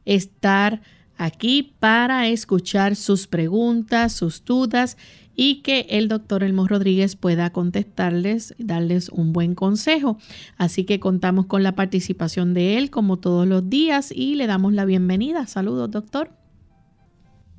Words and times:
estar 0.05 0.81
aquí 1.17 1.75
para 1.79 2.29
escuchar 2.29 2.97
sus 2.97 3.27
preguntas, 3.27 4.13
sus 4.13 4.45
dudas 4.45 4.97
y 5.37 5.63
que 5.63 5.87
el 5.91 6.09
doctor 6.09 6.45
Elmo 6.45 6.67
Rodríguez 6.69 7.17
pueda 7.17 7.51
contestarles, 7.51 8.55
darles 8.59 9.09
un 9.09 9.33
buen 9.33 9.55
consejo. 9.55 10.19
Así 10.57 10.85
que 10.85 11.01
contamos 11.01 11.47
con 11.47 11.63
la 11.63 11.75
participación 11.75 12.55
de 12.55 12.79
él 12.79 12.91
como 12.91 13.19
todos 13.19 13.47
los 13.47 13.69
días 13.69 14.13
y 14.13 14.37
le 14.37 14.47
damos 14.47 14.73
la 14.73 14.85
bienvenida. 14.85 15.47
Saludos, 15.47 15.91
doctor. 15.91 16.31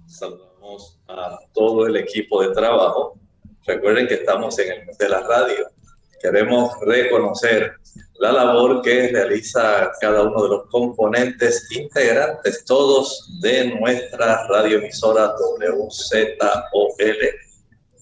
Saludamos 0.05 0.99
a 1.07 1.39
todo 1.53 1.85
el 1.87 1.97
equipo 1.97 2.41
de 2.41 2.53
trabajo. 2.53 3.19
Recuerden 3.65 4.07
que 4.07 4.15
estamos 4.15 4.57
en 4.59 4.71
el 4.71 4.97
de 4.97 5.09
la 5.09 5.21
radio. 5.21 5.67
Queremos 6.21 6.71
reconocer 6.81 7.73
la 8.19 8.31
labor 8.31 8.81
que 8.81 9.09
realiza 9.09 9.91
cada 9.99 10.23
uno 10.23 10.43
de 10.43 10.49
los 10.49 10.69
componentes 10.69 11.67
integrantes, 11.71 12.63
todos 12.65 13.39
de 13.41 13.75
nuestra 13.79 14.47
radioemisora 14.47 15.35
WZOL 15.35 16.37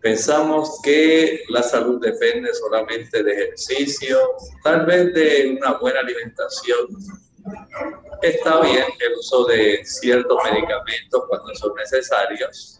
Pensamos 0.00 0.80
que 0.82 1.42
la 1.50 1.62
salud 1.62 2.00
depende 2.00 2.52
solamente 2.54 3.22
de 3.22 3.32
ejercicio, 3.32 4.18
tal 4.64 4.86
vez 4.86 5.12
de 5.14 5.58
una 5.58 5.78
buena 5.78 6.00
alimentación. 6.00 6.86
Está 8.22 8.60
bien 8.60 8.86
el 8.98 9.12
uso 9.18 9.44
de 9.44 9.84
ciertos 9.84 10.38
medicamentos 10.50 11.22
cuando 11.28 11.54
son 11.54 11.74
necesarios, 11.74 12.79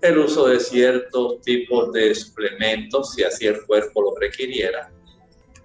el 0.00 0.18
uso 0.18 0.46
de 0.48 0.60
ciertos 0.60 1.40
tipos 1.42 1.92
de 1.92 2.14
suplementos 2.14 3.12
si 3.14 3.24
así 3.24 3.46
el 3.46 3.64
cuerpo 3.66 4.02
lo 4.02 4.14
requiriera, 4.16 4.92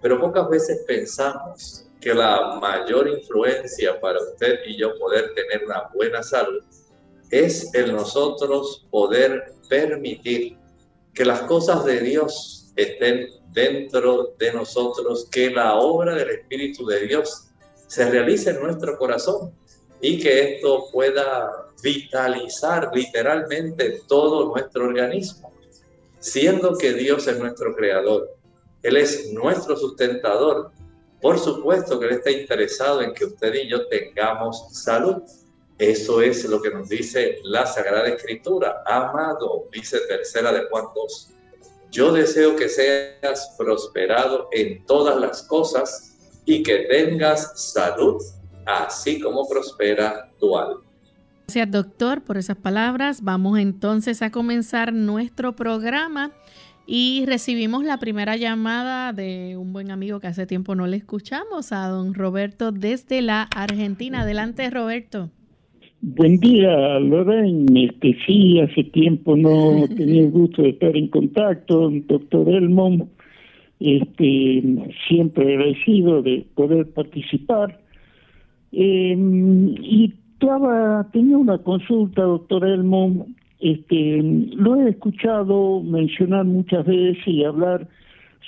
pero 0.02 0.20
pocas 0.20 0.50
veces 0.50 0.84
pensamos 0.88 1.86
que 2.02 2.14
la 2.14 2.60
mayor 2.60 3.08
influencia 3.08 4.00
para 4.02 4.20
usted 4.20 4.60
y 4.68 4.78
yo 4.78 4.98
poder 4.98 5.34
tener 5.36 5.66
una 5.66 5.90
buena 5.94 6.22
salud 6.22 6.62
es 7.32 7.74
el 7.74 7.94
nosotros 7.94 8.86
poder 8.92 9.54
permitir 9.70 10.58
que 11.14 11.26
las 11.26 11.42
cosas 11.42 11.86
de 11.86 12.00
Dios 12.02 12.72
estén 12.76 13.28
dentro 13.52 14.34
de 14.38 14.52
nosotros, 14.52 15.28
que 15.32 15.50
la 15.50 15.76
obra 15.76 16.16
del 16.16 16.30
Espíritu 16.30 16.86
de 16.86 17.08
Dios 17.08 17.50
se 17.88 18.10
realice 18.10 18.50
en 18.50 18.62
nuestro 18.62 18.98
corazón 18.98 19.54
y 20.02 20.20
que 20.20 20.56
esto 20.56 20.86
pueda 20.92 21.63
vitalizar 21.84 22.90
literalmente 22.94 24.02
todo 24.08 24.48
nuestro 24.48 24.86
organismo, 24.86 25.54
siendo 26.20 26.76
que 26.78 26.94
Dios 26.94 27.28
es 27.28 27.38
nuestro 27.38 27.76
creador, 27.76 28.36
Él 28.82 28.98
es 28.98 29.32
nuestro 29.32 29.78
sustentador 29.78 30.72
por 31.24 31.40
supuesto 31.40 32.02
que 32.02 32.08
Él 32.08 32.12
está 32.16 32.32
interesado 32.32 33.02
en 33.02 33.14
que 33.14 33.24
usted 33.24 33.54
y 33.54 33.70
yo 33.70 33.88
tengamos 33.88 34.68
salud. 34.74 35.24
Eso 35.78 36.22
es 36.22 36.44
lo 36.44 36.62
que 36.62 36.70
nos 36.70 36.90
dice 36.90 37.40
la 37.44 37.66
Sagrada 37.66 38.10
Escritura. 38.10 38.84
Amado, 38.86 39.70
dice 39.72 40.00
tercera 40.02 40.52
de 40.52 40.66
Juan 40.66 40.88
2. 40.94 41.30
Yo 41.92 42.12
deseo 42.12 42.58
que 42.58 42.68
seas 42.68 43.56
prosperado 43.58 44.50
en 44.52 44.86
todas 44.86 45.18
las 45.18 45.44
cosas 45.44 46.18
y 46.44 46.62
que 46.62 46.80
tengas 46.90 47.72
salud, 47.72 48.22
así 48.66 49.22
como 49.22 49.48
prospera 49.48 50.30
tu 50.38 50.58
alma. 50.58 50.84
Gracias 51.46 51.72
doctor 51.72 52.24
por 52.24 52.38
esas 52.38 52.56
palabras. 52.56 53.22
Vamos 53.22 53.60
entonces 53.60 54.22
a 54.22 54.32
comenzar 54.32 54.94
nuestro 54.94 55.54
programa 55.54 56.32
y 56.88 57.26
recibimos 57.28 57.84
la 57.84 57.98
primera 57.98 58.38
llamada 58.38 59.12
de 59.12 59.58
un 59.58 59.74
buen 59.74 59.92
amigo 59.92 60.22
que 60.22 60.28
hace 60.28 60.48
tiempo 60.48 60.74
no 60.74 60.88
le 60.88 60.98
escuchamos, 60.98 61.74
a 61.74 61.90
don 61.90 62.14
Roberto 62.14 62.72
desde 62.72 63.22
la 63.22 63.44
Argentina. 63.44 64.22
Adelante 64.22 64.70
Roberto. 64.70 65.32
Buen 66.02 66.40
día, 66.40 66.98
Lorraine. 67.00 67.86
Este, 67.86 68.18
sí, 68.26 68.62
hace 68.62 68.86
tiempo 68.86 69.36
no 69.36 69.86
tenía 69.98 70.22
el 70.22 70.32
gusto 70.32 70.62
de 70.62 70.70
estar 70.70 70.96
en 70.96 71.10
contacto, 71.10 71.92
doctor 72.08 72.50
Elmo. 72.50 73.10
Este, 73.82 74.64
siempre 75.10 75.54
agradecido 75.54 76.22
de 76.22 76.46
poder 76.56 76.90
participar. 76.94 77.82
Eh, 78.72 79.16
y 79.16 80.14
tenía 81.12 81.38
una 81.38 81.58
consulta, 81.58 82.24
doctor 82.24 82.66
Elmo. 82.66 83.28
Este, 83.60 84.22
lo 84.56 84.76
he 84.76 84.90
escuchado 84.90 85.82
mencionar 85.82 86.46
muchas 86.46 86.86
veces 86.86 87.26
y 87.26 87.44
hablar 87.44 87.88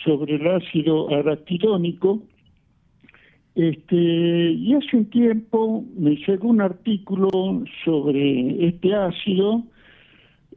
sobre 0.04 0.36
el 0.36 0.48
ácido 0.48 1.10
araquidónico 1.10 2.22
este, 3.56 3.96
y 3.96 4.74
hace 4.74 4.98
un 4.98 5.06
tiempo 5.06 5.86
me 5.98 6.18
llegó 6.18 6.50
un 6.50 6.60
artículo 6.60 7.30
sobre 7.86 8.68
este 8.68 8.94
ácido 8.94 9.64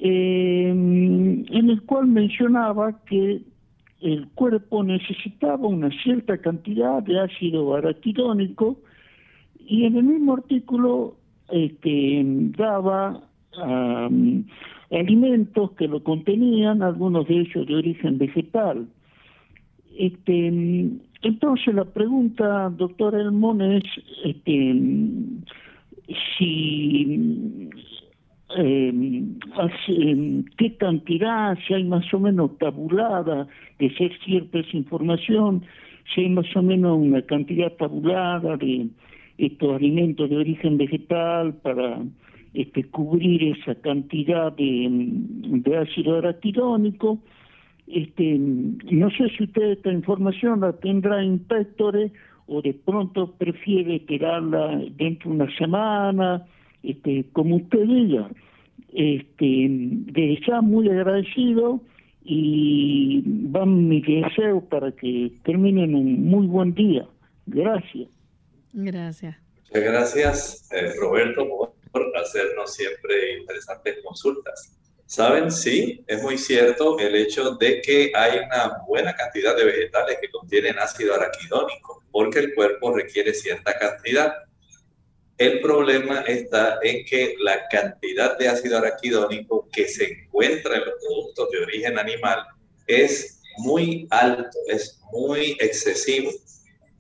em, 0.01 1.45
en 1.47 1.71
el 1.71 1.83
cual 1.83 2.09
mencionaba 2.09 3.01
que 3.05 3.43
el 4.01 4.29
cuerpo 4.35 4.83
necesitaba 4.83 5.69
una 5.69 5.91
cierta 6.03 6.39
cantidad 6.39 7.01
de 7.05 7.21
ácido 7.21 7.77
araquidónico 7.77 8.81
y 9.61 9.85
en 9.85 9.97
el 9.97 10.03
mismo 10.03 10.35
artículo 10.35 11.18
este, 11.51 12.23
daba 12.57 13.23
alimentos 14.91 15.73
que 15.73 15.89
lo 15.89 16.03
contenían, 16.03 16.83
algunos 16.83 17.27
de 17.29 17.41
ellos 17.41 17.67
de 17.67 17.75
origen 17.75 18.19
vegetal. 18.19 18.87
Este, 19.97 20.47
entonces 21.23 21.75
la 21.75 21.85
pregunta, 21.85 22.71
doctor 22.71 23.15
Elmón, 23.15 23.61
es 23.61 23.83
este, 24.25 24.81
si 26.39 27.69
eh, 28.57 29.25
qué 30.57 30.77
cantidad, 30.77 31.59
si 31.67 31.75
hay 31.75 31.85
más 31.85 32.13
o 32.15 32.21
menos 32.21 32.57
tabulada, 32.59 33.47
de 33.79 33.95
ser 33.97 34.13
cierta 34.25 34.61
esa 34.61 34.77
información, 34.77 35.65
si 36.15 36.23
hay 36.23 36.31
más 36.31 36.47
o 36.57 36.63
menos 36.63 36.99
una 36.99 37.23
cantidad 37.23 37.73
tabulada 37.73 38.57
de 38.57 38.89
estos 39.39 39.77
alimentos 39.77 40.29
de 40.29 40.37
origen 40.37 40.77
vegetal 40.77 41.55
para 41.55 42.03
este, 42.55 42.85
cubrir 42.85 43.57
esa 43.57 43.75
cantidad 43.77 44.53
de, 44.53 44.89
de 44.91 45.77
ácido 45.77 46.19
araquidónico 46.19 47.21
este, 47.91 48.39
no 48.39 49.11
sé 49.11 49.31
si 49.37 49.45
usted 49.45 49.63
esta 49.73 49.91
información 49.91 50.61
la 50.61 50.73
tendrá 50.75 51.23
en 51.23 51.39
Pectore 51.39 52.13
o 52.47 52.61
de 52.61 52.75
pronto 52.75 53.33
prefiere 53.33 54.05
quedarla 54.05 54.83
dentro 54.97 55.31
de 55.31 55.37
una 55.37 55.57
semana, 55.57 56.47
este, 56.83 57.25
como 57.33 57.57
usted 57.57 57.85
diga. 57.85 58.31
Este, 58.93 59.67
de 59.69 60.41
ya 60.47 60.61
muy 60.61 60.89
agradecido 60.89 61.81
y 62.25 63.23
van 63.25 63.89
mis 63.89 64.05
deseos 64.07 64.65
para 64.65 64.93
que 64.93 65.33
terminen 65.45 65.95
un 65.95 66.27
muy 66.27 66.47
buen 66.47 66.75
día. 66.75 67.07
Gracias. 67.47 68.18
Gracias. 68.85 69.37
Muchas 69.65 69.83
gracias, 69.83 70.69
eh, 70.71 70.93
Roberto, 70.99 71.75
por 71.91 72.17
hacernos 72.17 72.73
siempre 72.75 73.39
interesantes 73.39 73.99
consultas. 74.05 74.73
Saben, 75.05 75.51
sí, 75.51 76.05
es 76.07 76.23
muy 76.23 76.39
cierto 76.39 76.99
el 76.99 77.15
hecho 77.17 77.53
de 77.57 77.81
que 77.81 78.13
hay 78.15 78.39
una 78.39 78.79
buena 78.87 79.15
cantidad 79.17 79.57
de 79.57 79.65
vegetales 79.65 80.19
que 80.21 80.31
contienen 80.31 80.79
ácido 80.79 81.15
araquidónico, 81.15 82.05
porque 82.13 82.39
el 82.41 82.55
cuerpo 82.55 82.95
requiere 82.95 83.35
cierta 83.35 83.77
cantidad. 83.79 84.33
El 85.39 85.61
problema 85.61 86.21
está 86.21 86.79
en 86.83 87.05
que 87.05 87.35
la 87.41 87.67
cantidad 87.69 88.39
de 88.39 88.49
ácido 88.49 88.79
araquidónico 88.79 89.69
que 89.73 89.89
se 89.89 90.05
encuentra 90.05 90.77
en 90.77 90.85
los 90.85 90.95
productos 91.05 91.51
de 91.51 91.59
origen 91.59 91.99
animal 91.99 92.45
es 92.87 93.41
muy 93.57 94.07
alto, 94.11 94.59
es 94.69 95.01
muy 95.13 95.57
excesivo. 95.59 96.31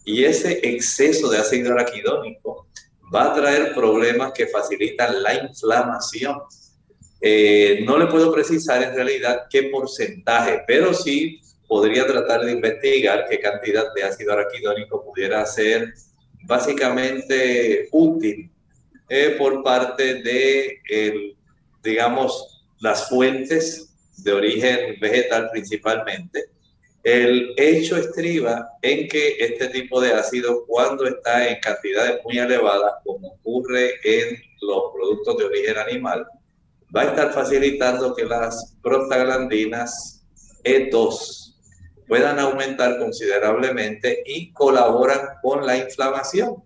Y 0.09 0.25
ese 0.25 0.59
exceso 0.63 1.29
de 1.29 1.37
ácido 1.37 1.73
araquidónico 1.73 2.67
va 3.15 3.25
a 3.25 3.35
traer 3.35 3.75
problemas 3.75 4.33
que 4.33 4.47
facilitan 4.47 5.23
la 5.23 5.35
inflamación 5.35 6.39
eh, 7.21 7.81
no 7.85 7.99
le 7.99 8.07
puedo 8.07 8.33
precisar 8.33 8.83
en 8.83 8.95
realidad 8.95 9.43
qué 9.51 9.65
porcentaje, 9.65 10.63
pero 10.67 10.95
sí 10.95 11.41
podría 11.67 12.07
tratar 12.07 12.43
de 12.43 12.53
investigar 12.53 13.27
qué 13.29 13.39
cantidad 13.39 13.93
de 13.95 14.05
ácido 14.05 14.33
araquidónico 14.33 15.05
pudiera 15.05 15.45
ser 15.45 15.93
básicamente 16.45 17.89
útil 17.93 18.51
eh, 19.11 19.35
por 19.37 19.63
parte 19.63 20.23
de, 20.23 21.35
digamos, 21.83 22.65
las 22.81 23.11
fuentes 23.11 23.95
de 24.17 24.33
origen 24.33 24.99
vegetal 25.01 25.51
principalmente. 25.51 26.45
El 27.05 27.55
hecho 27.57 27.97
estriba 27.97 28.69
en 28.83 29.09
que 29.09 29.37
este 29.39 29.69
tipo 29.69 30.01
de 30.01 30.13
ácido, 30.13 30.65
cuando 30.67 31.07
está 31.07 31.49
en 31.49 31.61
cantidades 31.61 32.21
muy 32.25 32.39
elevadas, 32.39 32.95
como 33.05 33.29
ocurre 33.29 33.95
en 34.05 34.37
los 34.61 34.83
productos 34.93 35.39
de 35.39 35.45
origen 35.45 35.79
animal, 35.79 36.27
va 36.95 37.03
a 37.03 37.05
estar 37.05 37.33
facilitando 37.33 38.15
que 38.15 38.25
las 38.25 38.77
prostaglandinas 38.83 40.25
E2 40.65 41.55
puedan 42.07 42.39
aumentar 42.39 42.99
considerablemente 42.99 44.23
y 44.27 44.53
colaboran 44.53 45.21
con 45.43 45.67
la 45.67 45.77
inflamación. 45.77 46.63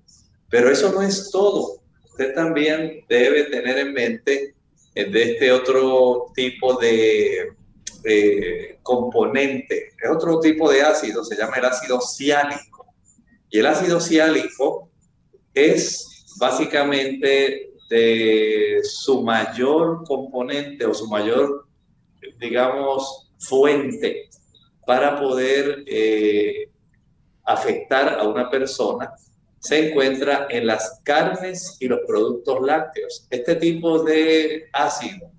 Pero 0.49 0.71
eso 0.71 0.93
no 0.93 1.03
es 1.03 1.31
todo. 1.31 1.83
Usted 2.11 2.35
también 2.35 3.05
debe 3.09 3.45
tener 3.45 3.79
en 3.79 3.93
mente 3.93 4.55
de 4.95 5.33
este 5.33 5.51
otro 5.51 6.27
tipo 6.35 6.75
de 6.79 7.53
componente, 8.83 9.93
es 10.03 10.11
otro 10.11 10.41
tipo 10.41 10.71
de 10.71 10.83
ácido, 10.83 11.25
se 11.25 11.37
llama 11.37 11.57
el 11.57 11.65
ácido 11.65 12.01
ciálico. 12.01 12.87
Y 13.51 13.59
el 13.59 13.67
ácido 13.67 14.01
ciálico 14.01 14.91
es 15.55 16.27
básicamente 16.39 17.73
de 17.89 18.81
su 18.83 19.23
mayor 19.23 20.05
componente 20.05 20.87
o 20.87 20.95
su 20.95 21.07
mayor, 21.09 21.67
digamos, 22.41 23.31
fuente 23.39 24.31
para 24.87 25.21
poder 25.21 25.85
eh, 25.87 26.71
afectar 27.45 28.19
a 28.19 28.23
una 28.25 28.51
persona 28.51 29.13
se 29.63 29.91
encuentra 29.91 30.49
en 30.51 30.67
las 30.67 31.01
carnes 31.05 31.77
y 31.79 31.87
los 31.87 32.01
productos 32.07 32.61
lácteos. 32.63 33.29
Este 33.31 33.55
tipo 33.55 34.03
de 34.03 34.69
ácido, 34.73 35.31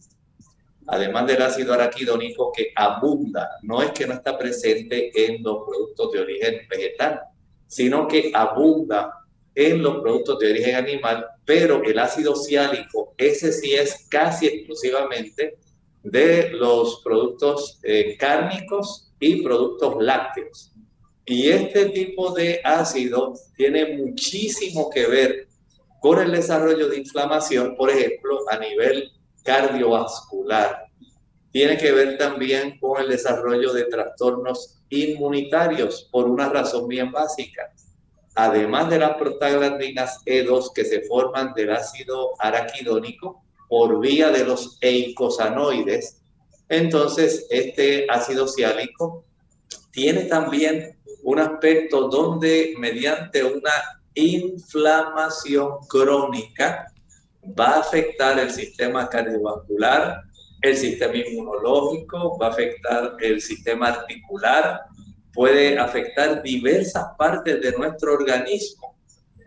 además 0.88 1.28
del 1.28 1.42
ácido 1.42 1.74
araquidónico 1.74 2.52
que 2.56 2.72
abunda, 2.76 3.50
no 3.62 3.82
es 3.82 3.92
que 3.92 4.06
no 4.06 4.14
está 4.14 4.38
presente 4.38 5.12
en 5.14 5.44
los 5.44 5.66
productos 5.68 6.12
de 6.12 6.20
origen 6.20 6.68
vegetal, 6.70 7.22
sino 7.68 8.08
que 8.08 8.32
abunda 8.34 9.14
en 9.56 9.84
los 9.84 10.02
productos 10.02 10.40
de 10.40 10.52
origen 10.52 10.76
animal, 10.76 11.26
pero 11.46 11.84
el 11.84 12.00
ácido 12.00 12.36
ciálico, 12.36 13.14
ese 13.18 13.52
sí 13.52 13.74
es 13.74 14.08
casi 14.10 14.48
exclusivamente 14.48 15.58
de 16.04 16.52
los 16.52 17.02
productos 17.04 17.80
eh, 17.84 18.18
cárnicos 18.18 19.12
y 19.20 19.42
productos 19.42 19.96
lácteos. 20.00 20.72
Y 21.26 21.50
este 21.50 21.86
tipo 21.86 22.32
de 22.34 22.60
ácido 22.64 23.34
tiene 23.56 23.96
muchísimo 23.98 24.90
que 24.90 25.08
ver 25.08 25.48
con 26.02 26.20
el 26.20 26.32
desarrollo 26.32 26.90
de 26.90 26.98
inflamación, 26.98 27.76
por 27.78 27.90
ejemplo, 27.90 28.40
a 28.50 28.58
nivel 28.58 29.10
cardiovascular. 29.44 30.86
Tiene 31.52 31.78
que 31.78 31.92
ver 31.92 32.18
también 32.18 32.80
con 32.80 33.02
el 33.02 33.10
desarrollo 33.10 33.74
de 33.74 33.86
trastornos 33.86 34.82
inmunitarios 34.90 36.10
por 36.12 36.30
una 36.30 36.50
razón 36.50 36.88
bien 36.88 37.12
básica 37.12 37.72
además 38.36 38.90
de 38.90 39.00
las 39.00 39.18
prostaglandinas 39.18 40.24
E2 40.26 40.74
que 40.74 40.86
se 40.86 41.02
forman 41.02 41.54
del 41.54 41.72
ácido 41.72 42.32
araquidónico 42.40 43.44
por 43.70 44.00
vía 44.00 44.30
de 44.30 44.46
los 44.46 44.78
eicosanoides, 44.82 46.22
entonces 46.70 47.48
este 47.50 48.08
ácido 48.10 48.48
ciálico 48.48 49.26
tiene 49.92 50.24
también 50.24 50.98
un 51.24 51.40
aspecto 51.40 52.08
donde 52.08 52.74
mediante 52.78 53.44
una 53.44 53.72
inflamación 54.16 55.78
crónica 55.88 56.92
va 57.60 57.76
a 57.76 57.80
afectar 57.80 58.40
el 58.40 58.52
sistema 58.52 59.10
cardiovascular, 59.10 60.22
el 60.62 60.78
sistema 60.78 61.16
inmunológico, 61.18 62.38
va 62.38 62.48
a 62.48 62.50
afectar 62.52 63.16
el 63.20 63.42
sistema 63.42 63.88
articular, 63.88 64.82
puede 65.34 65.78
afectar 65.78 66.42
diversas 66.42 67.06
partes 67.18 67.62
de 67.62 67.72
nuestro 67.74 68.14
organismo. 68.14 68.96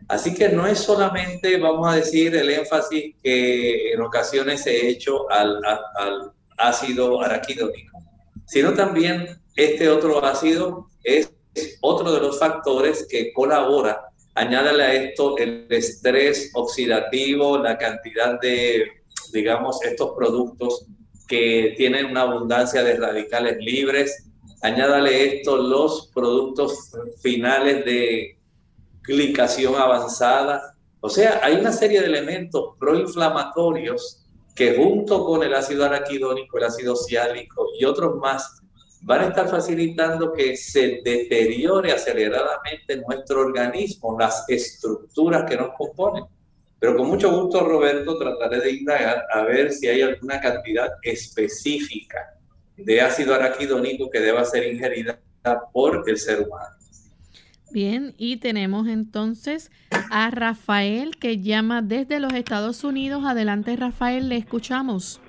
Así 0.08 0.34
que 0.34 0.48
no 0.50 0.66
es 0.66 0.78
solamente, 0.78 1.58
vamos 1.58 1.88
a 1.88 1.96
decir, 1.96 2.34
el 2.36 2.50
énfasis 2.50 3.14
que 3.22 3.92
en 3.92 4.00
ocasiones 4.00 4.66
ha 4.66 4.70
hecho 4.70 5.28
al, 5.30 5.60
al 5.64 6.32
ácido 6.58 7.20
araquidónico, 7.22 7.98
sino 8.46 8.74
también 8.74 9.26
este 9.56 9.88
otro 9.88 10.24
ácido 10.24 10.88
es 11.02 11.32
otro 11.80 12.12
de 12.12 12.20
los 12.20 12.38
factores 12.38 13.06
que 13.08 13.32
colabora. 13.32 14.10
Añádale 14.36 14.82
a 14.82 14.92
esto 14.92 15.36
el 15.38 15.66
estrés 15.70 16.50
oxidativo, 16.52 17.56
la 17.56 17.78
cantidad 17.78 18.38
de, 18.38 18.84
digamos, 19.32 19.82
estos 19.82 20.10
productos 20.14 20.86
que 21.26 21.74
tienen 21.78 22.06
una 22.06 22.22
abundancia 22.22 22.84
de 22.84 22.96
radicales 22.96 23.56
libres. 23.58 24.28
Añádale 24.60 25.38
esto 25.38 25.56
los 25.56 26.10
productos 26.14 26.92
finales 27.22 27.84
de 27.86 28.38
glicación 29.04 29.74
avanzada. 29.74 30.76
O 31.00 31.08
sea, 31.08 31.40
hay 31.42 31.54
una 31.54 31.72
serie 31.72 32.00
de 32.00 32.06
elementos 32.06 32.74
proinflamatorios 32.78 34.26
que 34.54 34.76
junto 34.76 35.24
con 35.24 35.42
el 35.44 35.54
ácido 35.54 35.86
araquidónico, 35.86 36.58
el 36.58 36.64
ácido 36.64 36.94
ciálico 36.94 37.68
y 37.78 37.86
otros 37.86 38.16
más 38.16 38.62
van 39.06 39.20
a 39.20 39.28
estar 39.28 39.48
facilitando 39.48 40.32
que 40.32 40.56
se 40.56 41.00
deteriore 41.04 41.92
aceleradamente 41.92 42.96
nuestro 43.06 43.42
organismo, 43.42 44.18
las 44.18 44.44
estructuras 44.48 45.44
que 45.48 45.56
nos 45.56 45.70
componen. 45.78 46.24
Pero 46.80 46.96
con 46.96 47.06
mucho 47.06 47.30
gusto, 47.30 47.60
Roberto, 47.60 48.18
trataré 48.18 48.60
de 48.60 48.72
indagar 48.72 49.24
a 49.32 49.42
ver 49.42 49.72
si 49.72 49.86
hay 49.86 50.02
alguna 50.02 50.40
cantidad 50.40 50.90
específica 51.02 52.34
de 52.76 53.00
ácido 53.00 53.32
araquidónico 53.36 54.10
que 54.10 54.18
deba 54.18 54.44
ser 54.44 54.66
ingerida 54.74 55.20
por 55.72 56.02
el 56.04 56.18
ser 56.18 56.40
humano. 56.40 56.74
Bien, 57.70 58.12
y 58.18 58.38
tenemos 58.38 58.88
entonces 58.88 59.70
a 60.10 60.30
Rafael 60.30 61.16
que 61.16 61.40
llama 61.40 61.80
desde 61.80 62.18
los 62.18 62.32
Estados 62.32 62.82
Unidos. 62.82 63.24
Adelante, 63.24 63.76
Rafael, 63.76 64.28
le 64.28 64.36
escuchamos. 64.36 65.20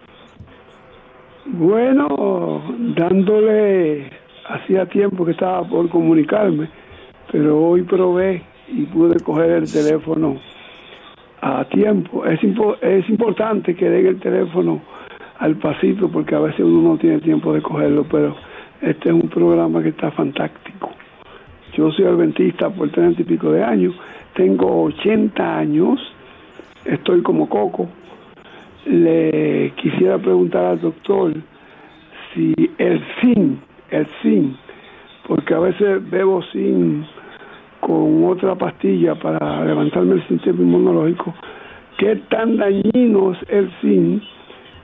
Bueno, 1.50 2.62
dándole, 2.94 4.10
hacía 4.50 4.86
tiempo 4.86 5.24
que 5.24 5.32
estaba 5.32 5.63
por 5.63 5.88
comunicarme, 5.88 6.68
pero 7.32 7.58
hoy 7.70 7.84
probé 7.84 8.44
y 8.68 8.84
pude 8.84 9.18
coger 9.22 9.51
el 9.51 9.72
teléfono 9.72 10.42
a 11.42 11.63
tiempo. 11.66 12.25
Es, 12.25 12.42
es 12.82 13.10
importante 13.10 13.75
que 13.75 13.89
den 13.89 14.08
el 14.08 14.20
teléfono 14.20 14.82
al 15.39 15.56
pasito 15.56 16.10
porque 16.10 16.36
a 16.36 16.39
veces 16.39 16.60
uno 16.60 16.89
no 16.89 16.98
tiene 16.98 17.20
tiempo 17.22 17.54
de 17.54 17.62
cogerlo, 17.62 18.04
pero 18.12 18.36
este 18.82 19.08
es 19.08 19.16
un 19.16 19.30
programa 19.30 19.82
que 19.82 19.89
está 19.89 20.12
fantástico. 20.12 20.92
Yo 21.77 21.92
soy 21.92 22.08
adventista 22.08 22.70
por 22.70 22.89
treinta 22.89 23.22
y 23.22 23.25
pico 23.25 23.51
de 23.54 23.63
años, 23.63 23.96
tengo 24.36 24.84
80 24.84 25.58
años, 25.60 25.98
estoy 26.84 27.22
como 27.22 27.48
coco, 27.48 27.88
le 28.88 29.74
quisiera 29.82 30.17
preguntar 30.17 30.65
al 30.65 30.82
doctor 30.82 31.34
si 32.34 32.53
el 32.77 33.03
zinc, 33.22 33.60
el 33.91 34.08
zinc, 34.22 34.56
porque 35.27 35.53
a 35.53 35.60
veces 35.60 36.10
bebo 36.10 36.41
zinc 36.51 37.06
con 37.82 38.24
otra 38.25 38.56
pastilla 38.56 39.15
para 39.15 39.65
levantarme 39.65 40.15
el 40.15 40.27
sistema 40.27 40.62
inmunológico, 40.62 41.34
qué 41.98 42.15
tan 42.29 42.58
dañino 42.58 43.34
es 43.34 43.50
el 43.50 43.72
zinc 43.82 44.24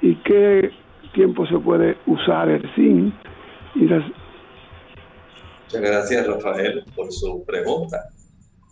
y 0.01 0.15
qué 0.15 0.71
tiempo 1.13 1.45
se 1.47 1.57
puede 1.59 1.97
usar 2.05 2.49
el 2.49 2.61
zinc. 2.75 3.13
Muchas 3.75 4.03
gracias 5.81 6.27
Rafael 6.27 6.83
por 6.95 7.11
su 7.11 7.43
pregunta. 7.45 7.97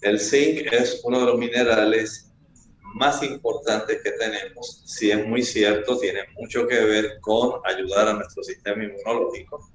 El 0.02 0.20
zinc 0.20 0.72
es 0.72 1.02
uno 1.04 1.20
de 1.20 1.26
los 1.26 1.38
minerales 1.38 2.31
más 2.94 3.24
importantes 3.24 4.02
que 4.04 4.12
tenemos, 4.12 4.84
si 4.86 5.12
es 5.12 5.26
muy 5.26 5.44
cierto, 5.44 5.98
tiene 5.98 6.22
mucho 6.38 6.68
que 6.68 6.80
ver 6.82 7.20
con 7.22 7.62
ayudar 7.66 8.10
a 8.10 8.14
nuestro 8.14 8.44
sistema 8.44 8.84
inmunológico, 8.84 9.72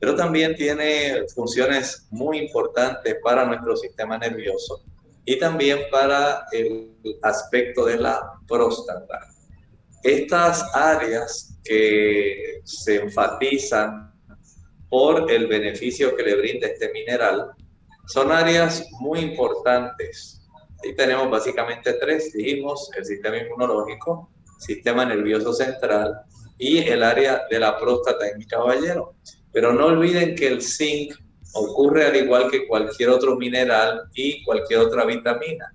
pero 0.00 0.14
también 0.14 0.54
tiene 0.54 1.24
funciones 1.34 2.06
muy 2.10 2.38
importantes 2.38 3.16
para 3.22 3.44
nuestro 3.44 3.76
sistema 3.76 4.18
nervioso 4.18 4.82
y 5.24 5.38
también 5.38 5.80
para 5.90 6.46
el 6.52 6.94
aspecto 7.22 7.84
de 7.84 7.98
la 7.98 8.20
próstata. 8.46 9.20
Estas 10.02 10.64
áreas 10.74 11.58
que 11.64 12.60
se 12.64 12.96
enfatizan 12.96 14.12
por 14.88 15.30
el 15.30 15.48
beneficio 15.48 16.16
que 16.16 16.22
le 16.22 16.36
brinda 16.36 16.68
este 16.68 16.90
mineral 16.92 17.50
son 18.06 18.32
áreas 18.32 18.86
muy 19.00 19.18
importantes 19.18 20.37
Ahí 20.84 20.94
tenemos 20.94 21.30
básicamente 21.30 21.94
tres, 21.94 22.32
dijimos, 22.32 22.90
el 22.96 23.04
sistema 23.04 23.38
inmunológico, 23.38 24.30
sistema 24.58 25.04
nervioso 25.04 25.52
central 25.52 26.20
y 26.58 26.78
el 26.78 27.02
área 27.02 27.42
de 27.50 27.58
la 27.58 27.78
próstata 27.78 28.28
en 28.28 28.38
mi 28.38 28.46
caballero. 28.46 29.14
Pero 29.52 29.72
no 29.72 29.86
olviden 29.86 30.34
que 30.34 30.48
el 30.48 30.62
zinc 30.62 31.14
ocurre 31.54 32.06
al 32.06 32.16
igual 32.16 32.50
que 32.50 32.66
cualquier 32.66 33.10
otro 33.10 33.36
mineral 33.36 34.02
y 34.14 34.44
cualquier 34.44 34.80
otra 34.80 35.04
vitamina. 35.04 35.74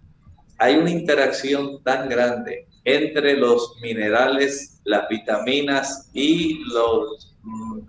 Hay 0.60 0.76
una 0.76 0.92
interacción 0.92 1.84
tan 1.84 2.08
grande 2.08 2.68
entre 2.86 3.38
los 3.38 3.76
minerales, 3.82 4.82
las 4.84 5.08
vitaminas 5.10 6.10
y 6.14 6.60
los, 6.66 7.36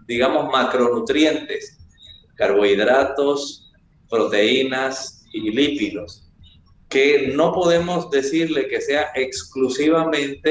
digamos, 0.06 0.50
macronutrientes, 0.50 1.78
carbohidratos, 2.36 3.72
proteínas 4.08 5.24
y 5.32 5.50
lípidos, 5.50 6.30
que 6.94 7.32
no 7.34 7.52
podemos 7.52 8.08
decirle 8.08 8.68
que 8.68 8.80
sea 8.80 9.10
exclusivamente, 9.16 10.50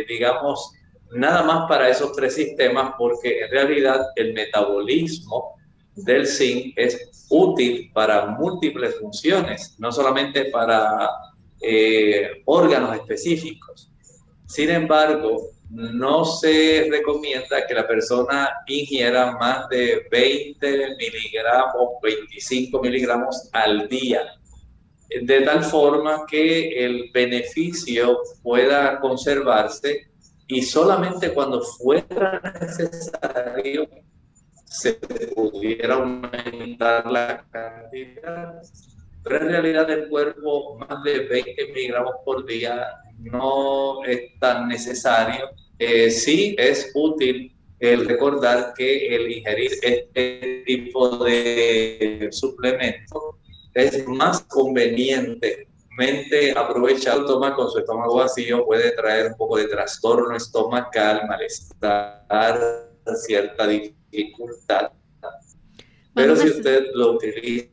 eh, 0.00 0.06
digamos, 0.08 0.72
nada 1.12 1.42
más 1.42 1.68
para 1.68 1.90
esos 1.90 2.12
tres 2.12 2.34
sistemas, 2.34 2.94
porque 2.96 3.42
en 3.42 3.50
realidad 3.50 4.00
el 4.16 4.32
metabolismo 4.32 5.56
del 5.94 6.26
zinc 6.26 6.72
es 6.76 7.26
útil 7.28 7.90
para 7.92 8.24
múltiples 8.28 8.98
funciones, 8.98 9.74
no 9.78 9.92
solamente 9.92 10.46
para 10.46 11.10
eh, 11.60 12.30
órganos 12.46 12.96
específicos. 12.96 13.90
Sin 14.46 14.70
embargo, 14.70 15.50
no 15.68 16.24
se 16.24 16.88
recomienda 16.90 17.66
que 17.66 17.74
la 17.74 17.86
persona 17.86 18.48
ingiera 18.68 19.32
más 19.32 19.68
de 19.68 20.06
20 20.10 20.96
miligramos, 20.96 21.88
25 22.02 22.80
miligramos 22.80 23.50
al 23.52 23.86
día 23.86 24.22
de 25.08 25.40
tal 25.42 25.64
forma 25.64 26.24
que 26.26 26.84
el 26.84 27.10
beneficio 27.12 28.20
pueda 28.42 29.00
conservarse 29.00 30.08
y 30.46 30.62
solamente 30.62 31.32
cuando 31.32 31.62
fuera 31.62 32.40
necesario 32.60 33.88
se 34.64 34.94
pudiera 34.94 35.94
aumentar 35.94 37.10
la 37.10 37.44
cantidad. 37.50 38.60
Pero 39.22 39.36
en 39.36 39.48
realidad 39.48 39.90
el 39.90 40.08
cuerpo 40.08 40.76
más 40.78 41.02
de 41.04 41.20
20 41.20 41.66
miligramos 41.68 42.16
por 42.24 42.44
día 42.44 42.88
no 43.18 44.04
es 44.04 44.38
tan 44.38 44.68
necesario. 44.68 45.50
Eh, 45.78 46.10
sí 46.10 46.54
es 46.58 46.90
útil 46.94 47.54
el 47.78 48.06
recordar 48.06 48.74
que 48.76 49.14
el 49.14 49.30
ingerir 49.30 49.72
este 49.82 50.62
tipo 50.66 51.24
de 51.24 52.28
suplemento 52.30 53.38
es 53.74 54.06
más 54.06 54.42
conveniente 54.42 55.68
aprovechar 56.56 57.24
tomar 57.26 57.54
con 57.54 57.70
su 57.70 57.78
estómago 57.78 58.16
vacío 58.16 58.64
puede 58.66 58.92
traer 58.92 59.28
un 59.32 59.36
poco 59.36 59.58
de 59.58 59.68
trastorno 59.68 60.36
estomacal, 60.36 61.22
malestar, 61.28 62.90
cierta 63.26 63.66
dificultad. 63.66 64.90
Pero 66.14 66.36
si 66.36 66.48
usted 66.48 66.86
lo 66.94 67.12
utiliza 67.12 67.68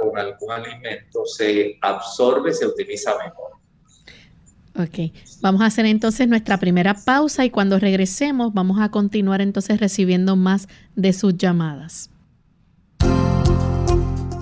con 0.00 0.18
algún 0.18 0.50
alimento, 0.50 1.24
se 1.26 1.78
absorbe, 1.82 2.52
se 2.52 2.66
utiliza 2.66 3.12
mejor. 3.18 3.52
Ok, 4.78 5.12
vamos 5.40 5.62
a 5.62 5.66
hacer 5.66 5.86
entonces 5.86 6.28
nuestra 6.28 6.58
primera 6.58 6.94
pausa 6.94 7.44
y 7.44 7.50
cuando 7.50 7.78
regresemos 7.78 8.52
vamos 8.52 8.78
a 8.80 8.90
continuar 8.90 9.40
entonces 9.40 9.80
recibiendo 9.80 10.36
más 10.36 10.68
de 10.96 11.12
sus 11.14 11.36
llamadas 11.36 12.10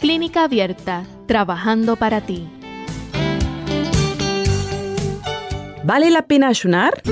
Clínica 0.00 0.44
Abierta, 0.44 1.04
trabajando 1.26 1.96
para 1.96 2.22
ti. 2.22 2.48
¿Vale 5.84 6.10
la 6.10 6.22
pena 6.22 6.48
ayunar? 6.48 7.02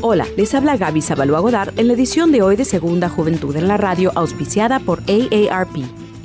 Hola, 0.00 0.26
les 0.36 0.52
habla 0.52 0.76
Gaby 0.76 1.02
Sabalua 1.02 1.38
Godard 1.38 1.78
en 1.78 1.86
la 1.86 1.92
edición 1.94 2.32
de 2.32 2.42
hoy 2.42 2.56
de 2.56 2.64
Segunda 2.64 3.08
Juventud 3.08 3.54
en 3.54 3.68
la 3.68 3.76
Radio, 3.76 4.10
auspiciada 4.16 4.80
por 4.80 5.02
AARP. 5.02 6.05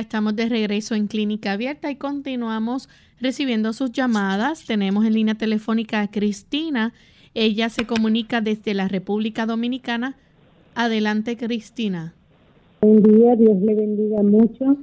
Estamos 0.00 0.34
de 0.34 0.48
regreso 0.48 0.94
en 0.94 1.06
Clínica 1.06 1.52
Abierta 1.52 1.90
y 1.90 1.96
continuamos 1.96 2.88
recibiendo 3.20 3.72
sus 3.72 3.92
llamadas. 3.92 4.64
Tenemos 4.66 5.04
en 5.04 5.14
línea 5.14 5.34
telefónica 5.34 6.00
a 6.00 6.10
Cristina. 6.10 6.92
Ella 7.34 7.68
se 7.68 7.86
comunica 7.86 8.40
desde 8.40 8.74
la 8.74 8.88
República 8.88 9.46
Dominicana. 9.46 10.16
Adelante, 10.74 11.36
Cristina. 11.36 12.14
Buen 12.80 13.02
día, 13.02 13.36
Dios 13.36 13.60
le 13.60 13.74
bendiga 13.74 14.22
mucho. 14.22 14.76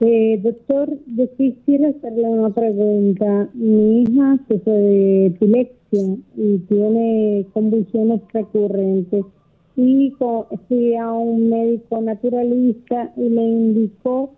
Eh, 0.00 0.38
doctor, 0.42 0.90
yo 1.16 1.30
quisiera 1.36 1.88
hacerle 1.88 2.22
una 2.22 2.50
pregunta. 2.50 3.48
Mi 3.54 4.02
hija 4.02 4.38
sufre 4.48 4.72
de 4.72 5.26
epilepsia 5.26 6.16
y 6.36 6.58
tiene 6.68 7.46
convulsiones 7.52 8.20
recurrentes. 8.32 9.24
Y 9.76 10.10
fui 10.68 10.94
a 10.96 11.12
un 11.12 11.50
médico 11.50 12.00
naturalista 12.00 13.12
y 13.16 13.28
le 13.28 13.42
indicó 13.42 14.32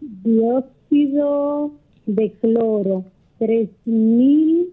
dióxido 0.00 1.72
de 2.06 2.30
cloro, 2.40 3.04
3000 3.38 4.72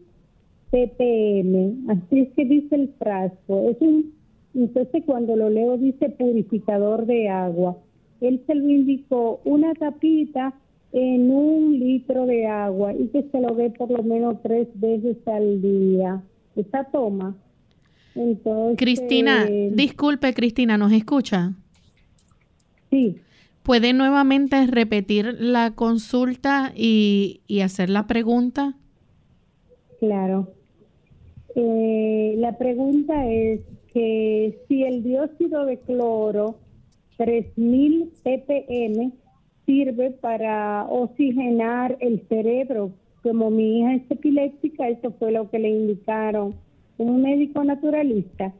ppm. 0.73 1.85
Así 1.87 2.19
es 2.19 2.29
que 2.33 2.45
dice 2.45 2.75
el 2.75 2.89
frasco. 2.99 3.69
Es 3.69 3.77
un, 3.79 4.13
entonces 4.55 5.03
cuando 5.05 5.35
lo 5.35 5.49
leo 5.49 5.77
dice 5.77 6.09
purificador 6.09 7.05
de 7.05 7.29
agua. 7.29 7.77
Él 8.21 8.41
se 8.47 8.55
lo 8.55 8.69
indicó 8.69 9.41
una 9.43 9.73
tapita 9.73 10.53
en 10.91 11.29
un 11.29 11.77
litro 11.77 12.25
de 12.25 12.47
agua 12.47 12.93
y 12.93 13.07
que 13.07 13.23
se 13.23 13.41
lo 13.41 13.53
dé 13.55 13.69
por 13.71 13.91
lo 13.91 14.01
menos 14.03 14.41
tres 14.41 14.67
veces 14.75 15.17
al 15.27 15.61
día. 15.61 16.23
Esa 16.55 16.85
toma. 16.85 17.35
Entonces, 18.15 18.77
Cristina, 18.77 19.45
disculpe 19.71 20.33
Cristina, 20.33 20.77
¿nos 20.77 20.91
escucha? 20.91 21.53
Sí. 22.89 23.17
¿Puede 23.63 23.93
nuevamente 23.93 24.67
repetir 24.67 25.37
la 25.39 25.71
consulta 25.71 26.73
y, 26.75 27.41
hacer 27.63 27.89
la 27.89 28.07
pregunta? 28.07 28.75
Claro. 29.99 30.49
Eh, 31.55 32.35
la 32.37 32.57
pregunta 32.57 33.27
es 33.31 33.61
que 33.93 34.59
si 34.67 34.83
el 34.83 35.03
dióxido 35.03 35.65
de 35.65 35.79
cloro 35.79 36.57
3000 37.17 38.11
ppm 38.23 39.13
sirve 39.65 40.11
para 40.11 40.85
oxigenar 40.89 41.97
el 41.99 42.21
cerebro. 42.27 42.91
Como 43.21 43.49
mi 43.49 43.79
hija 43.79 43.95
es 43.95 44.11
epiléptica, 44.11 44.89
eso 44.89 45.11
fue 45.17 45.31
lo 45.31 45.49
que 45.49 45.59
le 45.59 45.69
indicaron 45.69 46.55
un 46.97 47.21
médico 47.21 47.63
naturalista. 47.63 48.51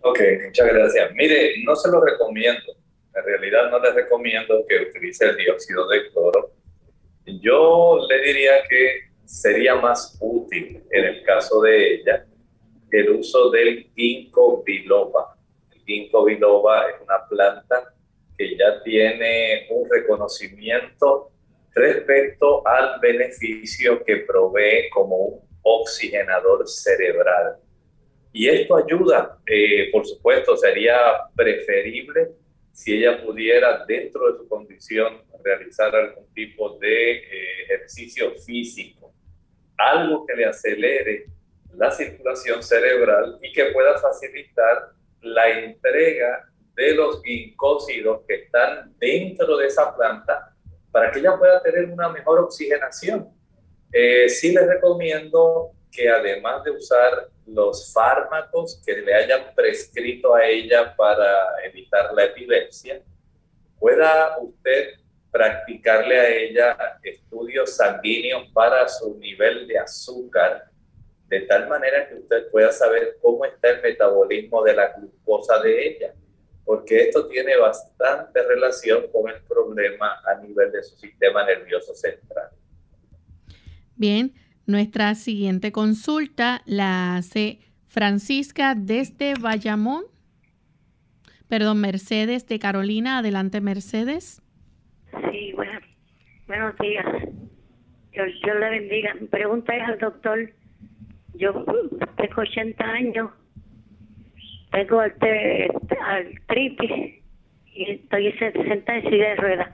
Ok, 0.00 0.20
muchas 0.46 0.68
gracias. 0.68 1.12
Mire, 1.14 1.62
no 1.64 1.74
se 1.76 1.90
lo 1.90 2.00
recomiendo 2.00 2.74
en 3.14 3.24
realidad 3.24 3.70
no 3.70 3.78
les 3.78 3.94
recomiendo 3.94 4.64
que 4.68 4.88
utilice 4.88 5.24
el 5.26 5.36
dióxido 5.36 5.86
de 5.88 6.10
cloro. 6.10 6.50
Yo 7.26 8.00
le 8.08 8.20
diría 8.22 8.62
que 8.68 9.10
sería 9.24 9.76
más 9.76 10.18
útil 10.20 10.82
en 10.90 11.04
el 11.04 11.22
caso 11.22 11.60
de 11.62 11.94
ella 11.94 12.26
el 12.90 13.10
uso 13.10 13.50
del 13.50 13.88
ginkgo 13.94 14.62
biloba. 14.64 15.36
El 15.72 15.82
ginkgo 15.84 16.24
biloba 16.24 16.90
es 16.90 17.00
una 17.02 17.26
planta 17.28 17.94
que 18.36 18.56
ya 18.56 18.82
tiene 18.82 19.66
un 19.70 19.88
reconocimiento 19.88 21.30
respecto 21.72 22.66
al 22.66 23.00
beneficio 23.00 24.04
que 24.04 24.18
provee 24.18 24.90
como 24.90 25.16
un 25.16 25.40
oxigenador 25.64 26.68
cerebral. 26.68 27.56
Y 28.32 28.48
esto 28.48 28.76
ayuda, 28.76 29.38
eh, 29.46 29.90
por 29.90 30.06
supuesto, 30.06 30.56
sería 30.56 30.96
preferible 31.34 32.32
si 32.72 32.94
ella 32.98 33.24
pudiera 33.24 33.84
dentro 33.86 34.30
de 34.30 34.38
su 34.38 34.48
condición 34.48 35.22
realizar 35.42 35.94
algún 35.94 36.32
tipo 36.34 36.78
de 36.78 37.12
eh, 37.12 37.62
ejercicio 37.64 38.32
físico, 38.44 39.12
algo 39.76 40.26
que 40.26 40.34
le 40.34 40.46
acelere 40.46 41.26
la 41.76 41.90
circulación 41.90 42.62
cerebral 42.62 43.38
y 43.42 43.52
que 43.52 43.66
pueda 43.66 43.98
facilitar 43.98 44.90
la 45.20 45.48
entrega 45.50 46.48
de 46.74 46.94
los 46.94 47.22
gincósidos 47.22 48.22
que 48.26 48.34
están 48.34 48.94
dentro 48.98 49.56
de 49.56 49.66
esa 49.66 49.94
planta 49.96 50.54
para 50.90 51.10
que 51.10 51.20
ella 51.20 51.36
pueda 51.36 51.62
tener 51.62 51.86
una 51.90 52.08
mejor 52.08 52.40
oxigenación. 52.40 53.28
Eh, 53.96 54.28
sí 54.28 54.52
les 54.52 54.66
recomiendo 54.66 55.70
que 55.88 56.10
además 56.10 56.64
de 56.64 56.72
usar 56.72 57.28
los 57.46 57.92
fármacos 57.92 58.82
que 58.84 58.96
le 58.96 59.14
hayan 59.14 59.54
prescrito 59.54 60.34
a 60.34 60.44
ella 60.44 60.96
para 60.96 61.62
evitar 61.64 62.12
la 62.12 62.24
epilepsia, 62.24 63.00
pueda 63.78 64.36
usted 64.40 64.94
practicarle 65.30 66.18
a 66.18 66.28
ella 66.28 66.98
estudios 67.04 67.76
sanguíneos 67.76 68.48
para 68.52 68.88
su 68.88 69.16
nivel 69.16 69.68
de 69.68 69.78
azúcar, 69.78 70.64
de 71.28 71.42
tal 71.42 71.68
manera 71.68 72.08
que 72.08 72.16
usted 72.16 72.50
pueda 72.50 72.72
saber 72.72 73.18
cómo 73.22 73.44
está 73.44 73.70
el 73.70 73.80
metabolismo 73.80 74.64
de 74.64 74.74
la 74.74 74.88
glucosa 74.88 75.60
de 75.60 75.86
ella, 75.86 76.14
porque 76.64 77.02
esto 77.02 77.28
tiene 77.28 77.56
bastante 77.58 78.42
relación 78.42 79.06
con 79.12 79.30
el 79.30 79.40
problema 79.42 80.20
a 80.24 80.34
nivel 80.34 80.72
de 80.72 80.82
su 80.82 80.96
sistema 80.96 81.46
nervioso 81.46 81.94
central. 81.94 82.50
Bien, 83.96 84.32
nuestra 84.66 85.14
siguiente 85.14 85.70
consulta 85.70 86.62
la 86.66 87.16
hace 87.16 87.60
Francisca 87.86 88.74
desde 88.74 89.34
Bayamón. 89.34 90.04
Perdón, 91.48 91.80
Mercedes 91.80 92.46
de 92.48 92.58
Carolina. 92.58 93.18
Adelante, 93.18 93.60
Mercedes. 93.60 94.42
Sí, 95.30 95.52
bueno, 95.54 95.78
buenos 96.48 96.76
días. 96.78 97.06
Dios, 98.12 98.28
le 98.42 98.70
bendiga. 98.70 99.14
Mi 99.14 99.28
pregunta 99.28 99.76
es 99.76 99.82
al 99.88 99.98
doctor. 99.98 100.50
Yo 101.34 101.64
tengo 102.16 102.40
80 102.42 102.84
años, 102.84 103.30
tengo 104.70 105.00
artritis 105.00 106.90
y 107.74 107.90
estoy 107.90 108.32
sentada 108.32 108.98
en 108.98 109.10
silla 109.10 109.28
de 109.30 109.36
ruedas. 109.36 109.68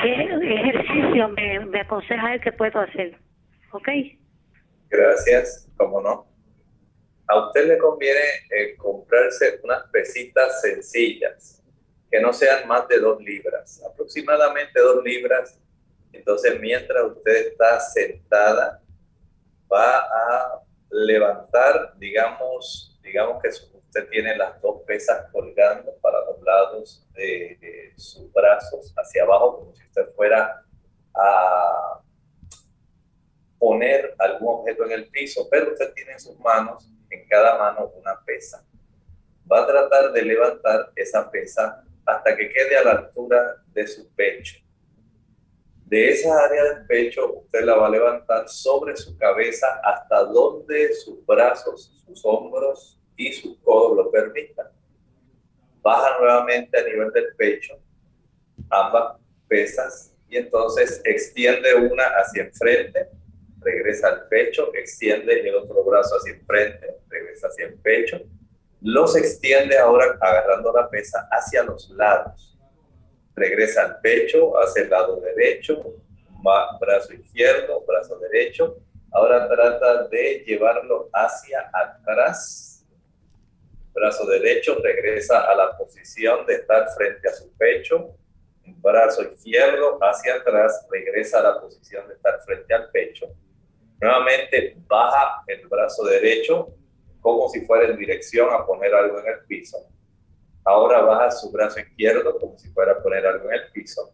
¿Qué 0.00 0.12
ejercicio 0.12 1.28
me, 1.30 1.66
me 1.66 1.80
aconseja 1.80 2.34
él 2.34 2.40
que 2.40 2.52
puedo 2.52 2.80
hacer? 2.80 3.18
¿Ok? 3.72 3.88
Gracias, 4.88 5.68
cómo 5.78 6.00
no. 6.00 6.26
A 7.26 7.46
usted 7.46 7.66
le 7.66 7.78
conviene 7.78 8.20
eh, 8.50 8.76
comprarse 8.76 9.60
unas 9.62 9.84
pesitas 9.90 10.60
sencillas, 10.60 11.62
que 12.10 12.20
no 12.20 12.32
sean 12.34 12.68
más 12.68 12.86
de 12.88 12.98
dos 12.98 13.22
libras, 13.22 13.82
aproximadamente 13.82 14.78
dos 14.78 15.02
libras. 15.02 15.58
Entonces, 16.12 16.60
mientras 16.60 17.02
usted 17.04 17.48
está 17.48 17.80
sentada, 17.80 18.82
va 19.72 20.00
a 20.00 20.62
levantar, 20.90 21.94
digamos, 21.96 23.00
digamos 23.02 23.42
que 23.42 23.48
usted 23.48 24.08
tiene 24.10 24.36
las 24.36 24.60
dos 24.60 24.82
pesas 24.82 25.30
colgando 25.32 25.94
para 26.02 26.18
los 26.26 26.42
lados 26.42 27.08
de 27.14 27.94
sus 27.96 28.30
brazos 28.30 28.92
hacia 28.94 29.22
abajo, 29.22 29.60
como 29.60 29.74
si 29.74 29.84
usted 29.86 30.12
fuera 30.14 30.62
a 31.14 32.02
poner 33.62 34.12
algún 34.18 34.58
objeto 34.58 34.84
en 34.86 34.90
el 34.90 35.08
piso, 35.08 35.46
pero 35.48 35.70
usted 35.70 35.92
tiene 35.94 36.14
en 36.14 36.18
sus 36.18 36.36
manos, 36.40 36.90
en 37.08 37.24
cada 37.28 37.56
mano, 37.56 37.92
una 37.94 38.20
pesa. 38.26 38.66
Va 39.50 39.62
a 39.62 39.66
tratar 39.68 40.10
de 40.10 40.22
levantar 40.22 40.90
esa 40.96 41.30
pesa 41.30 41.84
hasta 42.04 42.36
que 42.36 42.48
quede 42.48 42.76
a 42.76 42.82
la 42.82 42.90
altura 42.90 43.62
de 43.72 43.86
su 43.86 44.12
pecho. 44.16 44.58
De 45.84 46.10
esa 46.10 46.44
área 46.44 46.64
del 46.64 46.86
pecho, 46.86 47.34
usted 47.34 47.62
la 47.62 47.76
va 47.76 47.86
a 47.86 47.90
levantar 47.90 48.48
sobre 48.48 48.96
su 48.96 49.16
cabeza 49.16 49.80
hasta 49.84 50.24
donde 50.24 50.92
sus 50.94 51.24
brazos, 51.24 52.02
sus 52.04 52.20
hombros 52.24 53.00
y 53.16 53.32
sus 53.32 53.56
codos 53.58 53.96
lo 53.96 54.10
permitan. 54.10 54.66
Baja 55.82 56.18
nuevamente 56.18 56.80
a 56.80 56.82
nivel 56.82 57.12
del 57.12 57.32
pecho, 57.36 57.78
ambas 58.70 59.20
pesas, 59.46 60.12
y 60.28 60.36
entonces 60.36 61.00
extiende 61.04 61.76
una 61.76 62.06
hacia 62.06 62.42
enfrente 62.42 63.21
regresa 63.62 64.08
al 64.08 64.28
pecho, 64.28 64.72
extiende 64.74 65.40
el 65.48 65.54
otro 65.54 65.84
brazo 65.84 66.16
hacia 66.16 66.34
enfrente, 66.34 66.96
regresa 67.08 67.48
hacia 67.48 67.66
el 67.66 67.74
pecho, 67.74 68.20
los 68.80 69.16
extiende 69.16 69.78
ahora 69.78 70.18
agarrando 70.20 70.72
la 70.72 70.88
pesa 70.90 71.28
hacia 71.30 71.62
los 71.62 71.90
lados, 71.90 72.58
regresa 73.34 73.82
al 73.82 74.00
pecho, 74.00 74.58
hacia 74.58 74.82
el 74.82 74.90
lado 74.90 75.20
derecho, 75.20 75.94
brazo 76.80 77.12
izquierdo, 77.12 77.84
brazo 77.86 78.18
derecho, 78.18 78.78
ahora 79.12 79.48
trata 79.48 80.08
de 80.08 80.44
llevarlo 80.46 81.08
hacia 81.12 81.70
atrás, 81.72 82.84
brazo 83.92 84.26
derecho, 84.26 84.78
regresa 84.82 85.42
a 85.42 85.54
la 85.54 85.76
posición 85.76 86.46
de 86.46 86.54
estar 86.54 86.88
frente 86.96 87.28
a 87.28 87.32
su 87.32 87.52
pecho, 87.56 88.16
brazo 88.82 89.22
izquierdo 89.22 89.98
hacia 90.02 90.36
atrás, 90.36 90.86
regresa 90.90 91.38
a 91.40 91.42
la 91.42 91.60
posición 91.60 92.08
de 92.08 92.14
estar 92.14 92.40
frente 92.44 92.74
al 92.74 92.90
pecho, 92.90 93.26
Nuevamente 94.02 94.76
baja 94.88 95.44
el 95.46 95.64
brazo 95.68 96.02
derecho 96.04 96.74
como 97.20 97.48
si 97.48 97.60
fuera 97.60 97.88
en 97.88 97.96
dirección 97.96 98.52
a 98.52 98.66
poner 98.66 98.92
algo 98.92 99.20
en 99.20 99.28
el 99.28 99.44
piso. 99.46 99.78
Ahora 100.64 101.02
baja 101.02 101.30
su 101.30 101.52
brazo 101.52 101.78
izquierdo 101.78 102.36
como 102.40 102.58
si 102.58 102.68
fuera 102.70 102.94
a 102.94 103.00
poner 103.00 103.24
algo 103.24 103.48
en 103.48 103.60
el 103.60 103.70
piso. 103.70 104.12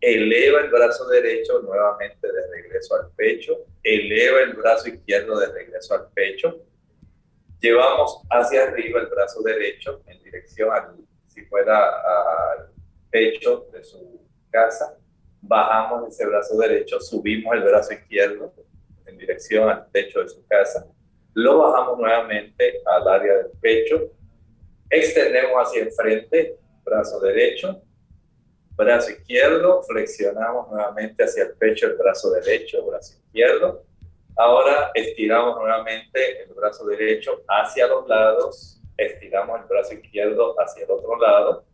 Eleva 0.00 0.60
el 0.60 0.70
brazo 0.70 1.06
derecho 1.08 1.60
nuevamente 1.60 2.26
de 2.26 2.48
regreso 2.50 2.94
al 2.94 3.10
pecho. 3.14 3.58
Eleva 3.82 4.40
el 4.40 4.54
brazo 4.54 4.88
izquierdo 4.88 5.38
de 5.38 5.52
regreso 5.52 5.94
al 5.94 6.08
pecho. 6.14 6.62
Llevamos 7.60 8.22
hacia 8.30 8.62
arriba 8.62 9.00
el 9.00 9.08
brazo 9.08 9.42
derecho 9.42 10.00
en 10.06 10.22
dirección 10.22 10.70
a 10.72 10.94
si 11.26 11.44
fuera 11.44 11.90
al 12.54 12.70
pecho 13.10 13.68
de 13.70 13.84
su 13.84 14.18
casa. 14.48 14.96
Bajamos 15.42 16.08
ese 16.08 16.24
brazo 16.24 16.56
derecho, 16.56 16.98
subimos 17.00 17.54
el 17.54 17.64
brazo 17.64 17.92
izquierdo 17.92 18.54
en 19.06 19.18
dirección 19.18 19.68
al 19.68 19.90
techo 19.90 20.22
de 20.22 20.28
su 20.28 20.46
casa. 20.46 20.86
Lo 21.34 21.58
bajamos 21.58 21.98
nuevamente 21.98 22.80
al 22.86 23.06
área 23.08 23.34
del 23.34 23.50
pecho. 23.60 24.10
Extendemos 24.88 25.68
hacia 25.68 25.82
enfrente, 25.82 26.58
brazo 26.84 27.20
derecho, 27.20 27.82
brazo 28.76 29.10
izquierdo, 29.10 29.82
flexionamos 29.82 30.70
nuevamente 30.70 31.24
hacia 31.24 31.44
el 31.44 31.56
pecho 31.56 31.86
el 31.86 31.96
brazo 31.96 32.30
derecho, 32.30 32.84
brazo 32.86 33.14
izquierdo. 33.14 33.84
Ahora 34.36 34.90
estiramos 34.94 35.56
nuevamente 35.56 36.42
el 36.42 36.52
brazo 36.52 36.86
derecho 36.86 37.42
hacia 37.48 37.86
los 37.86 38.06
lados, 38.06 38.80
estiramos 38.96 39.60
el 39.60 39.66
brazo 39.66 39.94
izquierdo 39.94 40.54
hacia 40.60 40.84
el 40.84 40.90
otro 40.90 41.18
lado. 41.18 41.64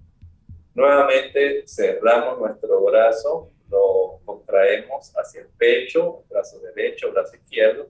Nuevamente 0.74 1.64
cerramos 1.66 2.38
nuestro 2.38 2.82
brazo 2.82 3.51
lo 3.72 4.20
contraemos 4.24 5.12
hacia 5.16 5.40
el 5.40 5.48
pecho, 5.48 6.24
brazo 6.28 6.60
derecho, 6.60 7.10
brazo 7.10 7.34
izquierdo, 7.36 7.88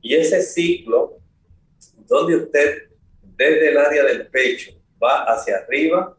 y 0.00 0.14
ese 0.14 0.42
ciclo 0.42 1.18
donde 2.06 2.36
usted 2.36 2.90
desde 3.22 3.70
el 3.70 3.78
área 3.78 4.04
del 4.04 4.28
pecho 4.28 4.72
va 5.02 5.24
hacia 5.24 5.56
arriba, 5.56 6.16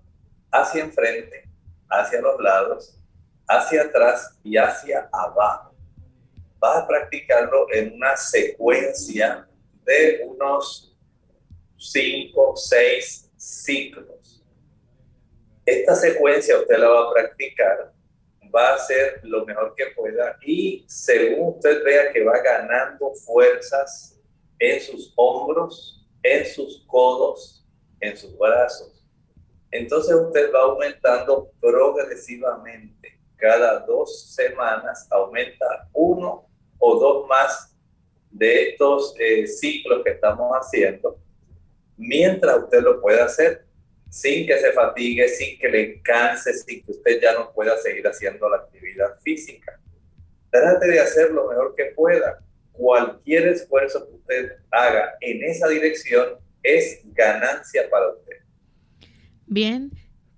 hacia 0.52 0.84
enfrente, 0.84 1.48
hacia 1.90 2.22
los 2.22 2.40
lados, 2.42 3.00
hacia 3.48 3.84
atrás 3.84 4.38
y 4.44 4.58
hacia 4.58 5.10
abajo. 5.12 5.76
Va 6.62 6.80
a 6.80 6.88
practicarlo 6.88 7.68
en 7.72 7.94
una 7.94 8.18
secuencia 8.18 9.48
de 9.86 10.24
unos 10.26 10.98
5, 11.78 12.56
6 12.56 13.32
ciclos. 13.36 14.44
Esta 15.66 15.96
secuencia 15.96 16.58
usted 16.58 16.78
la 16.78 16.88
va 16.88 17.10
a 17.10 17.14
practicar 17.14 17.94
va 18.56 18.70
a 18.70 18.76
hacer 18.76 19.20
lo 19.24 19.46
mejor 19.46 19.74
que 19.76 19.88
pueda 19.96 20.38
y 20.46 20.86
según 20.88 21.56
usted 21.56 21.84
vea 21.84 22.12
que 22.12 22.24
va 22.24 22.40
ganando 22.40 23.14
fuerzas 23.14 24.20
en 24.60 24.80
sus 24.80 25.12
hombros, 25.16 26.06
en 26.22 26.46
sus 26.46 26.86
codos, 26.88 27.66
en 28.00 28.16
sus 28.16 28.38
brazos, 28.38 29.04
entonces 29.72 30.14
usted 30.14 30.54
va 30.54 30.62
aumentando 30.62 31.52
progresivamente. 31.60 33.20
Cada 33.38 33.80
dos 33.80 34.34
semanas 34.34 35.08
aumenta 35.10 35.90
uno 35.92 36.48
o 36.78 37.00
dos 37.00 37.28
más 37.28 37.76
de 38.30 38.70
estos 38.70 39.16
eh, 39.20 39.48
ciclos 39.48 40.04
que 40.04 40.12
estamos 40.12 40.52
haciendo, 40.54 41.18
mientras 41.98 42.64
usted 42.64 42.82
lo 42.82 43.02
pueda 43.02 43.26
hacer 43.26 43.66
sin 44.14 44.46
que 44.46 44.60
se 44.60 44.72
fatigue, 44.74 45.28
sin 45.28 45.58
que 45.58 45.68
le 45.68 46.02
canse, 46.04 46.54
sin 46.54 46.84
que 46.84 46.92
usted 46.92 47.20
ya 47.20 47.34
no 47.34 47.52
pueda 47.52 47.76
seguir 47.78 48.08
haciendo 48.08 48.48
la 48.48 48.58
actividad 48.58 49.20
física. 49.24 49.80
Trate 50.52 50.86
de 50.86 51.00
hacer 51.00 51.32
lo 51.32 51.50
mejor 51.50 51.74
que 51.76 51.86
pueda. 51.96 52.40
Cualquier 52.74 53.48
esfuerzo 53.48 54.08
que 54.08 54.14
usted 54.14 54.52
haga 54.70 55.16
en 55.20 55.44
esa 55.44 55.68
dirección 55.68 56.36
es 56.62 57.02
ganancia 57.16 57.90
para 57.90 58.12
usted. 58.12 58.36
Bien, 59.48 59.90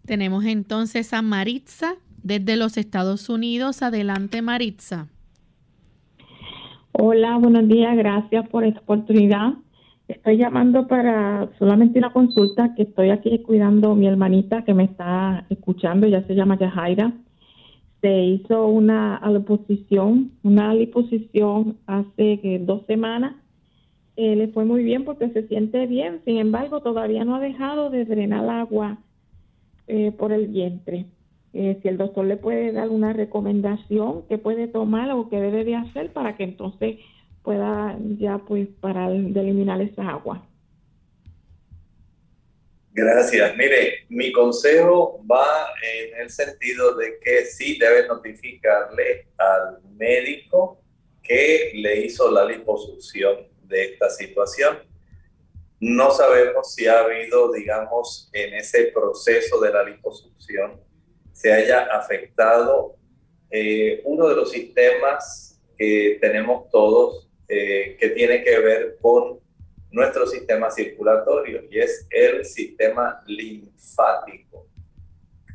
tenemos 0.06 0.46
entonces 0.46 1.12
a 1.12 1.22
Maritza 1.22 1.98
desde 2.24 2.56
los 2.56 2.78
Estados 2.78 3.28
Unidos. 3.28 3.82
Adelante, 3.82 4.42
Maritza. 4.42 5.10
Hola, 6.94 7.38
buenos 7.40 7.68
días. 7.68 7.98
Gracias 7.98 8.48
por 8.48 8.64
esta 8.64 8.80
oportunidad. 8.80 9.56
Estoy 10.08 10.38
llamando 10.38 10.88
para 10.88 11.50
solamente 11.58 11.98
una 12.00 12.14
consulta 12.14 12.76
que 12.76 12.84
estoy 12.84 13.10
aquí 13.10 13.40
cuidando 13.40 13.92
a 13.92 13.96
mi 13.96 14.08
hermanita 14.08 14.64
que 14.64 14.74
me 14.74 14.84
está 14.84 15.46
escuchando, 15.50 16.08
ya 16.08 16.24
se 16.24 16.36
llama 16.36 16.58
Yajaira. 16.60 17.14
Se 18.02 18.24
hizo 18.24 18.68
una 18.68 19.20
liposucción, 19.28 20.32
una 20.44 20.74
liposucción 20.74 21.78
hace 21.88 22.62
dos 22.66 22.86
semanas 22.86 23.36
eh, 24.18 24.36
le 24.36 24.48
fue 24.48 24.64
muy 24.64 24.84
bien 24.84 25.04
porque 25.04 25.30
se 25.30 25.46
siente 25.48 25.88
bien, 25.88 26.22
sin 26.24 26.38
embargo 26.38 26.82
todavía 26.82 27.26
no 27.26 27.36
ha 27.36 27.40
dejado 27.40 27.90
de 27.90 28.06
drenar 28.06 28.50
agua 28.50 28.98
eh, 29.88 30.14
por 30.18 30.32
el 30.32 30.48
vientre. 30.48 31.06
Eh, 31.54 31.80
si 31.82 31.88
el 31.88 31.98
doctor 31.98 32.26
le 32.26 32.38
puede 32.38 32.72
dar 32.72 32.90
una 32.90 33.12
recomendación 33.12 34.24
que 34.28 34.38
puede 34.38 34.68
tomar 34.68 35.12
o 35.12 35.30
que 35.30 35.40
debe 35.40 35.66
de 35.66 35.76
hacer 35.76 36.14
para 36.14 36.38
que 36.38 36.44
entonces 36.44 36.98
pueda 37.46 37.96
ya 38.18 38.40
pues 38.40 38.68
parar 38.82 39.12
de 39.12 39.40
eliminar 39.40 39.82
esa 39.82 40.10
agua. 40.10 40.46
Gracias. 42.92 43.56
Mire, 43.58 44.06
mi 44.10 44.32
consejo 44.32 45.22
va 45.30 45.68
en 45.84 46.22
el 46.22 46.30
sentido 46.30 46.96
de 46.96 47.20
que 47.20 47.46
sí 47.46 47.78
debe 47.78 48.08
notificarle 48.08 49.28
al 49.38 49.82
médico 49.98 50.82
que 51.22 51.74
le 51.76 52.06
hizo 52.06 52.32
la 52.32 52.46
liposucción 52.46 53.48
de 53.64 53.86
esta 53.86 54.10
situación. 54.10 54.78
No 55.80 56.12
sabemos 56.12 56.74
si 56.74 56.88
ha 56.88 57.00
habido, 57.00 57.52
digamos, 57.52 58.30
en 58.32 58.54
ese 58.54 58.94
proceso 58.94 59.60
de 59.60 59.74
la 59.74 59.84
liposucción, 59.84 60.80
se 61.34 61.52
haya 61.52 61.88
afectado 61.88 62.96
eh, 63.52 64.02
uno 64.06 64.30
de 64.30 64.36
los 64.36 64.52
sistemas 64.52 65.62
que 65.78 66.18
tenemos 66.22 66.70
todos, 66.70 67.25
eh, 67.48 67.98
que 68.00 68.10
tiene 68.10 68.44
que 68.44 68.60
ver 68.60 68.98
con 69.02 69.40
nuestro 69.92 70.28
sistema 70.28 70.70
circulatorio 70.70 71.64
y 71.70 71.80
es 71.80 72.06
el 72.10 72.44
sistema 72.44 73.24
linfático. 73.28 74.68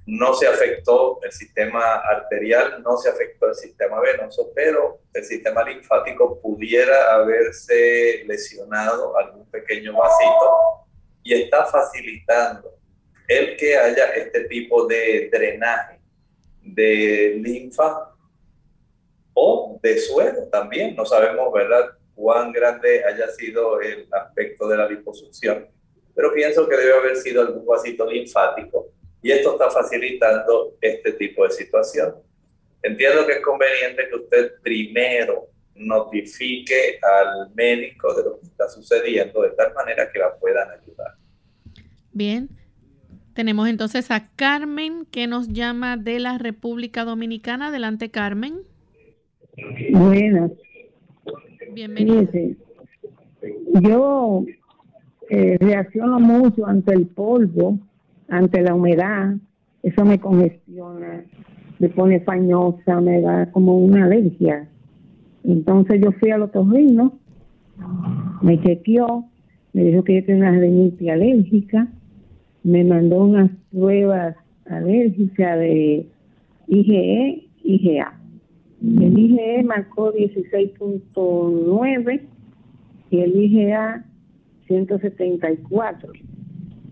No 0.06 0.34
se 0.34 0.46
afectó 0.46 1.20
el 1.22 1.30
sistema 1.30 1.96
arterial, 1.96 2.82
no 2.82 2.96
se 2.96 3.10
afectó 3.10 3.48
el 3.48 3.54
sistema 3.54 4.00
venoso, 4.00 4.50
pero 4.54 5.00
el 5.12 5.24
sistema 5.24 5.62
linfático 5.62 6.40
pudiera 6.40 7.14
haberse 7.14 8.24
lesionado 8.26 9.16
algún 9.18 9.48
pequeño 9.50 9.92
vasito 9.96 10.86
y 11.22 11.34
está 11.34 11.66
facilitando 11.66 12.76
el 13.28 13.56
que 13.56 13.76
haya 13.76 14.06
este 14.14 14.44
tipo 14.44 14.86
de 14.86 15.28
drenaje 15.30 16.00
de 16.62 17.34
linfa 17.40 18.09
o 19.34 19.78
de 19.82 19.98
suelo 19.98 20.48
también. 20.50 20.94
No 20.96 21.04
sabemos, 21.04 21.52
¿verdad? 21.52 21.90
cuán 22.20 22.52
grande 22.52 23.02
haya 23.04 23.28
sido 23.28 23.80
el 23.80 24.06
aspecto 24.12 24.68
de 24.68 24.76
la 24.76 24.86
liposucción, 24.86 25.66
pero 26.14 26.34
pienso 26.34 26.68
que 26.68 26.76
debe 26.76 26.92
haber 26.92 27.16
sido 27.16 27.40
algún 27.40 27.64
vasito 27.64 28.04
linfático 28.10 28.88
y 29.22 29.32
esto 29.32 29.52
está 29.52 29.70
facilitando 29.70 30.74
este 30.82 31.12
tipo 31.12 31.44
de 31.44 31.50
situación. 31.50 32.14
Entiendo 32.82 33.26
que 33.26 33.34
es 33.34 33.40
conveniente 33.40 34.06
que 34.08 34.16
usted 34.16 34.52
primero 34.62 35.48
notifique 35.74 36.98
al 37.02 37.54
médico 37.54 38.14
de 38.14 38.24
lo 38.24 38.38
que 38.38 38.46
está 38.46 38.68
sucediendo 38.68 39.40
de 39.40 39.50
tal 39.50 39.72
manera 39.72 40.10
que 40.12 40.18
la 40.18 40.36
puedan 40.36 40.68
ayudar. 40.70 41.14
Bien, 42.12 42.50
tenemos 43.32 43.66
entonces 43.66 44.10
a 44.10 44.30
Carmen 44.36 45.06
que 45.06 45.26
nos 45.26 45.48
llama 45.48 45.96
de 45.96 46.18
la 46.18 46.36
República 46.36 47.06
Dominicana. 47.06 47.68
Adelante, 47.68 48.10
Carmen. 48.10 48.69
Buenas. 49.92 50.52
Bienvenida. 51.72 52.28
yo 53.80 54.44
eh, 55.28 55.56
reacciono 55.60 56.18
mucho 56.18 56.66
ante 56.66 56.94
el 56.94 57.06
polvo, 57.06 57.78
ante 58.28 58.62
la 58.62 58.74
humedad, 58.74 59.36
eso 59.82 60.04
me 60.04 60.18
congestiona, 60.18 61.24
me 61.78 61.88
pone 61.88 62.20
fañosa, 62.20 63.00
me 63.00 63.20
da 63.20 63.50
como 63.52 63.78
una 63.78 64.04
alergia. 64.04 64.68
Entonces 65.44 66.00
yo 66.02 66.12
fui 66.12 66.30
al 66.30 66.42
otorrino, 66.42 67.18
me 68.42 68.60
chequeó, 68.60 69.24
me 69.72 69.84
dijo 69.84 70.04
que 70.04 70.16
yo 70.16 70.26
tenía 70.26 70.50
una 70.50 70.60
rinitis 70.60 71.08
alérgica, 71.08 71.88
me 72.62 72.84
mandó 72.84 73.24
unas 73.24 73.50
pruebas 73.72 74.36
alérgicas 74.68 75.58
de 75.58 76.06
IgE, 76.66 77.48
IgA. 77.62 78.19
El 78.82 79.18
IgE 79.18 79.62
marcó 79.62 80.12
16.9 80.12 82.22
y 83.10 83.20
el 83.20 83.36
IgA 83.36 84.04
174. 84.66 86.12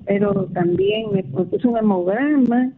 Pero 0.05 0.47
también 0.47 1.13
me 1.13 1.23
puso 1.25 1.71
un 1.71 1.79
hemograma. 1.79 2.73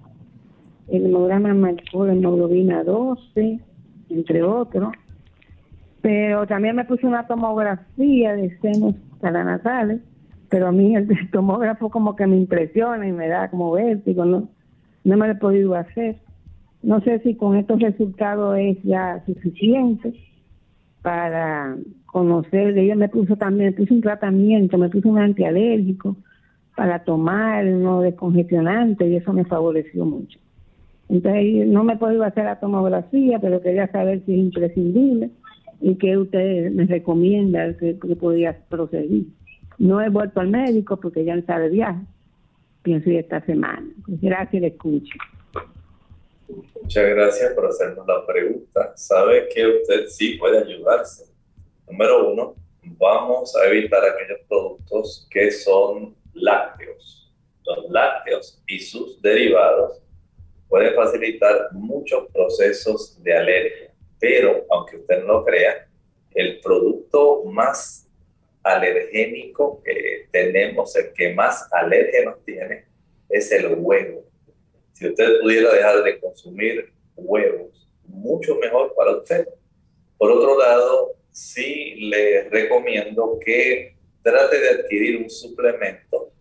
El 0.88 1.07
hemograma 1.07 1.55
marcó 1.55 2.07
la 2.07 2.12
hemoglobina 2.12 2.85
12, 2.85 3.59
entre 4.11 4.42
otros. 4.42 4.92
Pero 6.03 6.46
también 6.46 6.77
me 6.77 6.85
puso 6.85 7.07
una 7.07 7.27
tomografía 7.27 8.37
de 8.37 8.59
senos 8.61 8.94
paranatales. 9.20 10.03
Pero 10.49 10.68
a 10.68 10.73
mí 10.73 10.94
el 10.94 11.09
tomógrafo 11.33 11.90
como 11.90 12.14
que 12.14 12.29
me 12.29 12.37
impresiona 12.37 13.09
y 13.09 13.12
me 13.12 13.27
da 13.27 13.51
como 13.51 13.73
vértigo. 13.73 14.25
No, 14.25 14.49
no 15.03 15.16
me 15.16 15.27
lo 15.27 15.33
he 15.33 15.37
podido 15.37 15.75
hacer. 15.75 16.20
No 16.82 17.00
sé 17.02 17.20
si 17.20 17.34
con 17.34 17.56
estos 17.56 17.80
resultados 17.80 18.56
es 18.58 18.82
ya 18.82 19.22
suficiente 19.26 20.14
para 21.02 21.76
conocer. 22.06 22.76
Ella 22.76 22.96
me 22.96 23.08
puso 23.08 23.36
también, 23.36 23.74
me 23.76 23.86
un 23.90 24.00
tratamiento, 24.00 24.78
me 24.78 24.88
puso 24.88 25.08
un 25.08 25.18
antialérgico 25.18 26.16
para 26.76 27.04
tomar, 27.04 27.66
uno 27.66 28.00
descongestionante 28.00 29.06
y 29.08 29.16
eso 29.16 29.32
me 29.32 29.44
favoreció 29.44 30.04
mucho. 30.04 30.38
Entonces 31.08 31.66
no 31.66 31.84
me 31.84 31.96
podido 31.96 32.22
hacer 32.22 32.44
la 32.44 32.60
tomografía, 32.60 33.38
pero 33.40 33.60
quería 33.60 33.88
saber 33.88 34.22
si 34.24 34.32
es 34.32 34.38
imprescindible 34.38 35.30
y 35.80 35.96
qué 35.96 36.16
usted 36.16 36.70
me 36.70 36.86
recomienda 36.86 37.76
que, 37.76 37.98
que 37.98 38.16
podría 38.16 38.56
proceder. 38.68 39.08
No 39.78 40.00
he 40.00 40.08
vuelto 40.08 40.40
al 40.40 40.48
médico 40.48 40.98
porque 40.98 41.24
ya 41.24 41.34
está 41.34 41.58
de 41.58 41.70
viaje. 41.70 42.00
Pienso 42.82 43.10
ir 43.10 43.16
esta 43.16 43.40
semana. 43.42 43.86
Gracias, 44.06 44.60
le 44.60 44.68
escucho. 44.68 45.18
Muchas 46.82 47.08
gracias 47.10 47.52
por 47.52 47.66
hacernos 47.66 48.06
la 48.06 48.26
pregunta. 48.26 48.92
Sabe 48.96 49.48
que 49.48 49.66
usted 49.66 50.06
sí 50.08 50.34
puede 50.34 50.58
ayudarse. 50.58 51.24
Número 51.88 52.32
uno, 52.32 52.56
vamos 52.82 53.54
a 53.56 53.66
evitar 53.66 54.02
aquellos 54.04 54.40
productos 54.48 55.28
que 55.30 55.50
son 55.52 56.16
lácteos. 56.34 57.32
Los 57.64 57.90
lácteos 57.90 58.60
y 58.66 58.80
sus 58.80 59.22
derivados 59.22 60.02
pueden 60.68 60.94
facilitar 60.94 61.68
muchos 61.72 62.26
procesos 62.32 63.22
de 63.22 63.34
alergia, 63.36 63.94
pero 64.18 64.64
aunque 64.70 64.96
usted 64.96 65.20
no 65.20 65.34
lo 65.34 65.44
crea, 65.44 65.88
el 66.32 66.60
producto 66.60 67.44
más 67.44 68.08
alergénico 68.62 69.82
que 69.84 70.28
tenemos, 70.30 70.94
el 70.96 71.12
que 71.12 71.34
más 71.34 71.68
alergia 71.72 72.24
nos 72.24 72.44
tiene, 72.44 72.84
es 73.28 73.50
el 73.52 73.74
huevo 73.78 74.29
si 75.00 75.08
usted 75.08 75.40
pudiera 75.40 75.72
dejar 75.72 76.02
de 76.02 76.20
consumir 76.20 76.92
huevos, 77.16 77.88
mucho 78.04 78.56
mejor 78.56 78.92
para 78.94 79.16
usted. 79.16 79.48
Por 80.18 80.30
otro 80.30 80.58
lado, 80.58 81.14
sí 81.30 81.94
le 81.94 82.50
recomiendo 82.50 83.38
que 83.42 83.96
trate 84.22 84.60
de 84.60 84.68
adquirir 84.68 85.22
un 85.22 85.30
suplemento 85.30 86.34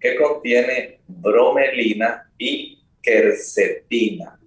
que 0.00 0.16
contiene 0.16 1.00
bromelina 1.06 2.32
y 2.38 2.82
quercetina. 3.02 4.40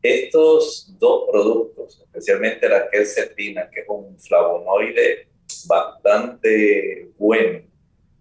Estos 0.00 0.94
dos 1.00 1.28
productos, 1.28 2.00
especialmente 2.02 2.68
la 2.68 2.88
quercetina, 2.88 3.68
que 3.68 3.80
es 3.80 3.86
un 3.88 4.16
flavonoide 4.16 5.26
bastante 5.66 7.08
bueno, 7.18 7.62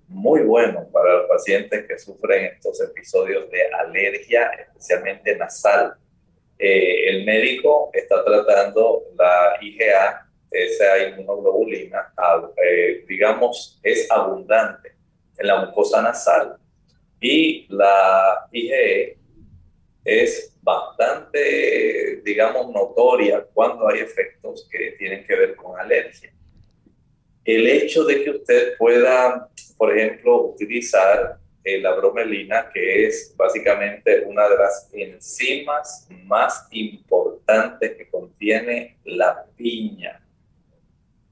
muy 0.07 0.41
bueno 0.41 0.87
para 0.91 1.13
los 1.15 1.27
pacientes 1.27 1.85
que 1.87 1.97
sufren 1.97 2.45
estos 2.45 2.81
episodios 2.81 3.49
de 3.49 3.63
alergia, 3.73 4.49
especialmente 4.51 5.35
nasal. 5.35 5.95
Eh, 6.57 7.09
el 7.09 7.25
médico 7.25 7.89
está 7.93 8.23
tratando 8.23 9.03
la 9.17 9.57
IgA, 9.61 10.29
esa 10.51 10.99
inmunoglobulina, 11.09 12.13
eh, 12.63 13.03
digamos, 13.07 13.79
es 13.83 14.09
abundante 14.09 14.95
en 15.37 15.47
la 15.47 15.65
mucosa 15.65 16.01
nasal 16.01 16.57
y 17.19 17.65
la 17.69 18.47
IgE 18.51 19.17
es 20.05 20.55
bastante, 20.61 22.21
digamos, 22.23 22.71
notoria 22.71 23.45
cuando 23.53 23.87
hay 23.87 23.99
efectos 23.99 24.67
que 24.71 24.91
tienen 24.97 25.25
que 25.25 25.35
ver 25.35 25.55
con 25.55 25.79
alergia. 25.79 26.31
El 27.43 27.67
hecho 27.67 28.03
de 28.03 28.23
que 28.23 28.29
usted 28.31 28.77
pueda 28.77 29.49
por 29.77 29.97
ejemplo, 29.97 30.47
utilizar 30.47 31.37
eh, 31.63 31.79
la 31.79 31.95
bromelina, 31.95 32.69
que 32.71 33.07
es 33.07 33.33
básicamente 33.35 34.23
una 34.25 34.47
de 34.47 34.57
las 34.57 34.89
enzimas 34.93 36.07
más 36.23 36.67
importantes 36.71 37.95
que 37.95 38.09
contiene 38.09 38.97
la 39.03 39.45
piña. 39.57 40.21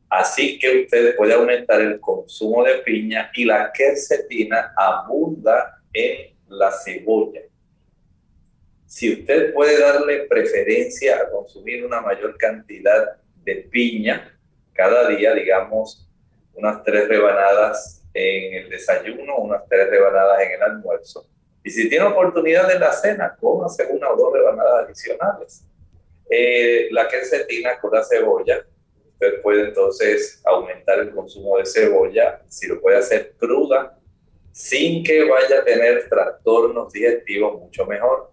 Así 0.10 0.60
que 0.60 0.84
usted 0.84 1.16
puede 1.16 1.34
aumentar 1.34 1.82
el 1.82 2.00
consumo 2.00 2.64
de 2.64 2.80
piña 2.80 3.32
y 3.34 3.46
la 3.46 3.72
quercetina 3.72 4.74
abunda 4.76 5.82
en 5.92 6.36
la 6.50 6.72
cebolla. 6.72 7.42
Si 8.86 9.12
usted 9.12 9.54
puede 9.54 9.80
darle 9.80 10.28
preferencia 10.28 11.18
a 11.18 11.30
consumir 11.32 11.84
una 11.84 12.02
mayor 12.02 12.38
cantidad 12.38 13.18
de 13.44 13.56
piña 13.72 14.38
cada 14.74 15.08
día, 15.10 15.34
digamos 15.34 16.08
unas 16.54 16.84
tres 16.84 17.08
rebanadas 17.08 18.03
en 18.13 18.63
el 18.63 18.69
desayuno, 18.69 19.38
unas 19.38 19.67
tres 19.67 19.89
rebanadas 19.89 20.41
en 20.41 20.52
el 20.52 20.62
almuerzo. 20.62 21.28
Y 21.63 21.69
si 21.69 21.89
tiene 21.89 22.06
oportunidad 22.06 22.69
en 22.71 22.82
la 22.82 22.91
cena, 22.91 23.36
cómase 23.39 23.88
una 23.89 24.10
o 24.12 24.17
dos 24.17 24.34
rebanadas 24.34 24.86
adicionales. 24.86 25.65
Eh, 26.30 26.88
la 26.91 27.08
quercetina 27.08 27.80
con 27.80 27.91
la 27.91 28.04
cebolla, 28.04 28.65
usted 29.13 29.41
puede 29.41 29.67
entonces 29.67 30.41
aumentar 30.45 30.99
el 30.99 31.12
consumo 31.12 31.58
de 31.58 31.65
cebolla, 31.65 32.41
si 32.47 32.67
lo 32.67 32.82
puede 32.82 32.97
hacer 32.97 33.34
cruda, 33.38 33.97
sin 34.52 35.04
que 35.04 35.23
vaya 35.23 35.60
a 35.60 35.63
tener 35.63 36.08
trastornos 36.10 36.91
digestivos, 36.91 37.60
mucho 37.60 37.86
mejor. 37.86 38.32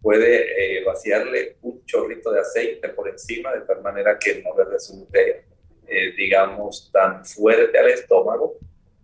Puede 0.00 0.78
eh, 0.78 0.84
vaciarle 0.84 1.56
un 1.62 1.84
chorrito 1.84 2.32
de 2.32 2.40
aceite 2.40 2.88
por 2.88 3.08
encima 3.08 3.52
de 3.52 3.60
tal 3.60 3.82
manera 3.82 4.18
que 4.18 4.42
no 4.42 4.56
le 4.56 4.64
resulte, 4.64 5.44
eh, 5.86 6.12
digamos, 6.16 6.90
tan 6.92 7.24
fuerte 7.24 7.78
al 7.78 7.90
estómago. 7.90 8.56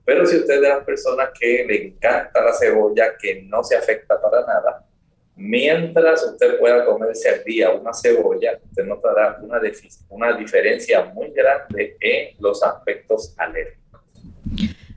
Pero 0.07 0.25
si 0.25 0.37
usted 0.37 0.55
es 0.55 0.61
de 0.61 0.69
las 0.69 0.85
personas 0.85 1.31
que 1.39 1.67
le 1.69 1.89
encanta 1.89 2.41
la 2.43 2.55
cebolla, 2.55 3.17
que 3.21 3.43
no 3.43 3.65
se 3.65 3.77
afecta 3.77 4.21
para 4.23 4.41
nada, 4.47 4.87
mientras 5.35 6.25
usted 6.25 6.61
pueda 6.61 6.87
comerse 6.87 7.29
al 7.29 7.45
día 7.45 7.73
una 7.73 7.93
cebolla, 7.93 8.57
usted 8.71 8.85
notará 8.85 9.37
una, 9.43 9.61
una 10.09 10.37
diferencia 10.37 11.07
muy 11.13 11.33
grande 11.33 11.97
en 12.01 12.37
los 12.39 12.63
aspectos 12.63 13.35
alérgicos. 13.37 14.01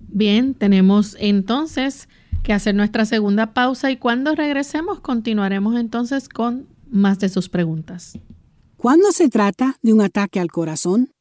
Bien, 0.07 0.53
tenemos 0.53 1.17
entonces 1.19 2.07
que 2.43 2.53
hacer 2.53 2.75
nuestra 2.75 3.05
segunda 3.05 3.53
pausa 3.53 3.89
y 3.89 3.97
cuando 3.97 4.35
regresemos 4.35 4.99
continuaremos 4.99 5.75
entonces 5.75 6.29
con 6.29 6.67
más 6.87 7.17
de 7.17 7.29
sus 7.29 7.49
preguntas. 7.49 8.13
¿Cuándo 8.77 9.11
se 9.11 9.27
trata 9.27 9.75
de 9.81 9.91
un 9.91 10.01
ataque 10.01 10.39
al 10.39 10.51
corazón? 10.51 11.11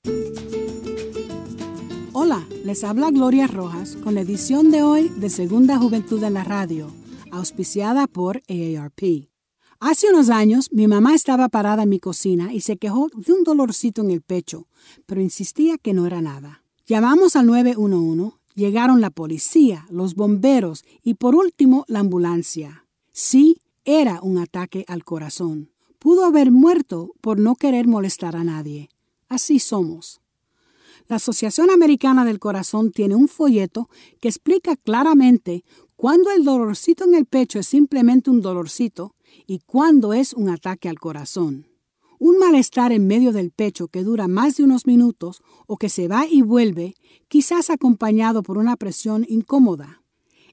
Hola, 2.20 2.48
les 2.64 2.82
habla 2.82 3.12
Gloria 3.12 3.46
Rojas 3.46 3.94
con 3.94 4.16
la 4.16 4.22
edición 4.22 4.72
de 4.72 4.82
hoy 4.82 5.08
de 5.08 5.30
Segunda 5.30 5.78
Juventud 5.78 6.20
en 6.24 6.34
la 6.34 6.42
Radio, 6.42 6.92
auspiciada 7.30 8.08
por 8.08 8.42
AARP. 8.48 9.28
Hace 9.78 10.10
unos 10.10 10.28
años 10.28 10.68
mi 10.72 10.88
mamá 10.88 11.14
estaba 11.14 11.48
parada 11.48 11.84
en 11.84 11.90
mi 11.90 12.00
cocina 12.00 12.52
y 12.52 12.62
se 12.62 12.76
quejó 12.76 13.08
de 13.14 13.32
un 13.32 13.44
dolorcito 13.44 14.02
en 14.02 14.10
el 14.10 14.20
pecho, 14.20 14.66
pero 15.06 15.20
insistía 15.20 15.78
que 15.78 15.94
no 15.94 16.06
era 16.06 16.20
nada. 16.20 16.64
Llamamos 16.88 17.36
al 17.36 17.46
911 17.46 18.36
Llegaron 18.56 19.00
la 19.00 19.10
policía, 19.10 19.86
los 19.88 20.16
bomberos 20.16 20.84
y 21.04 21.14
por 21.14 21.36
último 21.36 21.84
la 21.86 22.00
ambulancia. 22.00 22.84
Sí, 23.12 23.60
era 23.84 24.18
un 24.22 24.38
ataque 24.38 24.84
al 24.88 25.04
corazón. 25.04 25.70
Pudo 26.00 26.24
haber 26.24 26.50
muerto 26.50 27.12
por 27.20 27.38
no 27.38 27.54
querer 27.54 27.86
molestar 27.86 28.34
a 28.34 28.42
nadie. 28.42 28.88
Así 29.28 29.60
somos. 29.60 30.20
La 31.08 31.16
Asociación 31.16 31.70
Americana 31.70 32.26
del 32.26 32.38
Corazón 32.38 32.92
tiene 32.92 33.14
un 33.14 33.28
folleto 33.28 33.88
que 34.20 34.28
explica 34.28 34.76
claramente 34.76 35.64
cuándo 35.96 36.30
el 36.30 36.44
dolorcito 36.44 37.04
en 37.04 37.14
el 37.14 37.24
pecho 37.24 37.58
es 37.58 37.66
simplemente 37.66 38.28
un 38.28 38.42
dolorcito 38.42 39.14
y 39.46 39.60
cuándo 39.60 40.12
es 40.12 40.34
un 40.34 40.50
ataque 40.50 40.86
al 40.86 40.98
corazón. 40.98 41.66
Un 42.18 42.38
malestar 42.38 42.92
en 42.92 43.06
medio 43.06 43.32
del 43.32 43.50
pecho 43.52 43.88
que 43.88 44.02
dura 44.02 44.28
más 44.28 44.58
de 44.58 44.64
unos 44.64 44.86
minutos 44.86 45.40
o 45.66 45.78
que 45.78 45.88
se 45.88 46.08
va 46.08 46.26
y 46.26 46.42
vuelve, 46.42 46.94
quizás 47.28 47.70
acompañado 47.70 48.42
por 48.42 48.58
una 48.58 48.76
presión 48.76 49.24
incómoda. 49.30 50.02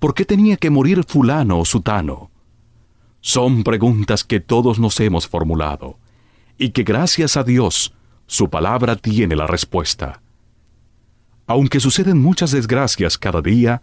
¿Por 0.00 0.14
qué 0.14 0.24
tenía 0.24 0.56
que 0.56 0.68
morir 0.68 1.04
fulano 1.06 1.60
o 1.60 1.64
sutano? 1.64 2.32
Son 3.20 3.62
preguntas 3.62 4.24
que 4.24 4.40
todos 4.40 4.80
nos 4.80 4.98
hemos 4.98 5.28
formulado 5.28 5.96
y 6.58 6.70
que 6.70 6.82
gracias 6.82 7.36
a 7.36 7.44
Dios 7.44 7.94
su 8.26 8.50
palabra 8.50 8.96
tiene 8.96 9.36
la 9.36 9.46
respuesta. 9.46 10.22
Aunque 11.46 11.78
suceden 11.78 12.18
muchas 12.18 12.50
desgracias 12.50 13.16
cada 13.16 13.42
día, 13.42 13.82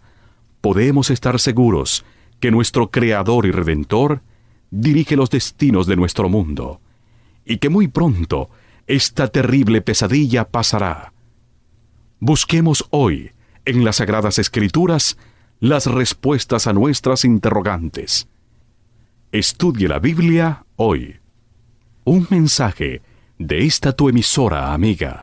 podemos 0.60 1.08
estar 1.08 1.40
seguros 1.40 2.04
que 2.38 2.50
nuestro 2.50 2.90
Creador 2.90 3.46
y 3.46 3.50
Redentor 3.50 4.20
dirige 4.70 5.16
los 5.16 5.30
destinos 5.30 5.86
de 5.86 5.96
nuestro 5.96 6.28
mundo 6.28 6.80
y 7.44 7.58
que 7.58 7.68
muy 7.68 7.88
pronto 7.88 8.50
esta 8.86 9.28
terrible 9.28 9.80
pesadilla 9.80 10.48
pasará. 10.48 11.12
Busquemos 12.20 12.86
hoy 12.90 13.32
en 13.64 13.84
las 13.84 13.96
Sagradas 13.96 14.38
Escrituras 14.38 15.18
las 15.60 15.86
respuestas 15.86 16.66
a 16.66 16.72
nuestras 16.72 17.24
interrogantes. 17.24 18.28
Estudie 19.32 19.88
la 19.88 19.98
Biblia 19.98 20.64
hoy. 20.76 21.16
Un 22.04 22.26
mensaje 22.30 23.02
de 23.38 23.64
esta 23.64 23.92
tu 23.92 24.08
emisora 24.08 24.72
amiga. 24.72 25.20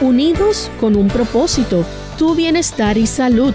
Unidos 0.00 0.70
con 0.80 0.96
un 0.96 1.08
propósito, 1.08 1.84
tu 2.18 2.34
bienestar 2.34 2.98
y 2.98 3.06
salud. 3.06 3.54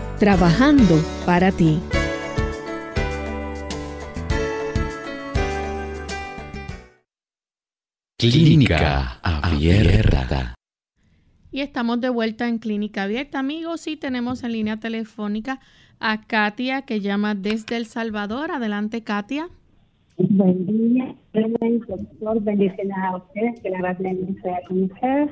trabajando 0.21 0.97
para 1.25 1.51
ti. 1.51 1.79
Clínica 8.19 9.19
Abierta. 9.23 10.53
Y 11.51 11.61
estamos 11.61 12.01
de 12.01 12.09
vuelta 12.09 12.47
en 12.47 12.59
Clínica 12.59 13.01
Abierta, 13.01 13.39
amigos, 13.39 13.87
y 13.87 13.97
tenemos 13.97 14.43
en 14.43 14.51
línea 14.51 14.77
telefónica 14.77 15.59
a 15.99 16.21
Katia, 16.27 16.83
que 16.83 16.99
llama 16.99 17.33
desde 17.33 17.77
El 17.77 17.87
Salvador. 17.87 18.51
Adelante, 18.51 19.03
Katia. 19.03 19.47
Buen 20.17 20.67
día, 20.67 21.15
doctor. 21.33 22.43
Bendiciones 22.43 22.95
a 22.95 23.17
ustedes, 23.17 23.59
que 23.61 23.71
la 23.71 23.81
verdad 23.81 23.97
sea 24.43 24.59
con 24.67 24.83
ustedes. 24.83 25.31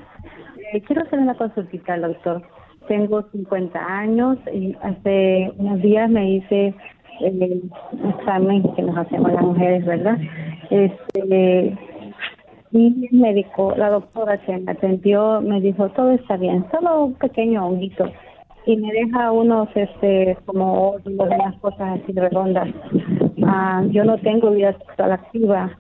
Eh, 0.74 0.82
quiero 0.82 1.04
hacer 1.04 1.20
una 1.20 1.38
consultita, 1.38 1.96
doctor. 1.96 2.44
Tengo 2.90 3.22
50 3.32 3.80
años 3.80 4.38
y 4.52 4.76
hace 4.82 5.54
unos 5.58 5.82
días 5.82 6.10
me 6.10 6.30
hice 6.32 6.74
el 7.22 7.72
examen 8.18 8.64
que 8.76 8.82
nos 8.82 8.98
hacemos 8.98 9.32
las 9.32 9.44
mujeres, 9.44 9.86
¿verdad? 9.86 10.18
Este, 10.72 11.78
y 12.72 13.08
el 13.12 13.20
médico, 13.20 13.76
la 13.78 13.92
doctora 13.92 14.40
que 14.40 14.58
me 14.58 14.72
atendió, 14.72 15.40
me 15.40 15.62
dijo, 15.62 15.90
todo 15.90 16.12
está 16.12 16.38
bien, 16.38 16.66
solo 16.72 17.06
un 17.06 17.14
pequeño 17.14 17.64
honguito. 17.66 18.12
Y 18.66 18.76
me 18.78 18.92
deja 18.92 19.32
unos, 19.32 19.70
este, 19.76 20.36
como 20.46 20.98
unas 21.06 21.56
cosas 21.62 22.02
así 22.02 22.12
redondas. 22.12 22.70
Ah, 23.46 23.84
yo 23.92 24.04
no 24.04 24.18
tengo 24.18 24.50
vida 24.50 24.74
sexual 24.80 25.12
activa 25.12 25.72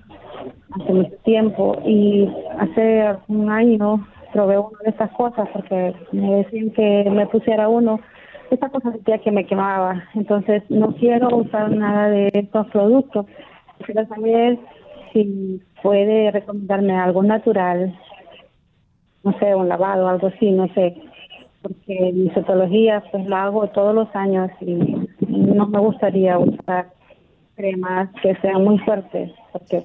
hace 0.71 0.93
mucho 0.93 1.15
tiempo 1.23 1.75
y 1.85 2.29
hace 2.59 3.15
un 3.27 3.49
año 3.49 4.07
probé 4.31 4.57
una 4.57 4.79
de 4.83 4.91
esas 4.91 5.11
cosas 5.11 5.47
porque 5.53 5.93
me 6.11 6.35
decían 6.35 6.71
que 6.71 7.09
me 7.09 7.27
pusiera 7.27 7.67
uno. 7.67 7.99
Esta 8.51 8.69
cosa 8.69 8.91
sentía 8.91 9.19
que 9.19 9.31
me 9.31 9.45
quemaba. 9.45 10.03
Entonces 10.15 10.63
no 10.69 10.95
quiero 10.95 11.35
usar 11.35 11.71
nada 11.71 12.09
de 12.09 12.29
estos 12.33 12.67
productos. 12.67 13.25
Quiero 13.85 14.05
saber 14.07 14.57
si 15.13 15.61
puede 15.81 16.31
recomendarme 16.31 16.95
algo 16.95 17.23
natural, 17.23 17.97
no 19.23 19.37
sé, 19.39 19.55
un 19.55 19.67
lavado, 19.67 20.07
algo 20.07 20.27
así, 20.27 20.51
no 20.51 20.67
sé, 20.73 20.95
porque 21.61 22.11
mi 22.13 22.29
cetología 22.29 23.03
pues 23.11 23.25
la 23.27 23.43
hago 23.43 23.67
todos 23.67 23.93
los 23.93 24.13
años 24.15 24.49
y 24.61 24.75
no 25.27 25.67
me 25.67 25.79
gustaría 25.79 26.37
usar 26.37 26.87
cremas 27.55 28.09
que 28.21 28.35
sean 28.35 28.63
muy 28.63 28.77
fuertes, 28.79 29.31
porque 29.51 29.83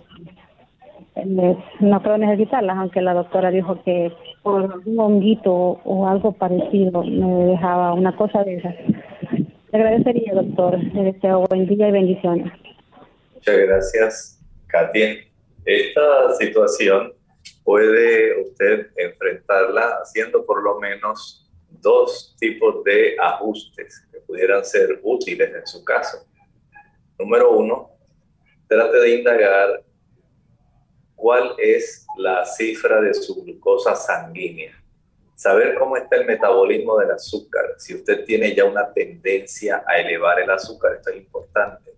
no 1.80 2.03
creo 2.03 2.18
necesitarlas, 2.18 2.76
aunque 2.76 3.01
la 3.01 3.14
doctora 3.14 3.51
dijo 3.51 3.82
que 3.82 4.12
por 4.45 4.82
un 4.84 5.01
honguito 5.01 5.51
o 5.53 6.07
algo 6.07 6.32
parecido 6.32 7.03
me 7.03 7.47
dejaba 7.47 7.95
una 7.95 8.14
cosa 8.14 8.45
de 8.45 8.57
esas. 8.57 8.74
Le 9.72 9.78
agradecería, 9.78 10.34
doctor. 10.34 10.78
Le 10.78 11.12
deseo 11.12 11.47
buen 11.49 11.66
día 11.66 11.88
y 11.88 11.92
bendiciones. 11.92 12.53
Muchas 13.34 13.59
gracias, 13.59 14.40
Katia. 14.66 15.16
Esta 15.64 16.34
situación 16.34 17.14
puede 17.64 18.42
usted 18.42 18.88
enfrentarla 18.97 19.99
haciendo 20.03 20.45
por 20.45 20.62
lo 20.62 20.78
menos 20.78 21.51
dos 21.80 22.36
tipos 22.38 22.84
de 22.84 23.16
ajustes 23.18 24.07
que 24.12 24.18
pudieran 24.20 24.62
ser 24.62 25.01
útiles 25.03 25.55
en 25.55 25.66
su 25.66 25.82
caso. 25.84 26.18
Número 27.18 27.51
uno, 27.53 27.90
trate 28.68 28.99
de 28.99 29.14
indagar 29.16 29.82
cuál 31.17 31.55
es 31.59 32.07
la 32.17 32.45
cifra 32.45 33.01
de 33.01 33.15
su 33.15 33.43
glucosa 33.43 33.95
sanguínea. 33.95 34.81
Saber 35.35 35.75
cómo 35.75 35.97
está 35.97 36.17
el 36.17 36.27
metabolismo 36.27 36.99
del 36.99 37.11
azúcar. 37.11 37.75
Si 37.79 37.95
usted 37.95 38.25
tiene 38.25 38.55
ya 38.55 38.65
una 38.65 38.93
tendencia 38.93 39.83
a 39.87 39.99
elevar 39.99 40.41
el 40.41 40.51
azúcar, 40.51 40.95
esto 40.95 41.11
es 41.11 41.17
importante. 41.17 41.93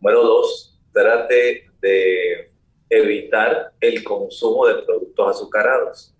Número 0.00 0.22
dos, 0.22 0.78
trate 0.92 1.70
de 1.80 2.50
evitar 2.88 3.72
el 3.80 4.04
consumo 4.04 4.66
de 4.66 4.82
productos 4.82 5.36
azucarados. 5.36 6.14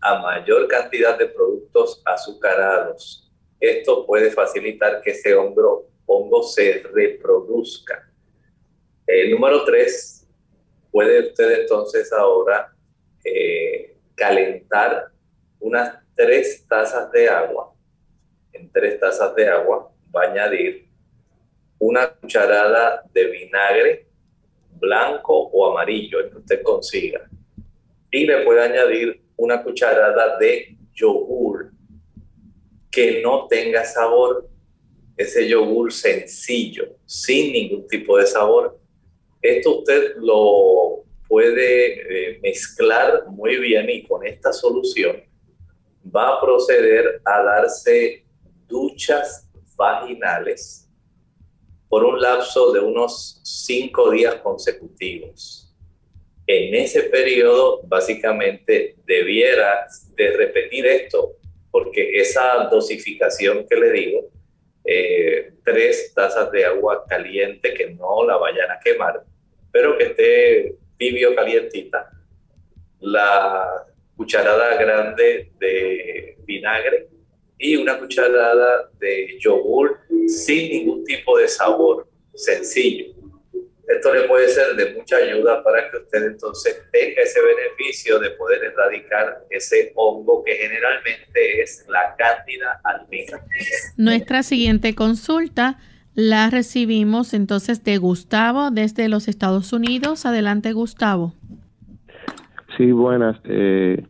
A 0.00 0.20
mayor 0.20 0.68
cantidad 0.68 1.18
de 1.18 1.26
productos 1.26 2.00
azucarados, 2.04 3.30
esto 3.58 4.06
puede 4.06 4.30
facilitar 4.30 5.02
que 5.02 5.10
ese 5.10 5.34
hongo, 5.34 5.88
hongo 6.06 6.42
se 6.42 6.82
reproduzca. 6.92 8.10
El 9.06 9.32
número 9.32 9.64
tres, 9.64 10.19
puede 10.90 11.28
usted 11.28 11.60
entonces 11.60 12.12
ahora 12.12 12.74
eh, 13.24 13.96
calentar 14.14 15.10
unas 15.58 15.98
tres 16.14 16.66
tazas 16.68 17.10
de 17.12 17.28
agua. 17.28 17.72
En 18.52 18.70
tres 18.70 18.98
tazas 18.98 19.34
de 19.34 19.48
agua 19.48 19.92
va 20.14 20.24
a 20.24 20.30
añadir 20.30 20.88
una 21.78 22.12
cucharada 22.14 23.04
de 23.12 23.24
vinagre 23.26 24.06
blanco 24.80 25.34
o 25.34 25.70
amarillo, 25.70 26.20
el 26.20 26.30
que 26.30 26.38
usted 26.38 26.62
consiga. 26.62 27.28
Y 28.10 28.26
le 28.26 28.44
puede 28.44 28.62
añadir 28.62 29.22
una 29.36 29.62
cucharada 29.62 30.38
de 30.38 30.76
yogur 30.94 31.70
que 32.90 33.22
no 33.22 33.46
tenga 33.46 33.84
sabor, 33.84 34.48
ese 35.16 35.48
yogur 35.48 35.92
sencillo, 35.92 36.96
sin 37.06 37.52
ningún 37.52 37.86
tipo 37.86 38.18
de 38.18 38.26
sabor, 38.26 38.79
esto 39.42 39.78
usted 39.78 40.16
lo 40.16 41.04
puede 41.28 42.32
eh, 42.32 42.40
mezclar 42.42 43.24
muy 43.28 43.56
bien 43.56 43.88
y 43.88 44.02
con 44.06 44.26
esta 44.26 44.52
solución 44.52 45.22
va 46.14 46.36
a 46.36 46.40
proceder 46.40 47.20
a 47.24 47.42
darse 47.42 48.24
duchas 48.66 49.48
vaginales 49.76 50.88
por 51.88 52.04
un 52.04 52.20
lapso 52.20 52.72
de 52.72 52.80
unos 52.80 53.40
cinco 53.42 54.10
días 54.10 54.36
consecutivos. 54.36 55.74
En 56.46 56.74
ese 56.74 57.04
periodo, 57.04 57.80
básicamente, 57.84 58.96
debiera 59.04 59.86
de 60.16 60.30
repetir 60.36 60.86
esto, 60.86 61.36
porque 61.70 62.20
esa 62.20 62.68
dosificación 62.70 63.66
que 63.68 63.76
le 63.76 63.92
digo, 63.92 64.28
eh, 64.84 65.52
tres 65.64 66.12
tazas 66.14 66.50
de 66.50 66.64
agua 66.64 67.04
caliente 67.08 67.74
que 67.74 67.90
no 67.90 68.24
la 68.24 68.36
vayan 68.36 68.70
a 68.70 68.80
quemar, 68.80 69.24
pero 69.72 69.96
que 69.96 70.04
esté 70.04 70.74
tibio 70.98 71.34
calientita, 71.34 72.10
la 73.00 73.86
cucharada 74.16 74.76
grande 74.76 75.50
de 75.58 76.36
vinagre 76.44 77.08
y 77.58 77.76
una 77.76 77.98
cucharada 77.98 78.90
de 78.98 79.38
yogur 79.38 79.98
sin 80.26 80.70
ningún 80.70 81.04
tipo 81.04 81.38
de 81.38 81.48
sabor, 81.48 82.08
sencillo. 82.34 83.14
Esto 83.88 84.14
le 84.14 84.28
puede 84.28 84.48
ser 84.48 84.76
de 84.76 84.94
mucha 84.94 85.16
ayuda 85.16 85.64
para 85.64 85.90
que 85.90 85.96
usted 85.96 86.24
entonces 86.24 86.80
tenga 86.92 87.22
ese 87.22 87.40
beneficio 87.42 88.20
de 88.20 88.30
poder 88.30 88.62
erradicar 88.62 89.44
ese 89.50 89.92
hongo 89.96 90.44
que 90.44 90.54
generalmente 90.54 91.60
es 91.60 91.84
la 91.88 92.14
cándida 92.16 92.80
albina. 92.84 93.44
Nuestra 93.96 94.44
siguiente 94.44 94.94
consulta 94.94 95.78
la 96.14 96.50
recibimos 96.50 97.34
entonces 97.34 97.84
de 97.84 97.98
Gustavo 97.98 98.70
desde 98.70 99.08
los 99.08 99.28
Estados 99.28 99.72
Unidos. 99.72 100.26
Adelante, 100.26 100.72
Gustavo. 100.72 101.34
Sí, 102.76 102.92
buenas. 102.92 103.36
Eh, 103.44 104.04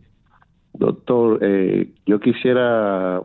doctor, 0.74 1.38
eh, 1.42 1.92
yo 2.06 2.20
quisiera 2.20 3.22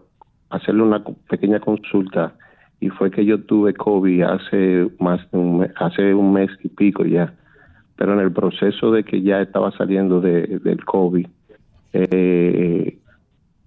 hacerle 0.49 0.84
una 0.84 1.03
pequeña 1.30 1.59
consulta 1.59 2.36
y 2.80 2.89
fue 2.89 3.11
que 3.11 3.26
yo 3.26 3.41
tuve 3.41 3.73
COVID 3.73 4.21
hace 4.23 4.89
más 4.99 5.21
un 5.32 5.59
mes, 5.59 5.71
hace 5.78 6.13
un 6.13 6.34
mes 6.34 6.49
y 6.63 6.69
pico 6.69 7.05
ya, 7.05 7.34
pero 7.95 8.13
en 8.13 8.19
el 8.19 8.32
proceso 8.32 8.91
de 8.91 9.03
que 9.03 9.21
ya 9.21 9.41
estaba 9.41 9.71
saliendo 9.71 10.21
de, 10.21 10.59
del 10.59 10.84
COVID, 10.84 11.28
eh, 11.93 12.97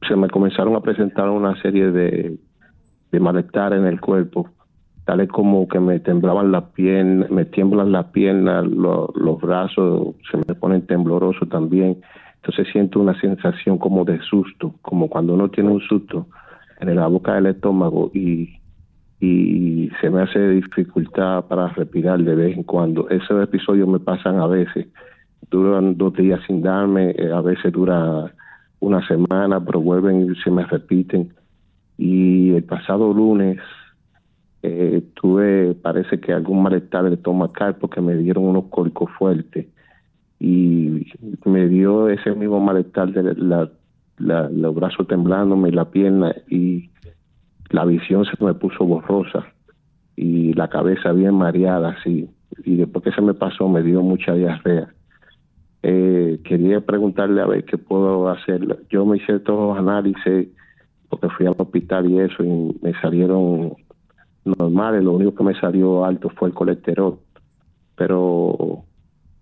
se 0.06 0.16
me 0.16 0.28
comenzaron 0.28 0.76
a 0.76 0.80
presentar 0.80 1.28
una 1.30 1.61
serie 1.62 1.90
de, 1.90 2.36
de 3.11 3.20
malestar 3.20 3.72
en 3.72 3.86
el 3.86 4.00
cuerpo 4.00 4.50
tales 5.09 5.30
como 5.30 5.66
que 5.68 5.80
me 5.80 6.00
temblaban 6.00 6.52
las 6.52 6.64
piernas, 6.74 7.30
me 7.30 7.46
tiemblan 7.46 7.92
las 7.92 8.09
piernas, 8.09 8.66
los 8.66 9.40
brazos 9.40 10.16
se 10.30 10.36
me 10.36 10.54
ponen 10.54 10.82
temblorosos 10.82 11.48
también. 11.48 12.02
Entonces 12.36 12.68
siento 12.70 13.00
una 13.00 13.18
sensación 13.18 13.78
como 13.78 14.04
de 14.04 14.20
susto, 14.20 14.74
como 14.82 15.09
cuando 15.09 15.32
uno 15.32 15.48
tiene 15.48 15.70
un 15.70 15.80
susto 15.80 16.26
en 16.78 16.94
la 16.94 17.06
boca 17.06 17.36
del 17.36 17.46
estómago 17.46 18.11
y, 18.12 18.61
y 19.18 19.90
se 19.98 20.11
me 20.11 20.20
hace 20.20 20.46
dificultad 20.50 21.46
para 21.46 21.68
respirar 21.68 22.18
de 22.18 22.34
vez 22.34 22.54
en 22.54 22.64
cuando. 22.64 23.09
Esos 23.09 23.42
episodios 23.42 23.88
me 23.88 24.00
pasan 24.00 24.38
a 24.38 24.46
veces, 24.46 24.88
duran 25.50 25.96
dos 25.96 26.12
días 26.12 26.40
sin 26.46 26.61
darme, 26.61 27.12
eh, 27.12 27.32
a 27.32 27.40
veces 27.40 27.72
dura 27.72 28.30
una 28.80 29.00
semana, 29.09 29.64
pero 29.64 29.80
vuelven 29.80 30.30
y 30.30 30.34
se 30.42 30.50
me 30.50 30.66
repiten. 30.66 31.32
Y 31.96 32.50
el 32.50 32.64
pasado 32.64 33.11
lunes 33.14 33.59
eh, 34.62 35.02
tuve, 35.14 35.74
parece 35.74 36.20
que 36.20 36.32
algún 36.32 36.62
malestar 36.62 37.06
estomacal 37.06 37.76
porque 37.76 38.00
me 38.00 38.14
dieron 38.16 38.44
unos 38.44 38.64
cólicos 38.66 39.11
fuertes. 39.18 39.66
Y 40.40 41.06
me 41.44 41.68
dio 41.68 42.09
ese 42.09 42.32
mismo 42.34 42.61
malestar 42.61 43.12
de 43.12 43.34
la, 43.34 43.70
los 44.18 44.74
brazos 44.74 45.06
temblándome 45.09 45.72
la 45.72 45.90
pierna 45.90 46.34
y 46.48 46.90
la 47.70 47.84
visión 47.84 48.24
se 48.24 48.44
me 48.44 48.54
puso 48.54 48.84
borrosa 48.84 49.46
y 50.16 50.52
la 50.54 50.68
cabeza 50.68 51.12
bien 51.12 51.34
mareada 51.34 51.90
así 51.90 52.28
y 52.64 52.76
después 52.76 53.04
que 53.04 53.12
se 53.12 53.20
me 53.20 53.34
pasó 53.34 53.68
me 53.68 53.82
dio 53.82 54.02
mucha 54.02 54.34
diarrea. 54.34 54.88
Eh, 55.82 56.40
quería 56.44 56.80
preguntarle 56.80 57.40
a 57.40 57.46
ver 57.46 57.64
qué 57.64 57.78
puedo 57.78 58.28
hacer. 58.28 58.84
Yo 58.90 59.06
me 59.06 59.18
hice 59.18 59.38
todos 59.40 59.76
los 59.76 59.78
análisis 59.78 60.48
porque 61.09 61.28
fui 61.30 61.46
al 61.46 61.54
hospital 61.56 62.11
y 62.11 62.18
eso 62.18 62.42
y 62.42 62.78
me 62.82 62.92
salieron 63.00 63.74
normales, 64.57 65.03
lo 65.03 65.12
único 65.12 65.34
que 65.34 65.44
me 65.44 65.61
salió 65.61 66.05
alto 66.05 66.30
fue 66.30 66.49
el 66.49 66.55
colesterol, 66.55 67.18
pero 67.96 68.84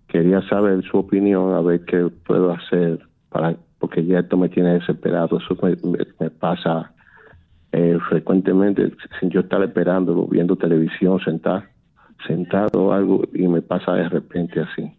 quería 0.08 0.40
saber 0.48 0.82
su 0.84 0.98
opinión, 0.98 1.54
a 1.54 1.60
ver 1.60 1.84
qué 1.84 2.08
puedo 2.26 2.52
hacer, 2.52 3.00
para 3.28 3.56
porque 3.78 4.04
ya 4.04 4.20
esto 4.20 4.36
me 4.36 4.48
tiene 4.48 4.74
desesperado, 4.74 5.38
eso 5.38 5.56
me, 6.18 6.30
pasa 6.30 6.94
eh, 7.72 7.98
frecuentemente 8.08 8.90
sin 9.20 9.30
yo 9.30 9.40
estar 9.40 9.62
esperando, 9.62 10.26
viendo 10.26 10.56
televisión, 10.56 11.20
sentado, 11.20 11.62
sentado 12.26 12.92
algo, 12.92 13.22
y 13.34 13.46
me 13.46 13.62
pasa 13.62 13.92
de 13.92 14.08
repente 14.08 14.60
así. 14.60 14.90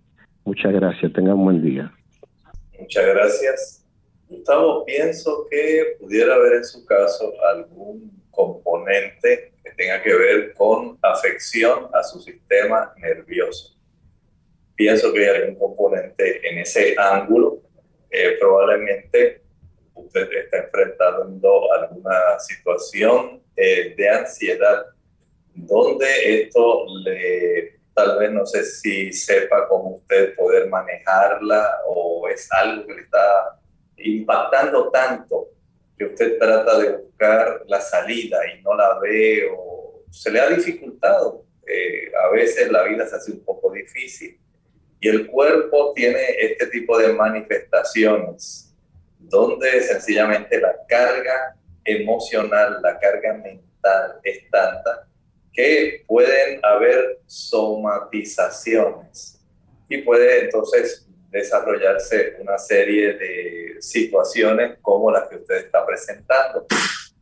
Muchas 0.45 0.73
gracias, 0.73 1.11
tengan 1.13 1.33
un 1.33 1.45
buen 1.45 1.61
día. 1.61 1.91
Muchas 2.79 3.05
gracias. 3.07 3.85
Gustavo, 4.29 4.85
pienso 4.85 5.45
que 5.49 5.97
pudiera 5.99 6.35
haber 6.35 6.53
en 6.53 6.65
su 6.65 6.85
caso 6.85 7.33
algún 7.55 8.11
componente 8.31 9.53
que 9.67 9.83
tenga 9.83 10.01
que 10.01 10.13
ver 10.13 10.53
con 10.53 10.97
afección 11.01 11.89
a 11.93 12.03
su 12.03 12.19
sistema 12.19 12.93
nervioso. 12.97 13.75
Pienso 14.75 15.11
que 15.11 15.29
hay 15.29 15.41
algún 15.41 15.55
componente 15.55 16.47
en 16.47 16.59
ese 16.59 16.95
ángulo. 16.97 17.61
Eh, 18.09 18.37
probablemente 18.39 19.41
usted 19.93 20.29
está 20.31 20.57
enfrentando 20.57 21.73
alguna 21.73 22.39
situación 22.39 23.41
eh, 23.55 23.95
de 23.97 24.09
ansiedad 24.09 24.85
donde 25.53 26.41
esto 26.41 26.85
le 27.03 27.77
tal 27.95 28.19
vez 28.19 28.31
no 28.31 28.45
sé 28.45 28.63
si 28.63 29.11
sepa 29.11 29.67
cómo 29.67 29.95
usted 29.95 30.35
poder 30.35 30.69
manejarla 30.69 31.79
o 31.87 32.27
es 32.29 32.47
algo 32.51 32.85
que 32.85 32.93
le 32.93 33.01
está 33.01 33.59
impactando 33.97 34.91
tanto 34.91 35.49
que 35.97 36.05
usted 36.05 36.37
trata 36.37 36.77
de 36.79 36.97
buscar 36.97 37.63
la 37.67 37.81
salida 37.81 38.37
y 38.53 38.61
no 38.61 38.75
la 38.75 38.99
ve 38.99 39.49
o 39.55 40.03
se 40.11 40.31
le 40.31 40.39
ha 40.39 40.49
dificultado. 40.49 41.45
Eh, 41.65 42.11
a 42.23 42.29
veces 42.29 42.71
la 42.71 42.83
vida 42.83 43.07
se 43.07 43.15
hace 43.15 43.31
un 43.31 43.43
poco 43.43 43.73
difícil 43.73 44.39
y 44.99 45.09
el 45.09 45.27
cuerpo 45.27 45.93
tiene 45.93 46.21
este 46.39 46.65
tipo 46.67 46.97
de 46.97 47.13
manifestaciones 47.13 48.73
donde 49.19 49.81
sencillamente 49.81 50.59
la 50.59 50.75
carga 50.87 51.55
emocional, 51.83 52.79
la 52.81 52.97
carga 52.99 53.33
mental 53.33 54.19
es 54.23 54.49
tanta 54.49 55.07
que 55.53 56.03
pueden 56.07 56.59
haber 56.63 57.19
somatizaciones 57.25 59.39
y 59.89 59.99
puede 59.99 60.45
entonces 60.45 61.06
desarrollarse 61.29 62.35
una 62.39 62.57
serie 62.57 63.13
de 63.13 63.77
situaciones 63.79 64.77
como 64.81 65.11
las 65.11 65.27
que 65.27 65.37
usted 65.37 65.57
está 65.57 65.85
presentando. 65.85 66.65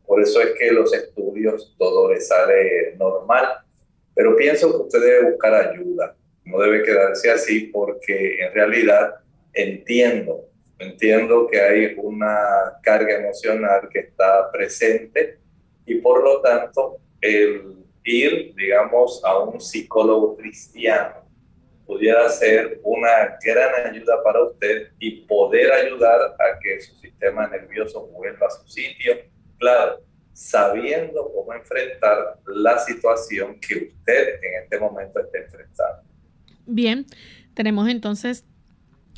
Por 0.05 0.21
eso 0.21 0.41
es 0.41 0.51
que 0.57 0.71
los 0.71 0.93
estudios 0.93 1.75
todo 1.77 2.11
le 2.11 2.21
sale 2.21 2.95
normal, 2.97 3.59
pero 4.13 4.35
pienso 4.35 4.71
que 4.71 4.83
usted 4.83 5.01
debe 5.01 5.31
buscar 5.31 5.53
ayuda, 5.55 6.15
no 6.45 6.59
debe 6.59 6.83
quedarse 6.83 7.31
así 7.31 7.67
porque 7.67 8.39
en 8.39 8.53
realidad 8.53 9.15
entiendo, 9.53 10.45
entiendo 10.77 11.47
que 11.47 11.59
hay 11.59 11.95
una 11.97 12.79
carga 12.83 13.19
emocional 13.19 13.89
que 13.91 13.99
está 13.99 14.51
presente 14.51 15.39
y 15.85 15.95
por 15.95 16.23
lo 16.23 16.41
tanto 16.41 16.97
el 17.21 17.77
ir, 18.03 18.53
digamos, 18.55 19.21
a 19.25 19.39
un 19.39 19.59
psicólogo 19.59 20.37
cristiano 20.37 21.24
pudiera 21.85 22.27
ser 22.29 22.79
una 22.83 23.37
gran 23.43 23.91
ayuda 23.91 24.23
para 24.23 24.43
usted 24.43 24.89
y 24.99 25.21
poder 25.25 25.71
ayudar 25.71 26.19
a 26.21 26.59
que 26.61 26.81
su 26.81 26.95
sistema 26.95 27.47
nervioso 27.47 28.07
vuelva 28.07 28.47
a 28.47 28.49
su 28.49 28.67
sitio. 28.67 29.13
Claro, 29.57 30.01
sabiendo 30.33 31.31
cómo 31.33 31.53
enfrentar 31.53 32.39
la 32.47 32.77
situación 32.79 33.59
que 33.59 33.89
usted 33.89 34.39
en 34.43 34.63
este 34.63 34.79
momento 34.79 35.19
está 35.19 35.37
enfrentando. 35.37 36.03
Bien, 36.65 37.05
tenemos 37.53 37.87
entonces 37.87 38.43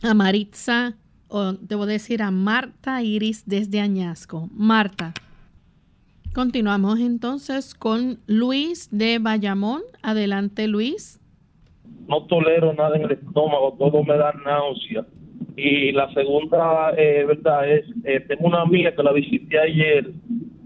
a 0.03 0.13
Maritza, 0.13 0.97
o 1.30 1.53
debo 1.53 1.86
decir 1.86 2.22
a 2.22 2.32
Marta 2.32 3.01
Iris 3.01 3.43
desde 3.45 3.80
Añasco. 3.80 4.47
Marta. 4.51 5.13
Continuamos 6.34 6.99
entonces 6.99 7.74
con 7.74 8.22
Luis 8.28 8.89
de 8.91 9.18
Bayamón. 9.20 9.82
Adelante, 10.03 10.68
Luis. 10.68 11.20
No 12.08 12.26
tolero 12.26 12.74
nada 12.74 12.96
en 12.96 13.04
el 13.04 13.12
estómago, 13.12 13.76
todo 13.78 14.04
me 14.04 14.18
da 14.18 14.34
náusea. 14.46 15.06
Y 15.56 15.92
la 15.92 16.12
segunda, 16.14 16.94
eh, 16.98 17.26
verdad, 17.26 17.70
es, 17.70 17.86
eh, 18.04 18.20
tengo 18.28 18.48
una 18.48 18.62
amiga 18.62 18.94
que 18.96 19.04
la 19.04 19.12
visité 19.12 19.60
ayer 19.60 20.12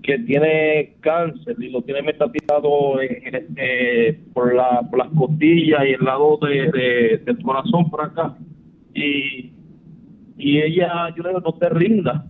que 0.03 0.19
tiene 0.19 0.95
cáncer 0.99 1.55
y 1.59 1.69
lo 1.69 1.81
tiene 1.83 2.01
metatizado 2.01 2.99
eh, 3.01 4.19
por, 4.33 4.53
la, 4.53 4.81
por 4.89 4.99
las 4.99 5.09
costillas 5.09 5.81
y 5.85 5.93
el 5.93 6.03
lado 6.03 6.37
de, 6.41 7.21
del 7.23 7.41
corazón 7.43 7.89
por 7.89 8.03
acá. 8.03 8.35
Y 8.93 9.51
y 10.41 10.59
ella, 10.59 11.13
yo 11.15 11.21
le 11.21 11.29
digo, 11.29 11.41
no 11.41 11.53
te 11.53 11.69
rinda, 11.69 12.25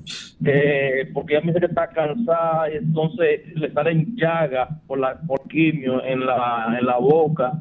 eh, 0.45 1.09
porque 1.13 1.35
ella 1.35 1.45
me 1.45 1.53
dice 1.53 1.61
que 1.61 1.65
está 1.67 1.87
cansada 1.91 2.69
y 2.69 2.75
entonces 2.75 3.55
le 3.55 3.71
salen 3.71 4.17
llagas 4.17 4.69
por 4.85 4.99
la 4.99 5.17
por 5.21 5.47
quimio 5.47 6.03
en 6.03 6.25
la, 6.25 6.75
en 6.77 6.85
la 6.85 6.97
boca, 6.97 7.53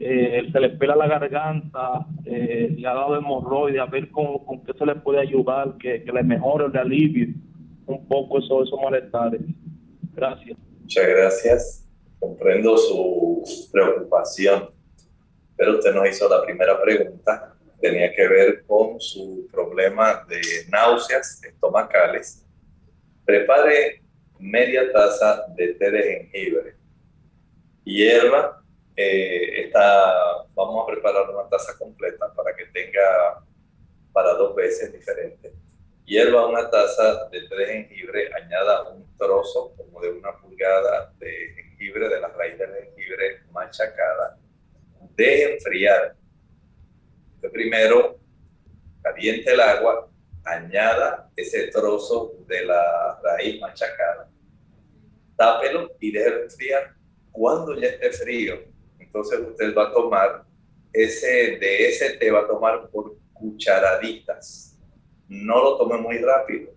eh, 0.00 0.48
se 0.50 0.60
le 0.60 0.70
pela 0.70 0.96
la 0.96 1.06
garganta, 1.06 2.06
eh, 2.24 2.74
le 2.76 2.88
ha 2.88 2.94
dado 2.94 3.16
hemorroides, 3.16 3.80
a 3.80 3.86
ver 3.86 4.10
con, 4.10 4.44
con 4.44 4.64
qué 4.64 4.72
se 4.72 4.86
le 4.86 4.96
puede 4.96 5.20
ayudar, 5.20 5.76
que, 5.78 6.02
que 6.02 6.12
le 6.12 6.22
mejore, 6.22 6.68
le 6.68 6.78
alivie 6.78 7.34
un 7.86 8.08
poco 8.08 8.38
eso, 8.38 8.62
esos 8.62 8.80
malestares. 8.82 9.40
Gracias. 10.14 10.58
Muchas 10.80 11.08
gracias. 11.08 11.88
Comprendo 12.18 12.76
su 12.76 13.70
preocupación, 13.72 14.70
pero 15.56 15.78
usted 15.78 15.94
nos 15.94 16.08
hizo 16.08 16.28
la 16.28 16.42
primera 16.44 16.80
pregunta 16.82 17.54
tenía 17.80 18.12
que 18.12 18.28
ver 18.28 18.64
con 18.66 19.00
su 19.00 19.48
problema 19.50 20.24
de 20.28 20.40
náuseas 20.68 21.42
estomacales. 21.42 22.46
Prepare 23.24 24.02
media 24.38 24.92
taza 24.92 25.46
de 25.56 25.74
té 25.74 25.90
de 25.90 26.02
jengibre, 26.02 26.74
hierba, 27.84 28.59
eh, 28.96 29.64
está, 29.64 30.44
vamos 30.54 30.82
a 30.82 30.86
preparar 30.92 31.30
una 31.30 31.48
taza 31.48 31.76
completa 31.78 32.32
para 32.34 32.54
que 32.54 32.66
tenga 32.66 33.44
para 34.12 34.34
dos 34.34 34.54
veces 34.54 34.92
diferentes. 34.92 35.52
Hierva 36.04 36.46
una 36.46 36.68
taza 36.68 37.28
de 37.30 37.40
de 37.48 37.66
jengibre, 37.66 38.30
añada 38.34 38.88
un 38.90 39.16
trozo 39.16 39.74
como 39.76 40.00
de 40.00 40.10
una 40.10 40.36
pulgada 40.38 41.12
de 41.18 41.54
jengibre, 41.54 42.08
de 42.08 42.20
la 42.20 42.28
raíz 42.28 42.58
del 42.58 42.74
jengibre 42.74 43.42
machacada. 43.52 44.36
Deje 45.14 45.54
enfriar 45.54 46.16
primero 47.48 48.18
caliente 49.02 49.52
el 49.52 49.60
agua, 49.60 50.10
añada 50.44 51.30
ese 51.36 51.68
trozo 51.68 52.34
de 52.46 52.64
la 52.64 53.18
raíz 53.22 53.60
machacada, 53.60 54.28
tápelo 55.36 55.92
y 56.00 56.12
déjelo 56.12 56.42
enfriar. 56.44 56.94
Cuando 57.30 57.78
ya 57.80 57.88
esté 57.88 58.10
frío, 58.12 58.69
entonces 59.10 59.40
usted 59.40 59.74
va 59.74 59.88
a 59.88 59.92
tomar 59.92 60.44
ese, 60.92 61.58
de 61.58 61.88
ese 61.88 62.16
té 62.18 62.30
va 62.30 62.40
a 62.40 62.46
tomar 62.46 62.88
por 62.90 63.16
cucharaditas. 63.32 64.78
No 65.28 65.62
lo 65.62 65.76
tome 65.76 65.98
muy 65.98 66.18
rápido. 66.18 66.72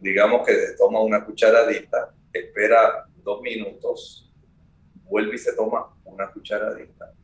Digamos 0.00 0.46
que 0.46 0.54
se 0.54 0.76
toma 0.76 1.00
una 1.00 1.24
cucharadita, 1.24 2.14
espera 2.32 3.06
dos 3.22 3.40
minutos, 3.42 4.32
vuelve 5.04 5.34
y 5.34 5.38
se 5.38 5.54
toma 5.54 5.94
una 6.04 6.30
cucharadita 6.30 7.14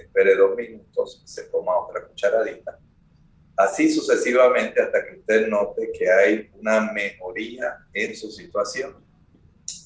espere 0.00 0.34
dos 0.36 0.56
minutos, 0.56 1.22
se 1.24 1.44
toma 1.44 1.76
otra 1.76 2.06
cucharadita. 2.06 2.78
Así 3.56 3.90
sucesivamente 3.90 4.80
hasta 4.80 5.04
que 5.06 5.18
usted 5.18 5.48
note 5.48 5.90
que 5.92 6.10
hay 6.10 6.50
una 6.54 6.92
mejoría 6.92 7.78
en 7.92 8.16
su 8.16 8.30
situación. 8.30 8.96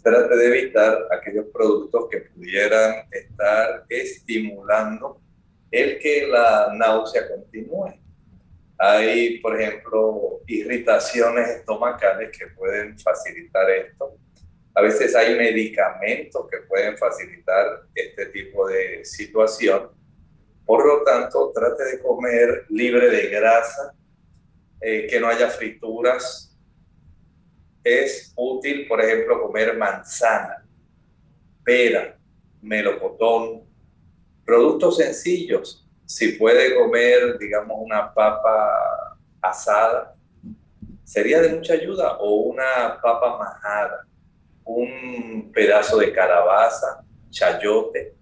Trate 0.02 0.36
de 0.36 0.46
evitar 0.46 1.06
aquellos 1.10 1.46
productos 1.52 2.08
que 2.10 2.20
pudieran 2.20 3.06
estar 3.10 3.84
estimulando 3.88 5.20
el 5.70 5.98
que 5.98 6.26
la 6.28 6.72
náusea 6.74 7.28
continúe. 7.28 7.94
Hay, 8.78 9.38
por 9.40 9.60
ejemplo, 9.60 10.40
irritaciones 10.46 11.48
estomacales 11.48 12.36
que 12.36 12.46
pueden 12.48 12.98
facilitar 12.98 13.68
esto. 13.70 14.16
A 14.74 14.82
veces 14.82 15.14
hay 15.16 15.34
medicamentos 15.36 16.46
que 16.50 16.58
pueden 16.68 16.96
facilitar 16.98 17.82
este 17.94 18.26
tipo 18.26 18.68
de 18.68 19.04
situación 19.04 19.96
por 20.66 20.84
lo 20.84 21.04
tanto, 21.04 21.52
trate 21.54 21.84
de 21.84 22.02
comer 22.02 22.66
libre 22.70 23.08
de 23.08 23.28
grasa, 23.28 23.94
eh, 24.80 25.06
que 25.08 25.20
no 25.20 25.28
haya 25.28 25.48
frituras. 25.48 26.55
Es 27.88 28.32
útil, 28.34 28.88
por 28.88 29.00
ejemplo, 29.00 29.40
comer 29.40 29.76
manzana, 29.76 30.66
pera, 31.62 32.18
melocotón, 32.60 33.62
productos 34.44 34.96
sencillos. 34.96 35.86
Si 36.04 36.32
puede 36.32 36.74
comer, 36.74 37.38
digamos, 37.38 37.76
una 37.80 38.12
papa 38.12 39.16
asada, 39.40 40.16
sería 41.04 41.40
de 41.40 41.50
mucha 41.50 41.74
ayuda, 41.74 42.16
o 42.18 42.30
una 42.50 42.98
papa 43.00 43.38
majada, 43.38 44.04
un 44.64 45.52
pedazo 45.54 45.98
de 45.98 46.12
calabaza, 46.12 47.04
chayote. 47.30 48.16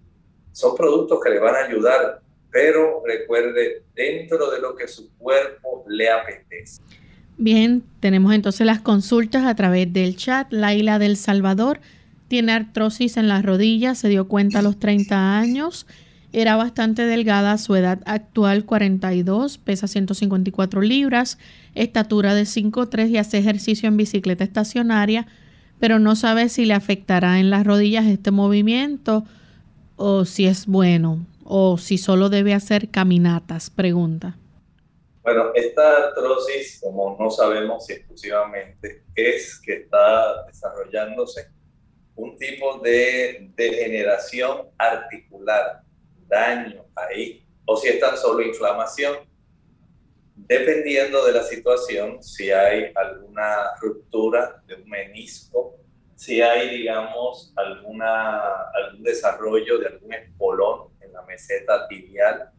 Son 0.51 0.75
productos 0.75 1.19
que 1.23 1.31
le 1.31 1.39
van 1.39 1.55
a 1.55 1.65
ayudar 1.65 2.21
pero 2.55 3.03
recuerde 3.05 3.83
dentro 3.93 4.49
de 4.49 4.61
lo 4.61 4.77
que 4.77 4.87
su 4.87 5.13
cuerpo 5.17 5.83
le 5.89 6.09
apetece. 6.09 6.81
Bien, 7.37 7.83
tenemos 7.99 8.33
entonces 8.33 8.65
las 8.65 8.79
consultas 8.79 9.45
a 9.45 9.55
través 9.55 9.91
del 9.91 10.15
chat. 10.15 10.51
Laila 10.51 10.99
del 10.99 11.17
Salvador 11.17 11.81
tiene 12.27 12.53
artrosis 12.53 13.17
en 13.17 13.27
las 13.27 13.43
rodillas, 13.43 13.97
se 13.97 14.09
dio 14.09 14.27
cuenta 14.27 14.59
a 14.59 14.61
los 14.61 14.79
30 14.79 15.37
años, 15.37 15.85
era 16.31 16.55
bastante 16.55 17.05
delgada, 17.05 17.57
su 17.57 17.75
edad 17.75 18.01
actual 18.05 18.65
42, 18.65 19.57
pesa 19.57 19.87
154 19.87 20.81
libras, 20.81 21.37
estatura 21.75 22.33
de 22.33 22.43
5'3 22.43 23.09
y 23.09 23.17
hace 23.17 23.37
ejercicio 23.37 23.87
en 23.87 23.97
bicicleta 23.97 24.43
estacionaria, 24.43 25.27
pero 25.79 25.99
no 25.99 26.15
sabe 26.15 26.49
si 26.49 26.65
le 26.65 26.73
afectará 26.73 27.39
en 27.39 27.49
las 27.49 27.65
rodillas 27.65 28.05
este 28.05 28.31
movimiento 28.31 29.23
o 29.97 30.25
si 30.25 30.45
es 30.45 30.65
bueno 30.65 31.25
o 31.43 31.77
si 31.77 31.97
solo 31.97 32.29
debe 32.29 32.53
hacer 32.53 32.89
caminatas? 32.89 33.69
Pregunta. 33.69 34.35
Bueno, 35.25 35.53
esta 35.55 36.09
artrosis, 36.09 36.79
como 36.83 37.17
no 37.19 37.31
sabemos 37.31 37.87
si 37.87 37.93
exclusivamente, 37.93 39.05
es 39.15 39.59
que 39.59 39.77
está 39.77 40.45
desarrollándose 40.45 41.49
un 42.13 42.37
tipo 42.37 42.77
de 42.77 43.49
degeneración 43.55 44.69
articular 44.77 45.81
daño 46.27 46.85
ahí 46.95 47.43
o 47.65 47.75
si 47.75 47.87
es 47.87 47.99
tan 47.99 48.15
solo 48.15 48.43
inflamación. 48.43 49.17
Dependiendo 50.35 51.25
de 51.25 51.31
la 51.31 51.41
situación, 51.41 52.21
si 52.21 52.51
hay 52.51 52.91
alguna 52.93 53.75
ruptura 53.81 54.61
de 54.67 54.75
un 54.75 54.87
menisco, 54.87 55.79
si 56.13 56.39
hay, 56.39 56.69
digamos, 56.69 57.51
alguna, 57.55 58.43
algún 58.75 59.01
desarrollo 59.01 59.79
de 59.79 59.87
algún 59.87 60.13
espolón 60.13 60.91
en 61.01 61.11
la 61.13 61.23
meseta 61.23 61.87
tibial, 61.87 62.51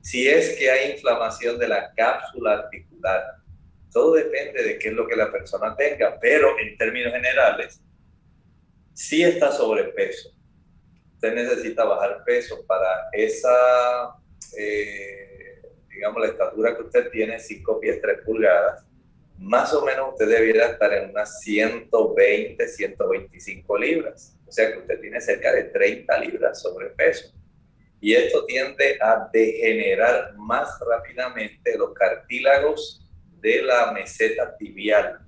si 0.00 0.28
es 0.28 0.56
que 0.56 0.70
hay 0.70 0.92
inflamación 0.92 1.58
de 1.58 1.68
la 1.68 1.92
cápsula 1.94 2.54
articular, 2.54 3.22
todo 3.92 4.14
depende 4.14 4.62
de 4.62 4.78
qué 4.78 4.88
es 4.88 4.94
lo 4.94 5.06
que 5.06 5.16
la 5.16 5.30
persona 5.30 5.76
tenga, 5.76 6.18
pero 6.20 6.58
en 6.58 6.76
términos 6.76 7.12
generales, 7.12 7.80
si 8.94 9.22
está 9.22 9.50
sobrepeso, 9.50 10.30
usted 11.14 11.34
necesita 11.34 11.84
bajar 11.84 12.22
peso 12.24 12.64
para 12.66 13.08
esa, 13.12 14.14
eh, 14.56 15.60
digamos, 15.88 16.20
la 16.22 16.28
estatura 16.28 16.76
que 16.76 16.82
usted 16.82 17.10
tiene, 17.10 17.38
5 17.38 17.80
pies 17.80 18.00
3 18.00 18.20
pulgadas, 18.24 18.84
más 19.40 19.72
o 19.72 19.84
menos 19.84 20.12
usted 20.12 20.28
debiera 20.28 20.66
estar 20.66 20.92
en 20.92 21.10
unas 21.10 21.40
120, 21.40 22.68
125 22.68 23.78
libras. 23.78 24.36
O 24.46 24.52
sea 24.52 24.70
que 24.70 24.80
usted 24.80 25.00
tiene 25.00 25.20
cerca 25.20 25.52
de 25.52 25.64
30 25.64 26.18
libras 26.18 26.60
sobrepeso. 26.60 27.32
Y 28.00 28.14
esto 28.14 28.46
tiende 28.46 28.98
a 29.00 29.28
degenerar 29.32 30.34
más 30.36 30.78
rápidamente 30.88 31.76
los 31.76 31.92
cartílagos 31.92 33.06
de 33.40 33.62
la 33.62 33.92
meseta 33.92 34.56
tibial 34.56 35.20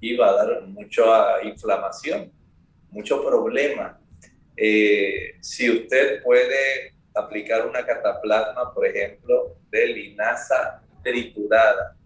y 0.00 0.16
va 0.16 0.30
a 0.30 0.34
dar 0.34 0.62
mucha 0.62 1.42
inflamación, 1.42 2.30
mucho 2.90 3.24
problema. 3.24 3.98
Eh, 4.56 5.36
si 5.40 5.70
usted 5.70 6.22
puede 6.22 6.94
aplicar 7.14 7.66
una 7.66 7.84
cataplasma, 7.84 8.72
por 8.74 8.86
ejemplo, 8.86 9.56
de 9.70 9.86
linaza 9.86 10.82
triturada, 11.02 11.96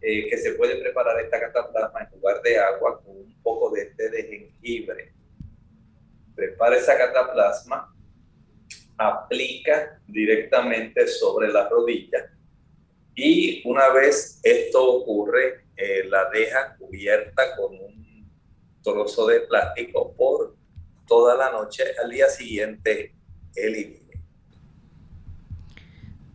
eh, 0.00 0.28
que 0.28 0.36
se 0.36 0.52
puede 0.52 0.76
preparar 0.76 1.20
esta 1.20 1.40
cataplasma 1.40 2.02
en 2.02 2.10
lugar 2.12 2.40
de 2.42 2.58
agua 2.58 3.02
con 3.02 3.16
un 3.16 3.42
poco 3.42 3.70
de 3.70 3.86
té 3.86 4.08
de 4.10 4.22
jengibre. 4.22 5.12
Prepara 6.36 6.76
esa 6.76 6.96
cataplasma, 6.96 7.92
aplica 8.98 10.00
directamente 10.06 11.06
sobre 11.06 11.48
la 11.48 11.68
rodilla 11.68 12.30
y 13.18 13.62
una 13.64 13.88
vez 13.90 14.38
esto 14.44 14.80
ocurre, 14.80 15.64
eh, 15.76 16.08
la 16.08 16.30
deja 16.32 16.76
cubierta 16.78 17.56
con 17.56 17.74
un 17.74 18.30
trozo 18.80 19.26
de 19.26 19.40
plástico 19.40 20.14
por 20.16 20.54
toda 21.04 21.36
la 21.36 21.50
noche. 21.50 21.82
Al 22.02 22.10
día 22.10 22.28
siguiente, 22.28 23.12
elimine. 23.56 24.22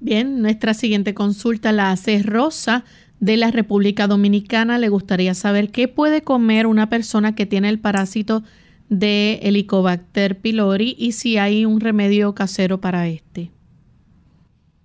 Bien, 0.02 0.42
nuestra 0.42 0.74
siguiente 0.74 1.14
consulta 1.14 1.72
la 1.72 1.92
hace 1.92 2.22
Rosa 2.22 2.84
de 3.22 3.38
la 3.38 3.50
República 3.50 4.08
Dominicana. 4.08 4.78
Le 4.78 4.90
gustaría 4.90 5.36
saber 5.36 5.72
qué 5.72 5.88
puede 5.88 6.22
comer 6.22 6.68
una 6.68 6.90
persona 6.90 7.34
que 7.34 7.46
tiene 7.46 7.70
el 7.70 7.80
parásito 7.80 8.44
de 8.90 9.40
Helicobacter 9.44 10.40
pylori 10.40 10.96
y 10.98 11.14
si 11.14 11.38
hay 11.38 11.66
un 11.66 11.80
remedio 11.80 12.34
casero 12.36 12.80
para 12.80 13.08
este. 13.08 13.52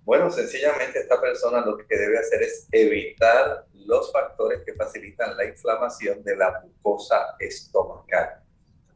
Bueno, 0.05 0.31
sencillamente 0.31 1.01
esta 1.01 1.21
persona 1.21 1.61
lo 1.61 1.77
que 1.77 1.97
debe 1.97 2.19
hacer 2.19 2.43
es 2.43 2.67
evitar 2.73 3.67
los 3.75 4.11
factores 4.13 4.63
que 4.65 4.75
facilitan 4.75 5.37
la 5.37 5.47
inflamación 5.47 6.23
de 6.23 6.37
la 6.37 6.63
mucosa 6.63 7.37
estomacal. 7.39 8.41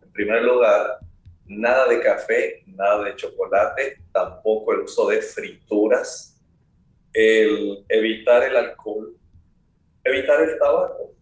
En 0.03 0.12
primer 0.12 0.42
lugar, 0.42 1.00
nada 1.46 1.88
de 1.88 2.00
café, 2.00 2.62
nada 2.66 3.05
de 3.05 3.16
chocolate, 3.16 3.98
tampoco 4.12 4.72
el 4.72 4.80
uso 4.80 5.09
de 5.09 5.20
frituras, 5.20 6.40
el 7.12 7.84
evitar 7.88 8.42
el 8.44 8.57
alcohol, 8.57 9.16
evitar 10.05 10.42
el 10.42 10.59
tabaco. 10.59 11.12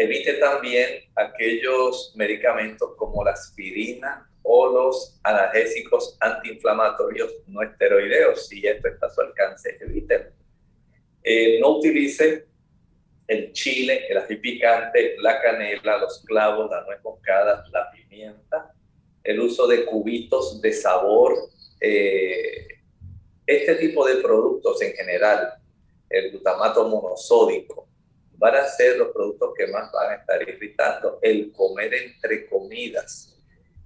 Evite 0.00 0.34
también 0.34 1.02
aquellos 1.14 2.14
medicamentos 2.16 2.94
como 2.96 3.22
la 3.22 3.32
aspirina, 3.32 4.26
o 4.42 4.66
los 4.66 5.20
analgésicos 5.24 6.16
antiinflamatorios 6.20 7.34
no 7.48 7.60
esteroideos, 7.62 8.48
si 8.48 8.66
esto 8.66 8.88
está 8.88 9.06
a 9.06 9.10
su 9.10 9.20
alcance, 9.20 9.76
eviten. 9.78 10.30
Eh, 11.22 11.60
no 11.60 11.76
utilice 11.76 12.46
el 13.26 13.52
chile, 13.52 14.06
el 14.08 14.16
ají 14.16 14.36
picante, 14.36 15.16
la 15.18 15.38
canela, 15.42 15.98
los 15.98 16.24
clavos, 16.24 16.70
la 16.70 16.82
nuez 16.86 17.04
moscada, 17.04 17.62
la 17.70 17.90
pimienta, 17.90 18.72
el 19.22 19.38
uso 19.38 19.66
de 19.66 19.84
cubitos 19.84 20.62
de 20.62 20.72
sabor, 20.72 21.34
eh, 21.78 22.68
este 23.46 23.74
tipo 23.74 24.06
de 24.06 24.16
productos 24.16 24.80
en 24.80 24.94
general, 24.94 25.52
el 26.08 26.30
glutamato 26.30 26.88
monosódico, 26.88 27.89
van 28.40 28.56
a 28.56 28.66
ser 28.66 28.96
los 28.96 29.12
productos 29.12 29.52
que 29.56 29.66
más 29.68 29.92
van 29.92 30.12
a 30.12 30.14
estar 30.14 30.42
irritando. 30.48 31.18
El 31.20 31.52
comer 31.52 31.92
entre 31.94 32.48
comidas, 32.48 33.36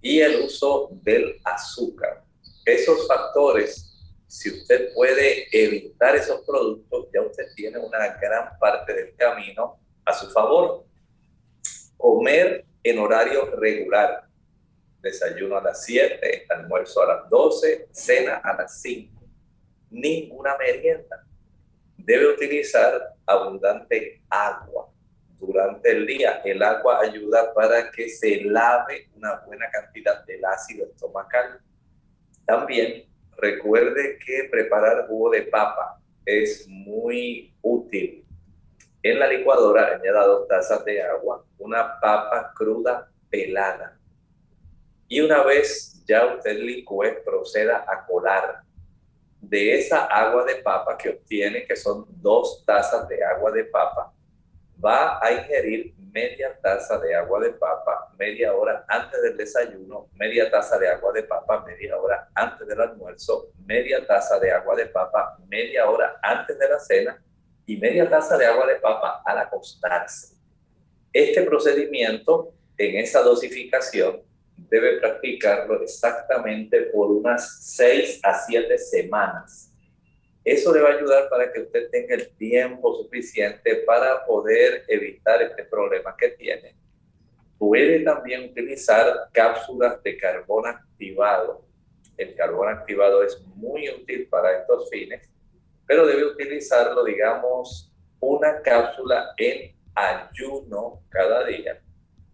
y 0.04 0.20
el 0.20 0.42
uso 0.42 0.90
del 1.02 1.40
azúcar. 1.42 2.22
Esos 2.66 3.08
factores, 3.08 3.90
si 4.26 4.50
usted 4.50 4.92
puede 4.92 5.48
evitar 5.50 6.14
esos 6.14 6.42
productos, 6.46 7.08
ya 7.12 7.22
usted 7.22 7.46
tiene 7.56 7.78
una 7.78 8.18
gran 8.18 8.58
parte 8.58 8.92
del 8.92 9.16
camino 9.16 9.80
a 10.04 10.12
su 10.12 10.30
favor. 10.30 10.84
Comer 11.96 12.66
en 12.82 12.98
horario 12.98 13.46
regular. 13.56 14.24
Desayuno 15.00 15.56
a 15.56 15.62
las 15.62 15.84
7, 15.84 16.46
almuerzo 16.50 17.02
a 17.02 17.06
las 17.06 17.30
12, 17.30 17.88
cena 17.90 18.36
a 18.44 18.56
las 18.56 18.82
5. 18.82 19.22
Ninguna 19.90 20.56
merienda. 20.58 21.26
Debe 22.04 22.34
utilizar 22.34 23.14
abundante 23.24 24.20
agua 24.28 24.90
durante 25.38 25.90
el 25.90 26.06
día. 26.06 26.42
El 26.44 26.62
agua 26.62 27.00
ayuda 27.00 27.54
para 27.54 27.90
que 27.90 28.10
se 28.10 28.42
lave 28.44 29.08
una 29.16 29.40
buena 29.46 29.70
cantidad 29.70 30.22
del 30.26 30.44
ácido 30.44 30.86
estomacal. 30.86 31.60
También 32.44 33.06
recuerde 33.38 34.18
que 34.18 34.48
preparar 34.50 35.06
jugo 35.06 35.30
de 35.30 35.42
papa 35.42 35.98
es 36.26 36.66
muy 36.68 37.54
útil. 37.62 38.26
En 39.02 39.18
la 39.18 39.26
licuadora 39.26 39.96
añada 39.96 40.26
dos 40.26 40.46
tazas 40.46 40.84
de 40.84 41.00
agua, 41.00 41.42
una 41.56 41.98
papa 42.00 42.52
cruda 42.54 43.10
pelada. 43.30 43.98
Y 45.08 45.22
una 45.22 45.42
vez 45.42 46.04
ya 46.06 46.26
usted 46.36 46.58
licúe, 46.58 47.22
proceda 47.24 47.84
a 47.88 48.04
colar 48.04 48.63
de 49.48 49.78
esa 49.78 50.04
agua 50.04 50.44
de 50.44 50.56
papa 50.56 50.96
que 50.96 51.10
obtiene, 51.10 51.66
que 51.66 51.76
son 51.76 52.06
dos 52.08 52.64
tazas 52.64 53.08
de 53.08 53.22
agua 53.22 53.50
de 53.52 53.64
papa, 53.64 54.12
va 54.82 55.18
a 55.22 55.32
ingerir 55.32 55.94
media 56.12 56.56
taza 56.62 56.98
de 56.98 57.14
agua 57.14 57.40
de 57.40 57.50
papa 57.50 58.12
media 58.18 58.54
hora 58.54 58.84
antes 58.88 59.20
del 59.22 59.36
desayuno, 59.36 60.08
media 60.14 60.50
taza 60.50 60.78
de 60.78 60.88
agua 60.88 61.12
de 61.12 61.24
papa 61.24 61.64
media 61.66 61.98
hora 61.98 62.28
antes 62.34 62.66
del 62.66 62.80
almuerzo, 62.80 63.48
media 63.66 64.06
taza 64.06 64.38
de 64.38 64.52
agua 64.52 64.76
de 64.76 64.86
papa 64.86 65.36
media 65.48 65.88
hora 65.88 66.18
antes 66.22 66.58
de 66.58 66.68
la 66.68 66.78
cena 66.78 67.22
y 67.66 67.76
media 67.76 68.08
taza 68.08 68.36
de 68.36 68.46
agua 68.46 68.66
de 68.66 68.76
papa 68.76 69.22
al 69.24 69.38
acostarse. 69.38 70.36
Este 71.12 71.42
procedimiento 71.42 72.52
en 72.76 72.96
esa 72.98 73.22
dosificación 73.22 74.22
debe 74.56 74.98
practicarlo 74.98 75.82
exactamente 75.82 76.82
por 76.92 77.10
unas 77.10 77.64
6 77.76 78.20
a 78.22 78.34
7 78.34 78.78
semanas 78.78 79.74
eso 80.44 80.74
le 80.74 80.82
va 80.82 80.90
a 80.90 80.92
ayudar 80.92 81.30
para 81.30 81.50
que 81.50 81.62
usted 81.62 81.88
tenga 81.90 82.14
el 82.16 82.28
tiempo 82.36 83.02
suficiente 83.02 83.76
para 83.86 84.26
poder 84.26 84.84
evitar 84.88 85.40
este 85.40 85.64
problema 85.64 86.14
que 86.18 86.28
tiene. 86.30 86.76
Puede 87.58 88.00
también 88.00 88.50
utilizar 88.50 89.30
cápsulas 89.32 90.02
de 90.02 90.18
carbón 90.18 90.66
activado. 90.66 91.64
El 92.18 92.34
carbón 92.36 92.68
activado 92.68 93.22
es 93.22 93.40
muy 93.56 93.88
útil 93.88 94.28
para 94.28 94.60
estos 94.60 94.90
fines, 94.90 95.26
pero 95.86 96.06
debe 96.06 96.26
utilizarlo, 96.26 97.04
digamos, 97.04 97.90
una 98.20 98.60
cápsula 98.60 99.32
en 99.38 99.74
ayuno 99.94 101.00
cada 101.08 101.46
día 101.46 101.80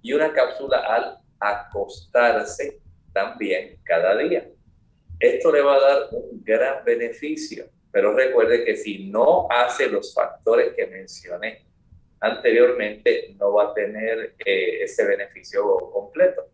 y 0.03 0.15
una 0.15 0.33
cápsula 0.33 0.79
al 0.79 1.19
acostarse 1.41 2.81
también 3.13 3.79
cada 3.83 4.17
día. 4.17 4.49
Esto 5.19 5.51
le 5.53 5.63
va 5.63 5.75
a 5.75 5.81
dar 5.81 6.09
un 6.13 6.43
gran 6.45 6.85
beneficio 6.85 7.69
pero 7.93 8.15
recuerde 8.15 8.65
que 8.65 8.77
si 8.77 9.11
no 9.11 9.49
hace 9.51 9.89
los 9.89 10.15
factores 10.15 10.75
que 10.75 10.87
mencioné 10.87 11.67
anteriormente, 12.21 13.35
no 13.39 13.55
va 13.55 13.71
a 13.71 13.75
tener 13.75 14.35
eh, 14.45 14.83
ese 14.83 15.07
beneficio 15.07 15.77
completo. 15.93 16.49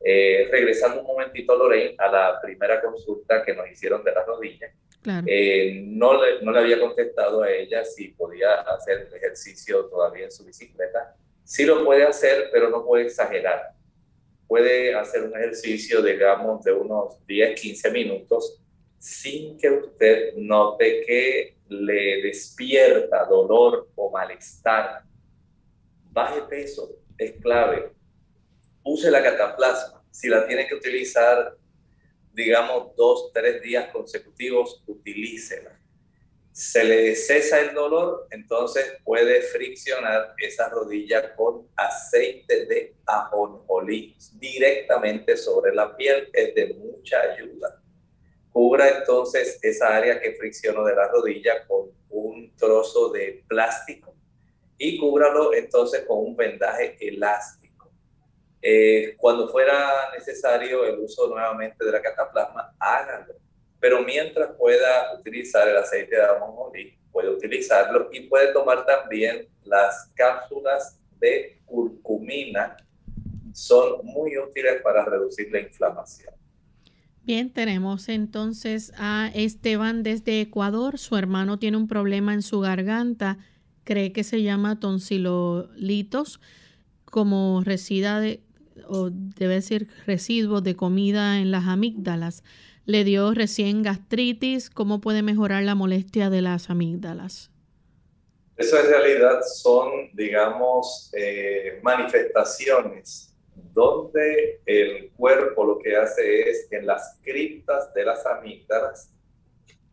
Eh, 0.00 0.48
regresando 0.50 1.00
un 1.00 1.06
momentito, 1.06 1.56
Lorraine, 1.56 1.96
a 1.98 2.10
la 2.10 2.40
primera 2.40 2.80
consulta 2.80 3.42
que 3.42 3.54
nos 3.54 3.68
hicieron 3.70 4.04
de 4.04 4.12
la 4.12 4.24
rodilla. 4.24 4.70
Eh, 5.26 5.82
no, 5.86 6.22
le, 6.22 6.42
no 6.42 6.52
le 6.52 6.58
había 6.60 6.78
contestado 6.78 7.42
a 7.42 7.50
ella 7.50 7.84
si 7.84 8.08
podía 8.08 8.60
hacer 8.60 9.08
el 9.08 9.14
ejercicio 9.14 9.86
todavía 9.86 10.26
en 10.26 10.30
su 10.30 10.44
bicicleta. 10.44 11.16
Sí 11.42 11.64
lo 11.64 11.84
puede 11.84 12.04
hacer, 12.04 12.50
pero 12.52 12.68
no 12.68 12.84
puede 12.84 13.04
exagerar. 13.04 13.72
Puede 14.48 14.94
hacer 14.94 15.22
un 15.22 15.36
ejercicio, 15.36 16.02
digamos, 16.02 16.64
de 16.64 16.72
unos 16.72 17.24
10, 17.26 17.60
15 17.60 17.90
minutos 17.90 18.60
sin 18.98 19.56
que 19.56 19.70
usted 19.70 20.34
note 20.36 21.04
que 21.06 21.56
le 21.68 22.22
despierta 22.22 23.24
dolor 23.26 23.88
o 23.94 24.10
malestar. 24.10 25.04
Baje 26.10 26.42
peso, 26.48 26.90
es 27.16 27.32
clave. 27.40 27.92
Use 28.82 29.10
la 29.10 29.22
cataplasma. 29.22 30.02
Si 30.10 30.28
la 30.28 30.46
tiene 30.46 30.66
que 30.66 30.74
utilizar, 30.74 31.56
digamos, 32.32 32.96
dos, 32.96 33.30
tres 33.32 33.62
días 33.62 33.92
consecutivos, 33.92 34.82
utilícela 34.86 35.77
se 36.58 36.82
le 36.82 37.14
cesa 37.14 37.60
el 37.60 37.72
dolor, 37.72 38.26
entonces 38.32 38.96
puede 39.04 39.42
friccionar 39.42 40.34
esa 40.38 40.68
rodilla 40.68 41.36
con 41.36 41.68
aceite 41.76 42.66
de 42.66 42.96
ajonjolí 43.06 44.16
directamente 44.40 45.36
sobre 45.36 45.72
la 45.72 45.96
piel, 45.96 46.28
es 46.32 46.56
de 46.56 46.74
mucha 46.74 47.20
ayuda. 47.20 47.80
Cubra 48.50 48.88
entonces 48.88 49.60
esa 49.62 49.96
área 49.98 50.20
que 50.20 50.32
friccionó 50.32 50.84
de 50.84 50.96
la 50.96 51.06
rodilla 51.06 51.64
con 51.68 51.92
un 52.10 52.52
trozo 52.56 53.10
de 53.10 53.44
plástico 53.46 54.16
y 54.76 54.98
cúbralo 54.98 55.54
entonces 55.54 56.04
con 56.08 56.18
un 56.26 56.36
vendaje 56.36 56.96
elástico. 57.00 57.88
Eh, 58.60 59.14
cuando 59.16 59.48
fuera 59.48 60.10
necesario 60.12 60.84
el 60.84 60.98
uso 60.98 61.28
nuevamente 61.28 61.84
de 61.84 61.92
la 61.92 62.02
cataplasma, 62.02 62.74
háganlo 62.80 63.47
pero 63.80 64.02
mientras 64.02 64.50
pueda 64.56 65.14
utilizar 65.18 65.68
el 65.68 65.76
aceite 65.76 66.16
de 66.16 66.22
ajonjolí, 66.22 66.98
puede 67.12 67.30
utilizarlo 67.30 68.08
y 68.12 68.20
puede 68.28 68.52
tomar 68.52 68.84
también 68.84 69.48
las 69.64 70.10
cápsulas 70.14 71.00
de 71.20 71.60
curcumina. 71.64 72.76
Son 73.52 74.04
muy 74.04 74.36
útiles 74.38 74.80
para 74.82 75.04
reducir 75.04 75.50
la 75.50 75.60
inflamación. 75.60 76.34
Bien, 77.22 77.52
tenemos 77.52 78.08
entonces 78.08 78.92
a 78.96 79.30
Esteban 79.34 80.02
desde 80.02 80.40
Ecuador. 80.40 80.98
Su 80.98 81.16
hermano 81.16 81.58
tiene 81.58 81.76
un 81.76 81.86
problema 81.86 82.32
en 82.32 82.42
su 82.42 82.60
garganta. 82.60 83.38
Cree 83.84 84.12
que 84.12 84.24
se 84.24 84.42
llama 84.42 84.80
tonsiliolitos, 84.80 86.40
como 87.04 87.62
resida 87.64 88.20
de, 88.20 88.42
o 88.86 89.10
debe 89.10 89.54
decir 89.54 89.88
residuos 90.06 90.62
de 90.62 90.76
comida 90.76 91.38
en 91.40 91.50
las 91.50 91.66
amígdalas 91.66 92.44
le 92.88 93.04
dio 93.04 93.34
recién 93.34 93.82
gastritis, 93.82 94.70
¿cómo 94.70 95.02
puede 95.02 95.20
mejorar 95.20 95.62
la 95.62 95.74
molestia 95.74 96.30
de 96.30 96.40
las 96.40 96.70
amígdalas? 96.70 97.50
Eso 98.56 98.80
en 98.80 98.86
realidad 98.86 99.40
son, 99.42 100.08
digamos, 100.14 101.10
eh, 101.14 101.80
manifestaciones 101.82 103.36
donde 103.74 104.62
el 104.64 105.10
cuerpo 105.10 105.66
lo 105.66 105.78
que 105.78 105.94
hace 105.96 106.48
es 106.48 106.66
en 106.70 106.86
las 106.86 107.18
criptas 107.22 107.92
de 107.92 108.06
las 108.06 108.24
amígdalas 108.24 109.10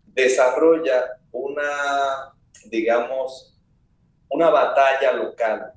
desarrolla 0.06 1.20
una, 1.34 2.34
digamos, 2.68 3.60
una 4.30 4.50
batalla 4.50 5.12
local 5.12 5.74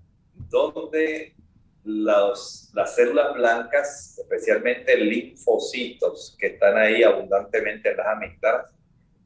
donde 0.48 1.34
las 1.88 2.94
células 2.94 3.34
blancas, 3.34 4.18
especialmente 4.18 4.96
linfocitos 4.96 6.36
que 6.38 6.48
están 6.48 6.76
ahí 6.76 7.02
abundantemente 7.02 7.90
en 7.90 7.96
las 7.96 8.06
amígdalas, 8.06 8.74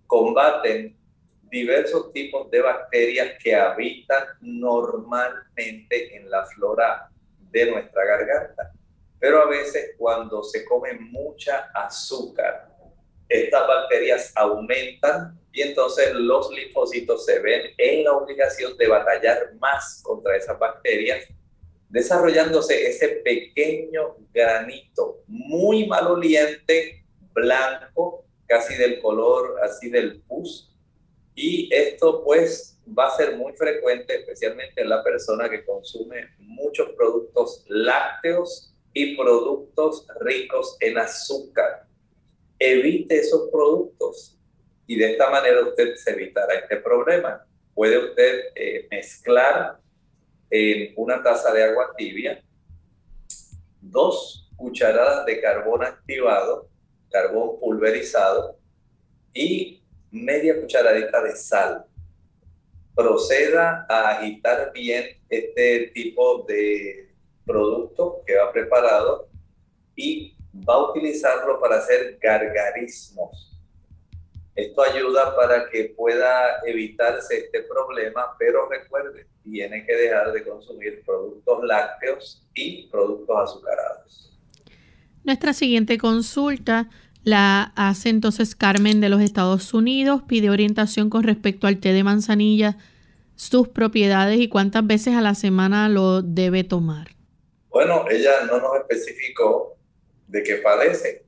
combaten 0.06 0.96
diversos 1.42 2.12
tipos 2.12 2.50
de 2.52 2.62
bacterias 2.62 3.32
que 3.42 3.54
habitan 3.54 4.24
normalmente 4.40 6.16
en 6.16 6.30
la 6.30 6.46
flora 6.46 7.10
de 7.50 7.70
nuestra 7.70 8.04
garganta. 8.04 8.72
Pero 9.18 9.42
a 9.42 9.48
veces 9.48 9.94
cuando 9.98 10.42
se 10.44 10.64
come 10.64 10.94
mucha 10.94 11.68
azúcar, 11.74 12.68
estas 13.28 13.66
bacterias 13.66 14.32
aumentan 14.36 15.36
y 15.52 15.62
entonces 15.62 16.14
los 16.14 16.50
linfocitos 16.52 17.26
se 17.26 17.40
ven 17.40 17.72
en 17.76 18.04
la 18.04 18.12
obligación 18.12 18.76
de 18.76 18.88
batallar 18.88 19.52
más 19.58 20.00
contra 20.04 20.36
esas 20.36 20.58
bacterias 20.58 21.26
desarrollándose 21.92 22.88
ese 22.88 23.20
pequeño 23.22 24.16
granito 24.32 25.22
muy 25.26 25.86
maloliente, 25.86 27.04
blanco, 27.34 28.24
casi 28.46 28.74
del 28.76 29.00
color 29.00 29.60
así 29.62 29.90
del 29.90 30.22
pus. 30.22 30.74
Y 31.34 31.68
esto 31.72 32.24
pues 32.24 32.80
va 32.98 33.08
a 33.08 33.16
ser 33.16 33.36
muy 33.36 33.52
frecuente, 33.52 34.16
especialmente 34.16 34.80
en 34.80 34.88
la 34.88 35.04
persona 35.04 35.50
que 35.50 35.64
consume 35.64 36.30
muchos 36.38 36.90
productos 36.96 37.64
lácteos 37.68 38.74
y 38.94 39.14
productos 39.14 40.06
ricos 40.20 40.78
en 40.80 40.96
azúcar. 40.96 41.86
Evite 42.58 43.18
esos 43.18 43.50
productos 43.50 44.38
y 44.86 44.96
de 44.96 45.12
esta 45.12 45.28
manera 45.30 45.60
usted 45.60 45.94
se 45.96 46.12
evitará 46.12 46.54
este 46.54 46.76
problema. 46.78 47.46
Puede 47.74 47.98
usted 47.98 48.44
eh, 48.54 48.86
mezclar 48.90 49.81
en 50.54 50.92
una 50.96 51.22
taza 51.22 51.50
de 51.50 51.64
agua 51.64 51.94
tibia, 51.96 52.44
dos 53.80 54.50
cucharadas 54.54 55.24
de 55.24 55.40
carbón 55.40 55.82
activado, 55.82 56.68
carbón 57.10 57.58
pulverizado 57.58 58.58
y 59.32 59.82
media 60.10 60.60
cucharadita 60.60 61.22
de 61.22 61.36
sal. 61.36 61.86
Proceda 62.94 63.86
a 63.88 64.10
agitar 64.10 64.70
bien 64.74 65.22
este 65.30 65.90
tipo 65.94 66.44
de 66.46 67.10
producto 67.46 68.22
que 68.26 68.36
va 68.36 68.52
preparado 68.52 69.30
y 69.96 70.36
va 70.68 70.74
a 70.74 70.90
utilizarlo 70.90 71.58
para 71.60 71.78
hacer 71.78 72.18
gargarismos 72.20 73.51
esto 74.54 74.82
ayuda 74.82 75.34
para 75.34 75.68
que 75.70 75.94
pueda 75.96 76.60
evitarse 76.66 77.38
este 77.38 77.62
problema, 77.62 78.36
pero 78.38 78.68
recuerde, 78.68 79.26
tiene 79.42 79.84
que 79.86 79.94
dejar 79.94 80.32
de 80.32 80.44
consumir 80.44 81.02
productos 81.04 81.64
lácteos 81.64 82.46
y 82.54 82.86
productos 82.88 83.50
azucarados. 83.50 84.38
Nuestra 85.24 85.52
siguiente 85.52 85.98
consulta 85.98 86.90
la 87.24 87.72
hace 87.76 88.08
entonces 88.08 88.54
Carmen 88.54 89.00
de 89.00 89.08
los 89.08 89.22
Estados 89.22 89.72
Unidos. 89.72 90.22
Pide 90.26 90.50
orientación 90.50 91.08
con 91.08 91.22
respecto 91.22 91.66
al 91.66 91.78
té 91.78 91.92
de 91.92 92.04
manzanilla, 92.04 92.76
sus 93.36 93.68
propiedades 93.68 94.38
y 94.40 94.48
cuántas 94.48 94.86
veces 94.86 95.14
a 95.14 95.20
la 95.20 95.34
semana 95.34 95.88
lo 95.88 96.22
debe 96.22 96.64
tomar. 96.64 97.08
Bueno, 97.70 98.04
ella 98.10 98.44
no 98.46 98.60
nos 98.60 98.76
especificó 98.76 99.76
de 100.26 100.42
qué 100.42 100.56
padece. 100.56 101.24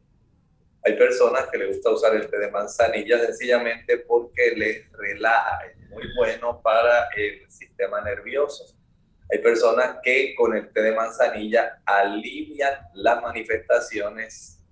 Hay 0.85 0.97
personas 0.99 1.49
que 1.51 1.59
les 1.59 1.69
gusta 1.69 1.91
usar 1.91 2.15
el 2.15 2.29
té 2.29 2.39
de 2.39 2.51
manzanilla 2.51 3.19
sencillamente 3.19 3.99
porque 3.99 4.53
les 4.55 4.93
relaja, 4.93 5.67
es 5.67 5.89
muy 5.89 6.05
bueno 6.17 6.61
para 6.63 7.09
el 7.17 7.51
sistema 7.51 8.03
nervioso. 8.03 8.67
Hay 9.33 9.39
personas 9.39 9.97
que 10.03 10.35
con 10.35 10.55
el 10.55 10.71
té 10.73 10.83
de 10.83 10.93
manzanilla 10.93 11.81
alivian 11.87 12.75
las 12.93 13.23
manifestaciones 13.23 14.63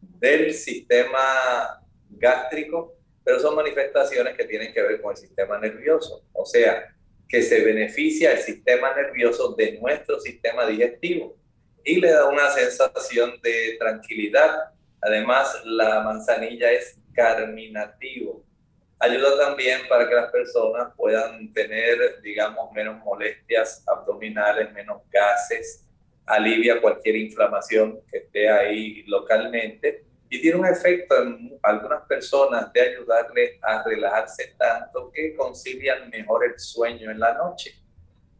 del 0.00 0.54
sistema 0.54 1.82
gástrico, 2.10 2.94
pero 3.24 3.40
son 3.40 3.56
manifestaciones 3.56 4.36
que 4.36 4.44
tienen 4.44 4.72
que 4.72 4.82
ver 4.82 5.00
con 5.00 5.10
el 5.10 5.16
sistema 5.16 5.58
nervioso. 5.58 6.24
O 6.32 6.46
sea, 6.46 6.94
que 7.28 7.42
se 7.42 7.64
beneficia 7.64 8.32
el 8.32 8.38
sistema 8.38 8.94
nervioso 8.94 9.54
de 9.54 9.78
nuestro 9.80 10.20
sistema 10.20 10.66
digestivo 10.66 11.36
y 11.84 12.00
le 12.00 12.12
da 12.12 12.28
una 12.28 12.50
sensación 12.50 13.40
de 13.42 13.76
tranquilidad, 13.78 14.54
Además, 15.02 15.60
la 15.64 16.00
manzanilla 16.00 16.70
es 16.70 16.98
carminativo. 17.12 18.44
Ayuda 19.00 19.36
también 19.46 19.80
para 19.88 20.08
que 20.08 20.14
las 20.14 20.30
personas 20.30 20.92
puedan 20.96 21.52
tener, 21.52 22.22
digamos, 22.22 22.70
menos 22.72 23.02
molestias 23.04 23.84
abdominales, 23.88 24.72
menos 24.72 25.02
gases, 25.10 25.84
alivia 26.24 26.80
cualquier 26.80 27.16
inflamación 27.16 28.00
que 28.08 28.18
esté 28.18 28.48
ahí 28.48 29.02
localmente 29.08 30.04
y 30.30 30.40
tiene 30.40 30.58
un 30.58 30.66
efecto 30.66 31.20
en 31.20 31.58
algunas 31.62 32.06
personas 32.06 32.72
de 32.72 32.80
ayudarle 32.80 33.58
a 33.60 33.82
relajarse 33.82 34.54
tanto 34.56 35.10
que 35.10 35.34
concilian 35.34 36.08
mejor 36.10 36.44
el 36.44 36.58
sueño 36.58 37.10
en 37.10 37.18
la 37.18 37.34
noche 37.34 37.81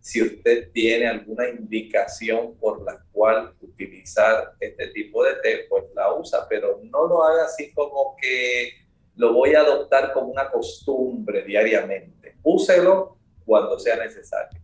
si 0.02 0.20
usted 0.20 0.72
tiene 0.72 1.06
alguna 1.06 1.48
indicación 1.48 2.56
por 2.60 2.82
la 2.82 2.98
cual 3.12 3.54
utilizar 3.60 4.52
este 4.58 4.88
tipo 4.88 5.22
de 5.22 5.34
té, 5.44 5.66
pues 5.70 5.84
la 5.94 6.12
usa, 6.12 6.44
pero 6.50 6.80
no 6.90 7.06
lo 7.06 7.24
haga 7.24 7.44
así 7.44 7.70
como 7.72 8.16
que 8.20 8.72
lo 9.14 9.32
voy 9.32 9.54
a 9.54 9.60
adoptar 9.60 10.12
como 10.12 10.26
una 10.26 10.50
costumbre 10.50 11.44
diariamente. 11.44 12.34
Úselo 12.42 13.16
cuando 13.44 13.78
sea 13.78 13.96
necesario. 13.96 14.60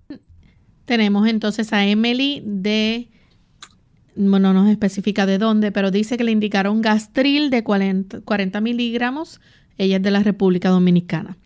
Tenemos 0.85 1.29
entonces 1.29 1.73
a 1.73 1.87
Emily 1.87 2.43
de, 2.45 3.09
bueno, 4.17 4.53
no 4.53 4.65
nos 4.65 4.73
especifica 4.73 5.25
de 5.25 5.39
dónde, 5.39 5.71
pero 5.71 5.93
dice 5.93 6.17
que 6.17 6.25
le 6.25 6.33
indicaron 6.33 6.83
gastril 6.83 7.51
de 7.51 7.63
40, 7.63 8.23
40 8.23 8.61
miligramos. 8.61 9.41
Ella 9.77 9.99
es 9.99 10.03
de 10.03 10.11
la 10.11 10.25
República 10.25 10.71
Dominicana. 10.71 11.37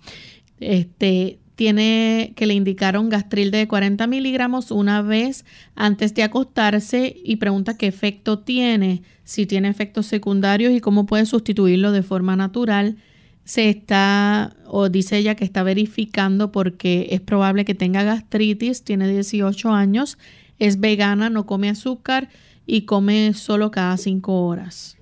Este, 0.61 1.41
tiene 1.55 2.33
que 2.37 2.47
le 2.47 2.55
indicaron 2.55 3.09
gastril 3.09 3.51
de 3.51 3.69
40 3.69 4.07
miligramos 4.07 4.71
una 4.71 5.03
vez 5.03 5.45
antes 5.75 6.15
de 6.15 6.23
acostarse 6.23 7.17
y 7.25 7.37
pregunta 7.37 7.77
qué 7.77 7.87
efecto 7.87 8.39
tiene, 8.39 9.03
si 9.25 9.47
tiene 9.47 9.69
efectos 9.69 10.07
secundarios 10.07 10.73
y 10.73 10.81
cómo 10.81 11.07
puede 11.07 11.27
sustituirlo 11.27 11.93
de 11.93 12.03
forma 12.03 12.37
natural. 12.37 12.97
Se 13.45 13.69
está, 13.69 14.57
o 14.67 14.89
dice 14.89 15.19
ella 15.19 15.35
que 15.35 15.45
está 15.45 15.63
verificando 15.63 16.53
porque 16.53 17.09
es 17.11 17.21
probable 17.21 17.65
que 17.65 17.75
tenga 17.75 18.03
gastritis, 18.03 18.83
tiene 18.83 19.09
18 19.09 19.73
años, 19.73 20.17
es 20.59 20.81
vegana, 20.81 21.29
no 21.29 21.45
come 21.45 21.69
azúcar 21.69 22.29
y 22.67 22.83
come 22.83 23.35
solo 23.35 23.71
cada 23.71 23.97
5 23.97 24.47
horas. 24.47 24.97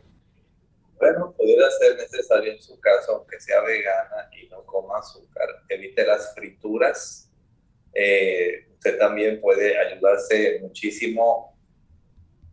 Bueno, 1.01 1.33
pudiera 1.35 1.71
ser 1.71 1.97
necesario 1.97 2.53
en 2.53 2.61
su 2.61 2.79
caso, 2.79 3.17
aunque 3.17 3.41
sea 3.41 3.63
vegana 3.63 4.29
y 4.39 4.47
no 4.49 4.63
coma 4.67 4.99
azúcar, 4.99 5.49
evite 5.71 6.07
las 6.07 6.35
frituras. 6.35 7.33
Eh, 7.95 8.67
usted 8.71 8.99
también 8.99 9.41
puede 9.41 9.79
ayudarse 9.79 10.59
muchísimo 10.61 11.59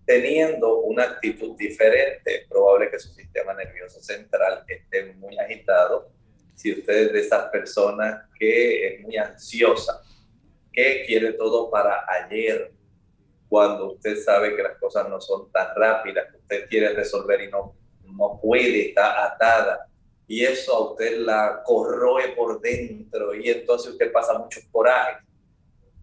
teniendo 0.05 0.79
una 0.79 1.03
actitud 1.03 1.57
diferente. 1.57 2.43
Es 2.43 2.47
probable 2.47 2.89
que 2.89 2.99
su 2.99 3.09
sistema 3.09 3.53
nervioso 3.53 4.01
central 4.01 4.63
esté 4.65 5.11
muy 5.15 5.37
agitado. 5.37 6.09
Si 6.55 6.71
usted 6.71 7.07
es 7.07 7.13
de 7.13 7.19
esas 7.19 7.49
personas 7.49 8.29
que 8.39 8.87
es 8.87 9.01
muy 9.01 9.17
ansiosa, 9.17 10.01
que 10.71 11.03
quiere 11.05 11.33
todo 11.33 11.69
para 11.69 12.05
ayer, 12.23 12.71
cuando 13.49 13.91
usted 13.91 14.15
sabe 14.23 14.55
que 14.55 14.63
las 14.63 14.77
cosas 14.77 15.09
no 15.09 15.19
son 15.19 15.51
tan 15.51 15.75
rápidas, 15.75 16.31
que 16.31 16.37
usted 16.37 16.69
quiere 16.69 16.93
resolver 16.93 17.41
y 17.41 17.51
no 17.51 17.75
no 18.17 18.39
puede, 18.41 18.89
está 18.89 19.25
atada. 19.25 19.87
Y 20.27 20.43
eso 20.43 20.73
a 20.75 20.91
usted 20.91 21.19
la 21.19 21.61
corroe 21.63 22.29
por 22.29 22.59
dentro 22.59 23.33
y 23.33 23.49
entonces 23.49 23.93
usted 23.93 24.11
pasa 24.11 24.37
mucho 24.37 24.59
coraje. 24.71 25.23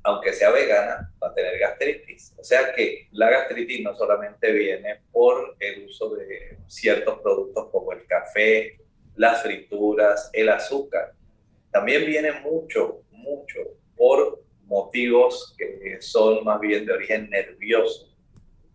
Aunque 0.02 0.32
sea 0.32 0.50
vegana, 0.50 1.12
va 1.22 1.28
a 1.28 1.34
tener 1.34 1.58
gastritis. 1.58 2.34
O 2.38 2.44
sea 2.44 2.74
que 2.74 3.08
la 3.12 3.30
gastritis 3.30 3.82
no 3.82 3.94
solamente 3.94 4.52
viene 4.52 5.00
por 5.12 5.56
el 5.58 5.86
uso 5.86 6.14
de 6.14 6.58
ciertos 6.66 7.20
productos 7.20 7.68
como 7.70 7.92
el 7.92 8.06
café, 8.06 8.78
las 9.16 9.42
frituras, 9.42 10.30
el 10.32 10.48
azúcar. 10.50 11.12
También 11.70 12.06
viene 12.06 12.32
mucho, 12.40 13.02
mucho 13.10 13.60
por 13.96 14.42
motivos 14.66 15.54
que 15.56 16.00
son 16.00 16.44
más 16.44 16.60
bien 16.60 16.86
de 16.86 16.92
origen 16.92 17.28
nervioso 17.30 18.13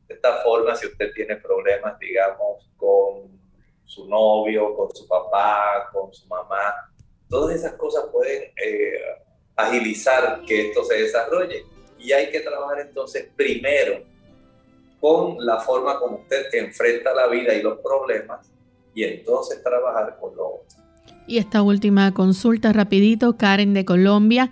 de 0.09 0.15
esta 0.15 0.37
forma, 0.41 0.75
si 0.75 0.87
usted 0.87 1.13
tiene 1.13 1.35
problemas, 1.35 1.97
digamos, 1.99 2.67
con 2.75 3.39
su 3.85 4.07
novio, 4.09 4.75
con 4.75 4.93
su 4.93 5.07
papá, 5.07 5.87
con 5.93 6.11
su 6.11 6.25
mamá, 6.27 6.91
todas 7.29 7.55
esas 7.55 7.73
cosas 7.73 8.05
pueden 8.11 8.51
eh, 8.57 9.01
agilizar 9.55 10.41
que 10.47 10.69
esto 10.69 10.83
se 10.83 10.95
desarrolle. 10.95 11.63
Y 11.99 12.11
hay 12.11 12.31
que 12.31 12.39
trabajar 12.39 12.79
entonces 12.79 13.29
primero 13.35 14.01
con 14.99 15.37
la 15.45 15.59
forma 15.59 15.99
como 15.99 16.17
usted 16.17 16.47
enfrenta 16.53 17.13
la 17.13 17.27
vida 17.27 17.53
y 17.53 17.61
los 17.61 17.77
problemas 17.79 18.51
y 18.95 19.03
entonces 19.03 19.61
trabajar 19.63 20.17
con 20.19 20.35
lo 20.35 20.47
otro. 20.47 20.79
Y 21.27 21.37
esta 21.37 21.61
última 21.61 22.11
consulta 22.15 22.73
rapidito, 22.73 23.37
Karen 23.37 23.75
de 23.75 23.85
Colombia 23.85 24.49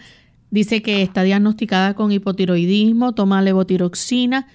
dice 0.52 0.84
que 0.84 1.02
está 1.02 1.24
diagnosticada 1.24 1.96
con 1.96 2.12
hipotiroidismo, 2.12 3.16
toma 3.16 3.42
levotiroxina 3.42 4.48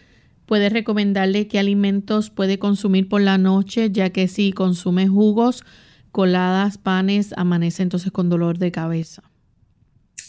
puede 0.46 0.68
recomendarle 0.68 1.48
qué 1.48 1.58
alimentos 1.58 2.30
puede 2.30 2.58
consumir 2.58 3.08
por 3.08 3.20
la 3.20 3.38
noche, 3.38 3.90
ya 3.90 4.10
que 4.10 4.28
si 4.28 4.52
consume 4.52 5.08
jugos, 5.08 5.64
coladas, 6.10 6.78
panes, 6.78 7.32
amanece 7.36 7.82
entonces 7.82 8.12
con 8.12 8.28
dolor 8.28 8.58
de 8.58 8.72
cabeza. 8.72 9.22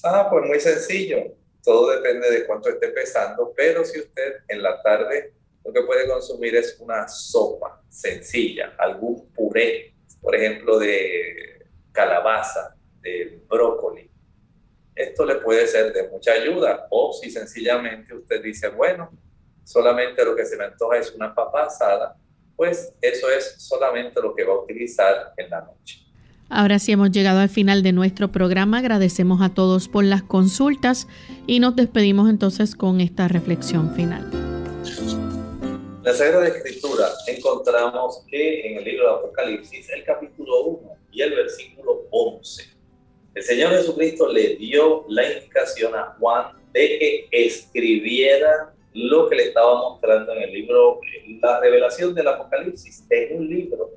Ah, 0.03 0.27
pues 0.29 0.45
muy 0.45 0.59
sencillo. 0.59 1.17
Todo 1.63 1.91
depende 1.91 2.29
de 2.29 2.45
cuánto 2.45 2.69
esté 2.69 2.89
pesando, 2.89 3.53
pero 3.55 3.85
si 3.85 3.99
usted 3.99 4.33
en 4.49 4.61
la 4.61 4.81
tarde 4.81 5.33
lo 5.63 5.71
que 5.71 5.81
puede 5.83 6.07
consumir 6.07 6.55
es 6.55 6.77
una 6.79 7.07
sopa 7.07 7.81
sencilla, 7.89 8.75
algún 8.77 9.29
puré, 9.31 9.93
por 10.21 10.35
ejemplo, 10.35 10.77
de 10.77 11.65
calabaza, 11.91 12.75
de 13.01 13.41
brócoli. 13.47 14.09
Esto 14.95 15.25
le 15.25 15.35
puede 15.35 15.67
ser 15.67 15.93
de 15.93 16.09
mucha 16.09 16.33
ayuda. 16.33 16.87
O 16.89 17.13
si 17.13 17.31
sencillamente 17.31 18.13
usted 18.13 18.41
dice, 18.41 18.69
bueno, 18.69 19.11
solamente 19.63 20.23
lo 20.25 20.35
que 20.35 20.45
se 20.45 20.57
me 20.57 20.65
antoja 20.65 20.97
es 20.97 21.11
una 21.13 21.33
papa 21.33 21.65
asada, 21.65 22.15
pues 22.55 22.93
eso 23.01 23.29
es 23.29 23.55
solamente 23.57 24.21
lo 24.21 24.35
que 24.35 24.43
va 24.43 24.53
a 24.53 24.59
utilizar 24.59 25.33
en 25.37 25.49
la 25.49 25.61
noche. 25.61 26.03
Ahora 26.49 26.77
sí 26.77 26.91
hemos 26.91 27.09
llegado 27.09 27.39
al 27.39 27.49
final 27.49 27.81
de 27.81 27.93
nuestro 27.93 28.31
programa. 28.31 28.77
Agradecemos 28.77 29.41
a 29.41 29.53
todos 29.53 29.87
por 29.87 30.03
las 30.03 30.21
consultas 30.21 31.07
y 31.47 31.59
nos 31.59 31.75
despedimos 31.75 32.29
entonces 32.29 32.75
con 32.75 33.01
esta 33.01 33.27
reflexión 33.27 33.95
final. 33.95 34.29
En 36.03 36.03
la 36.03 36.13
Sagrada 36.13 36.47
Escritura 36.47 37.07
encontramos 37.27 38.23
que 38.29 38.67
en 38.67 38.77
el 38.77 38.83
libro 38.83 39.05
de 39.05 39.15
Apocalipsis, 39.15 39.89
el 39.89 40.03
capítulo 40.03 40.65
1 40.65 40.95
y 41.11 41.21
el 41.21 41.33
versículo 41.33 42.03
11, 42.11 42.63
el 43.35 43.43
Señor 43.43 43.71
Jesucristo 43.71 44.27
le 44.27 44.57
dio 44.57 45.05
la 45.09 45.33
indicación 45.33 45.95
a 45.95 46.15
Juan 46.19 46.55
de 46.71 46.99
que 46.99 47.27
escribiera 47.31 48.73
lo 48.93 49.29
que 49.29 49.35
le 49.35 49.43
estaba 49.45 49.75
mostrando 49.75 50.33
en 50.33 50.43
el 50.43 50.53
libro, 50.53 50.99
la 51.41 51.59
revelación 51.59 52.13
del 52.13 52.27
Apocalipsis, 52.27 53.05
en 53.09 53.39
un 53.39 53.49
libro, 53.49 53.91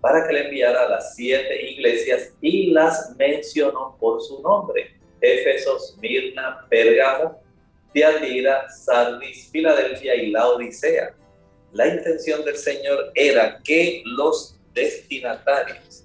para 0.00 0.26
que 0.26 0.32
le 0.32 0.44
enviara 0.46 0.84
a 0.84 0.88
las 0.88 1.14
siete 1.14 1.70
iglesias 1.70 2.34
y 2.40 2.72
las 2.72 3.14
mencionó 3.16 3.96
por 4.00 4.20
su 4.20 4.42
nombre. 4.42 4.96
Éfesos, 5.20 5.96
Mirna, 6.00 6.66
Pérgamo, 6.68 7.40
Tiatira, 7.92 8.68
Sardis, 8.68 9.48
Filadelfia 9.52 10.16
y 10.16 10.30
la 10.32 10.48
Odisea. 10.48 11.14
La 11.72 11.86
intención 11.86 12.44
del 12.44 12.56
Señor 12.56 13.12
era 13.14 13.60
que 13.62 14.02
los 14.04 14.58
destinatarios 14.74 16.04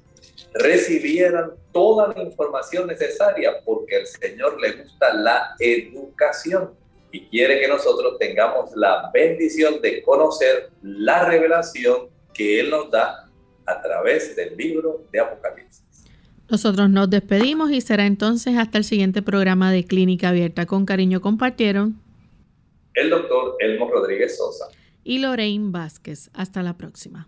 recibieran 0.53 1.53
toda 1.71 2.13
la 2.13 2.21
información 2.21 2.87
necesaria 2.87 3.53
porque 3.65 3.97
al 3.97 4.07
Señor 4.07 4.61
le 4.61 4.73
gusta 4.73 5.13
la 5.13 5.55
educación 5.59 6.75
y 7.11 7.21
quiere 7.27 7.59
que 7.59 7.67
nosotros 7.67 8.17
tengamos 8.19 8.71
la 8.75 9.09
bendición 9.13 9.81
de 9.81 10.01
conocer 10.03 10.69
la 10.81 11.25
revelación 11.25 12.09
que 12.33 12.59
Él 12.59 12.69
nos 12.69 12.91
da 12.91 13.29
a 13.65 13.81
través 13.81 14.35
del 14.35 14.55
libro 14.55 15.05
de 15.11 15.19
Apocalipsis. 15.19 15.83
Nosotros 16.49 16.89
nos 16.89 17.09
despedimos 17.09 17.71
y 17.71 17.81
será 17.81 18.05
entonces 18.05 18.57
hasta 18.57 18.77
el 18.77 18.85
siguiente 18.85 19.21
programa 19.21 19.71
de 19.71 19.83
Clínica 19.83 20.29
Abierta. 20.29 20.65
Con 20.65 20.85
cariño 20.85 21.19
compartieron 21.19 22.01
el 22.93 23.09
doctor 23.09 23.55
Elmo 23.59 23.89
Rodríguez 23.89 24.37
Sosa 24.37 24.65
y 25.03 25.19
Lorraine 25.19 25.71
Vázquez. 25.71 26.29
Hasta 26.33 26.63
la 26.63 26.77
próxima. 26.77 27.27